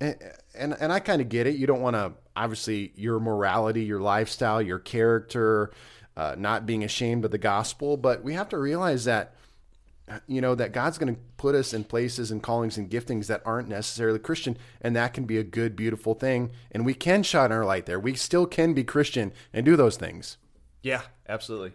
and 0.00 0.16
and, 0.56 0.76
and 0.78 0.92
I 0.92 1.00
kind 1.00 1.20
of 1.20 1.28
get 1.28 1.46
it. 1.46 1.56
You 1.56 1.66
don't 1.66 1.80
want 1.80 1.96
to 1.96 2.12
obviously 2.36 2.92
your 2.96 3.20
morality, 3.20 3.84
your 3.84 4.00
lifestyle, 4.00 4.62
your 4.62 4.78
character, 4.78 5.72
uh, 6.16 6.34
not 6.38 6.66
being 6.66 6.84
ashamed 6.84 7.24
of 7.24 7.30
the 7.30 7.38
gospel, 7.38 7.96
but 7.96 8.22
we 8.22 8.34
have 8.34 8.48
to 8.50 8.58
realize 8.58 9.04
that 9.04 9.34
you 10.26 10.40
know 10.40 10.54
that 10.54 10.72
God's 10.72 10.98
going 10.98 11.14
to 11.14 11.20
put 11.36 11.54
us 11.54 11.72
in 11.72 11.84
places 11.84 12.30
and 12.30 12.42
callings 12.42 12.76
and 12.76 12.90
giftings 12.90 13.26
that 13.26 13.42
aren't 13.44 13.68
necessarily 13.68 14.18
Christian, 14.18 14.56
and 14.80 14.94
that 14.96 15.14
can 15.14 15.24
be 15.24 15.38
a 15.38 15.44
good, 15.44 15.76
beautiful 15.76 16.14
thing. 16.14 16.50
And 16.70 16.84
we 16.84 16.94
can 16.94 17.22
shine 17.22 17.52
our 17.52 17.64
light 17.64 17.86
there. 17.86 17.98
We 17.98 18.14
still 18.14 18.46
can 18.46 18.74
be 18.74 18.84
Christian 18.84 19.32
and 19.52 19.64
do 19.64 19.76
those 19.76 19.96
things. 19.96 20.36
yeah 20.82 21.02
absolutely 21.28 21.72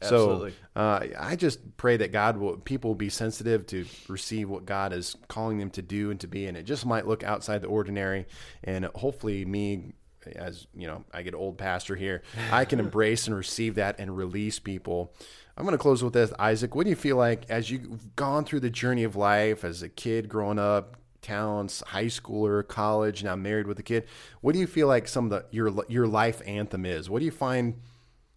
absolutely 0.00 0.52
So 0.74 0.80
uh, 0.80 1.06
I 1.18 1.36
just 1.36 1.76
pray 1.76 1.96
that 1.96 2.12
God 2.12 2.36
will 2.36 2.56
people 2.58 2.90
will 2.90 2.96
be 2.96 3.08
sensitive 3.08 3.66
to 3.68 3.84
receive 4.08 4.48
what 4.48 4.66
God 4.66 4.92
is 4.92 5.16
calling 5.28 5.58
them 5.58 5.70
to 5.70 5.82
do 5.82 6.10
and 6.10 6.20
to 6.20 6.26
be, 6.26 6.46
and 6.46 6.56
it 6.56 6.64
just 6.64 6.86
might 6.86 7.06
look 7.06 7.24
outside 7.24 7.62
the 7.62 7.68
ordinary. 7.68 8.26
And 8.62 8.84
hopefully, 8.94 9.44
me 9.44 9.94
as 10.34 10.66
you 10.74 10.86
know, 10.86 11.04
I 11.12 11.22
get 11.22 11.34
old 11.34 11.58
pastor 11.58 11.94
here, 11.96 12.22
I 12.50 12.64
can 12.64 12.80
embrace 12.86 13.26
and 13.26 13.36
receive 13.36 13.76
that 13.76 13.96
and 13.98 14.16
release 14.16 14.58
people. 14.58 15.14
I'm 15.56 15.64
going 15.64 15.72
to 15.72 15.78
close 15.78 16.04
with 16.04 16.12
this, 16.12 16.32
Isaac. 16.38 16.74
What 16.74 16.84
do 16.84 16.90
you 16.90 16.96
feel 16.96 17.16
like 17.16 17.48
as 17.48 17.70
you've 17.70 18.14
gone 18.14 18.44
through 18.44 18.60
the 18.60 18.70
journey 18.70 19.04
of 19.04 19.16
life 19.16 19.64
as 19.64 19.82
a 19.82 19.88
kid 19.88 20.28
growing 20.28 20.58
up? 20.58 20.96
Talents, 21.22 21.82
high 21.88 22.04
schooler, 22.04 22.66
college, 22.66 23.24
now 23.24 23.34
married 23.34 23.66
with 23.66 23.78
a 23.78 23.82
kid. 23.82 24.06
What 24.42 24.52
do 24.52 24.60
you 24.60 24.66
feel 24.66 24.86
like 24.86 25.08
some 25.08 25.24
of 25.24 25.30
the 25.30 25.46
your 25.50 25.72
your 25.88 26.06
life 26.06 26.40
anthem 26.46 26.86
is? 26.86 27.10
What 27.10 27.18
do 27.18 27.24
you 27.24 27.32
find 27.32 27.80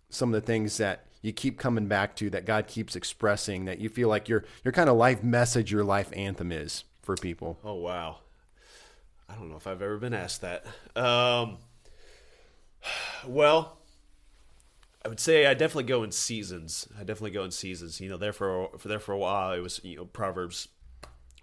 some 0.09 0.33
of 0.33 0.41
the 0.41 0.45
things 0.45 0.77
that 0.77 1.05
you 1.21 1.31
keep 1.31 1.59
coming 1.59 1.87
back 1.87 2.15
to 2.15 2.29
that 2.31 2.45
God 2.45 2.65
keeps 2.67 2.95
expressing 2.95 3.65
that 3.65 3.79
you 3.79 3.89
feel 3.89 4.09
like 4.09 4.27
your 4.27 4.43
your 4.63 4.71
kind 4.71 4.89
of 4.89 4.95
life 4.95 5.21
message, 5.21 5.71
your 5.71 5.83
life 5.83 6.11
anthem 6.15 6.51
is 6.51 6.85
for 7.03 7.15
people? 7.15 7.59
Oh 7.63 7.75
wow. 7.75 8.19
I 9.27 9.35
don't 9.35 9.49
know 9.49 9.57
if 9.57 9.67
I've 9.67 9.81
ever 9.81 9.97
been 9.97 10.13
asked 10.13 10.41
that. 10.41 10.65
Um, 10.95 11.57
well, 13.27 13.78
I 15.05 15.07
would 15.07 15.19
say 15.19 15.45
I 15.45 15.53
definitely 15.53 15.85
go 15.85 16.03
in 16.03 16.11
seasons. 16.11 16.87
I 16.95 16.99
definitely 16.99 17.31
go 17.31 17.43
in 17.43 17.51
seasons. 17.51 18.01
You 18.01 18.09
know, 18.09 18.17
there 18.17 18.33
for, 18.33 18.69
for 18.77 18.87
there 18.89 18.99
for 18.99 19.13
a 19.13 19.17
while, 19.17 19.53
it 19.53 19.59
was 19.59 19.79
you 19.83 19.95
know 19.95 20.05
Proverbs 20.05 20.67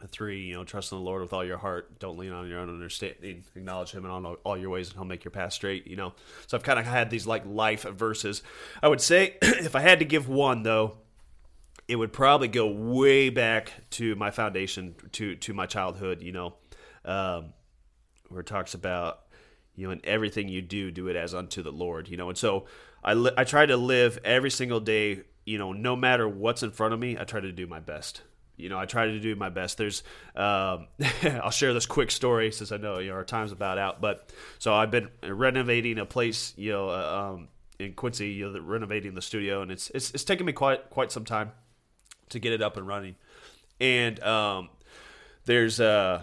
three. 0.08 0.42
You 0.42 0.54
know, 0.54 0.64
trust 0.64 0.92
in 0.92 0.98
the 0.98 1.04
Lord 1.04 1.22
with 1.22 1.32
all 1.32 1.44
your 1.44 1.56
heart. 1.56 1.98
Don't 1.98 2.18
lean 2.18 2.32
on 2.32 2.48
your 2.48 2.58
own 2.58 2.68
understanding. 2.68 3.44
Acknowledge 3.54 3.92
Him 3.92 4.04
in 4.04 4.10
all, 4.10 4.36
all 4.44 4.58
your 4.58 4.70
ways, 4.70 4.88
and 4.88 4.96
He'll 4.96 5.06
make 5.06 5.24
your 5.24 5.30
path 5.30 5.54
straight. 5.54 5.86
You 5.86 5.96
know, 5.96 6.12
so 6.46 6.56
I've 6.56 6.62
kind 6.62 6.78
of 6.78 6.84
had 6.84 7.08
these 7.08 7.26
like 7.26 7.44
life 7.46 7.82
verses. 7.82 8.42
I 8.82 8.88
would 8.88 9.00
say 9.00 9.36
if 9.42 9.74
I 9.74 9.80
had 9.80 10.00
to 10.00 10.04
give 10.04 10.28
one 10.28 10.62
though, 10.62 10.98
it 11.88 11.96
would 11.96 12.12
probably 12.12 12.48
go 12.48 12.66
way 12.66 13.30
back 13.30 13.72
to 13.92 14.14
my 14.16 14.30
foundation, 14.30 14.94
to 15.12 15.34
to 15.36 15.54
my 15.54 15.66
childhood. 15.66 16.22
You 16.22 16.32
know, 16.32 16.54
um, 17.06 17.54
where 18.28 18.40
it 18.40 18.46
talks 18.46 18.74
about 18.74 19.20
you 19.74 19.86
know 19.86 19.92
in 19.92 20.00
everything 20.04 20.48
you 20.48 20.60
do, 20.60 20.90
do 20.90 21.08
it 21.08 21.16
as 21.16 21.34
unto 21.34 21.62
the 21.62 21.72
Lord. 21.72 22.08
You 22.08 22.18
know, 22.18 22.28
and 22.28 22.36
so 22.36 22.66
I 23.06 23.14
li- 23.14 23.32
I 23.36 23.44
try 23.44 23.64
to 23.64 23.76
live 23.76 24.18
every 24.24 24.50
single 24.50 24.80
day. 24.80 25.22
You 25.44 25.58
know, 25.58 25.72
no 25.72 25.94
matter 25.94 26.28
what's 26.28 26.64
in 26.64 26.72
front 26.72 26.92
of 26.92 27.00
me, 27.00 27.16
I 27.18 27.24
try 27.24 27.40
to 27.40 27.52
do 27.52 27.66
my 27.68 27.78
best. 27.78 28.22
You 28.56 28.68
know, 28.68 28.78
I 28.78 28.86
try 28.86 29.06
to 29.06 29.20
do 29.20 29.36
my 29.36 29.48
best. 29.48 29.78
There's, 29.78 30.02
um, 30.34 30.88
I'll 31.22 31.50
share 31.50 31.72
this 31.72 31.86
quick 31.86 32.10
story 32.10 32.50
since 32.50 32.72
I 32.72 32.78
know 32.78 32.98
you 32.98 33.10
know 33.10 33.14
our 33.14 33.24
time's 33.24 33.52
about 33.52 33.78
out. 33.78 34.00
But 34.00 34.32
so 34.58 34.74
I've 34.74 34.90
been 34.90 35.08
renovating 35.22 35.98
a 35.98 36.06
place, 36.06 36.52
you 36.56 36.72
know, 36.72 36.88
uh, 36.90 37.34
um, 37.34 37.48
in 37.78 37.92
Quincy, 37.92 38.30
you 38.30 38.50
know, 38.50 38.60
renovating 38.60 39.14
the 39.14 39.22
studio, 39.22 39.62
and 39.62 39.70
it's 39.70 39.90
it's 39.90 40.10
it's 40.10 40.24
taken 40.24 40.44
me 40.44 40.52
quite 40.52 40.90
quite 40.90 41.12
some 41.12 41.24
time 41.24 41.52
to 42.30 42.40
get 42.40 42.52
it 42.52 42.62
up 42.62 42.76
and 42.76 42.86
running. 42.88 43.14
And 43.78 44.20
um, 44.22 44.70
there's 45.44 45.78
uh 45.78 46.22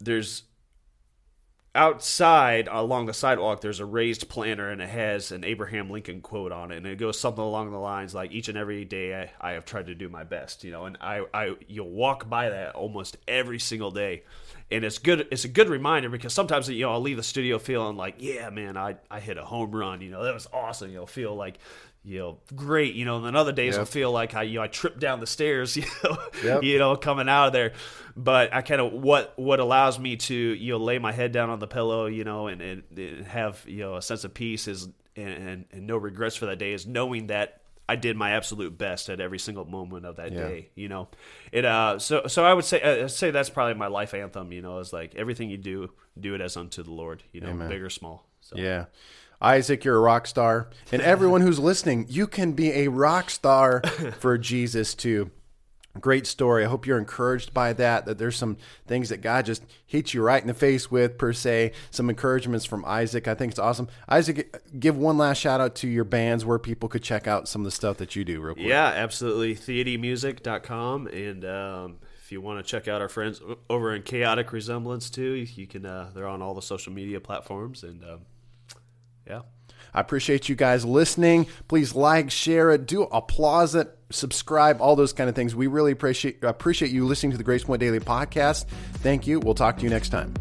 there's 0.00 0.44
outside 1.74 2.68
along 2.70 3.06
the 3.06 3.12
sidewalk 3.12 3.60
there's 3.60 3.80
a 3.80 3.84
raised 3.84 4.28
planter 4.28 4.70
and 4.70 4.80
it 4.80 4.88
has 4.88 5.32
an 5.32 5.42
Abraham 5.42 5.90
Lincoln 5.90 6.20
quote 6.20 6.52
on 6.52 6.70
it. 6.70 6.76
And 6.76 6.86
it 6.86 6.98
goes 6.98 7.18
something 7.18 7.42
along 7.42 7.72
the 7.72 7.78
lines 7.78 8.14
like 8.14 8.30
each 8.30 8.48
and 8.48 8.56
every 8.56 8.84
day 8.84 9.28
I, 9.40 9.50
I 9.50 9.52
have 9.52 9.64
tried 9.64 9.86
to 9.86 9.94
do 9.94 10.08
my 10.08 10.22
best 10.24 10.62
you 10.62 10.70
know? 10.70 10.86
And 10.86 10.96
I, 11.00 11.24
I 11.34 11.56
you'll 11.66 11.90
walk 11.90 12.28
by 12.28 12.50
that 12.50 12.74
almost 12.76 13.16
every 13.26 13.58
single 13.58 13.90
day. 13.90 14.22
And 14.70 14.84
it's 14.84 14.98
good 14.98 15.26
it's 15.30 15.44
a 15.44 15.48
good 15.48 15.68
reminder 15.68 16.08
because 16.08 16.32
sometimes 16.32 16.68
you 16.68 16.84
know 16.84 16.92
I'll 16.92 17.00
leave 17.00 17.16
the 17.16 17.22
studio 17.22 17.58
feeling 17.58 17.96
like 17.96 18.16
yeah 18.18 18.50
man 18.50 18.76
I, 18.76 18.96
I 19.10 19.18
hit 19.18 19.36
a 19.36 19.44
home 19.44 19.72
run 19.72 20.00
you 20.00 20.10
know? 20.10 20.22
That 20.22 20.34
was 20.34 20.46
awesome. 20.52 20.90
You 20.90 20.98
know 20.98 21.06
feel 21.06 21.34
like 21.34 21.58
you 22.06 22.18
know 22.18 22.38
great 22.54 22.94
you 22.94 23.04
know 23.06 23.16
and 23.16 23.24
then 23.24 23.34
other 23.34 23.52
days 23.52 23.78
I'll 23.78 23.86
feel 23.86 24.12
like 24.12 24.34
I 24.34 24.42
you 24.42 24.56
know 24.58 24.62
I 24.62 24.66
tripped 24.68 24.98
down 25.00 25.20
the 25.20 25.26
stairs 25.26 25.76
you 25.76 25.84
know 26.04 26.16
Yep. 26.44 26.62
you 26.62 26.78
know 26.78 26.96
coming 26.96 27.28
out 27.28 27.46
of 27.48 27.52
there 27.54 27.72
but 28.16 28.52
I 28.52 28.60
kind 28.62 28.80
of 28.80 28.92
what 28.92 29.32
what 29.38 29.58
allows 29.60 29.98
me 29.98 30.16
to 30.16 30.34
you 30.34 30.72
know 30.72 30.78
lay 30.78 30.98
my 30.98 31.12
head 31.12 31.32
down 31.32 31.48
on 31.50 31.58
the 31.60 31.66
pillow 31.66 32.06
you 32.06 32.24
know 32.24 32.46
and, 32.48 32.60
and, 32.60 32.82
and 32.96 33.26
have 33.26 33.62
you 33.66 33.78
know 33.80 33.96
a 33.96 34.02
sense 34.02 34.24
of 34.24 34.34
peace 34.34 34.68
is 34.68 34.88
and, 35.16 35.28
and, 35.48 35.64
and 35.72 35.86
no 35.86 35.96
regrets 35.96 36.36
for 36.36 36.46
that 36.46 36.58
day 36.58 36.72
is 36.74 36.86
knowing 36.86 37.28
that 37.28 37.60
I 37.88 37.96
did 37.96 38.16
my 38.16 38.30
absolute 38.32 38.76
best 38.78 39.08
at 39.10 39.20
every 39.20 39.38
single 39.38 39.64
moment 39.64 40.04
of 40.06 40.16
that 40.16 40.32
Yeah. 40.32 40.38
day 40.48 40.68
you 40.74 40.88
know 40.90 41.08
it 41.52 41.64
uh 41.64 41.98
so 41.98 42.26
so 42.26 42.44
I 42.44 42.52
would 42.52 42.64
say 42.66 42.82
uh, 42.82 43.08
say 43.08 43.30
that's 43.30 43.48
probably 43.50 43.74
my 43.74 43.86
life 43.88 44.12
anthem 44.12 44.52
you 44.52 44.60
know 44.60 44.78
is 44.80 44.92
like 44.92 45.14
everything 45.14 45.48
you 45.48 45.56
do 45.58 45.90
do 46.20 46.34
it 46.34 46.40
as 46.42 46.56
unto 46.58 46.82
the 46.82 46.92
Lord 46.92 47.22
you 47.32 47.40
know 47.40 47.48
Amen. 47.50 47.68
big 47.70 47.82
or 47.82 47.88
small 47.90 48.26
so 48.40 48.56
Yeah. 48.58 48.84
Isaac, 49.44 49.84
you're 49.84 49.96
a 49.96 50.00
rock 50.00 50.26
star. 50.26 50.70
And 50.90 51.02
everyone 51.02 51.42
who's 51.42 51.58
listening, 51.58 52.06
you 52.08 52.26
can 52.26 52.52
be 52.52 52.72
a 52.72 52.88
rock 52.88 53.28
star 53.30 53.82
for 54.18 54.38
Jesus 54.52 54.94
too. 54.94 55.30
Great 56.00 56.26
story. 56.26 56.64
I 56.64 56.68
hope 56.68 56.86
you're 56.86 56.98
encouraged 56.98 57.54
by 57.54 57.72
that, 57.74 58.06
that 58.06 58.18
there's 58.18 58.36
some 58.36 58.56
things 58.86 59.10
that 59.10 59.20
God 59.20 59.46
just 59.46 59.62
hits 59.86 60.12
you 60.12 60.22
right 60.22 60.42
in 60.42 60.48
the 60.48 60.54
face 60.54 60.90
with, 60.90 61.18
per 61.18 61.32
se. 61.32 61.70
Some 61.92 62.10
encouragements 62.10 62.64
from 62.64 62.84
Isaac. 62.84 63.28
I 63.28 63.34
think 63.34 63.52
it's 63.52 63.60
awesome. 63.60 63.88
Isaac, 64.08 64.80
give 64.80 64.96
one 64.96 65.18
last 65.18 65.38
shout 65.38 65.60
out 65.60 65.76
to 65.76 65.88
your 65.88 66.02
bands 66.02 66.44
where 66.44 66.58
people 66.58 66.88
could 66.88 67.04
check 67.04 67.28
out 67.28 67.46
some 67.46 67.60
of 67.60 67.64
the 67.64 67.70
stuff 67.70 67.98
that 67.98 68.16
you 68.16 68.24
do, 68.24 68.40
real 68.40 68.54
quick. 68.54 68.66
Yeah, 68.66 68.86
absolutely. 68.86 69.54
TheadyMusic.com. 69.54 71.06
And 71.06 71.44
um, 71.44 71.98
if 72.24 72.32
you 72.32 72.40
want 72.40 72.64
to 72.64 72.68
check 72.68 72.88
out 72.88 73.00
our 73.00 73.08
friends 73.08 73.40
over 73.70 73.94
in 73.94 74.02
Chaotic 74.02 74.52
Resemblance 74.52 75.10
too, 75.10 75.34
you 75.34 75.46
you 75.54 75.66
can. 75.68 75.86
Uh, 75.86 76.10
they're 76.12 76.26
on 76.26 76.42
all 76.42 76.54
the 76.54 76.62
social 76.62 76.92
media 76.92 77.20
platforms. 77.20 77.84
And 77.84 78.02
um, 78.02 78.20
yeah, 79.26 79.42
I 79.92 80.00
appreciate 80.00 80.48
you 80.48 80.54
guys 80.54 80.84
listening. 80.84 81.46
Please 81.68 81.94
like, 81.94 82.30
share 82.30 82.70
it, 82.72 82.86
do 82.86 83.02
applause 83.04 83.74
it, 83.74 83.96
subscribe, 84.10 84.80
all 84.80 84.96
those 84.96 85.12
kind 85.12 85.28
of 85.28 85.36
things. 85.36 85.54
We 85.54 85.66
really 85.66 85.92
appreciate 85.92 86.42
appreciate 86.42 86.90
you 86.90 87.06
listening 87.06 87.32
to 87.32 87.38
the 87.38 87.44
Grace 87.44 87.64
Point 87.64 87.80
Daily 87.80 88.00
podcast. 88.00 88.66
Thank 88.96 89.26
you. 89.26 89.40
We'll 89.40 89.54
talk 89.54 89.78
to 89.78 89.84
you 89.84 89.90
next 89.90 90.10
time. 90.10 90.34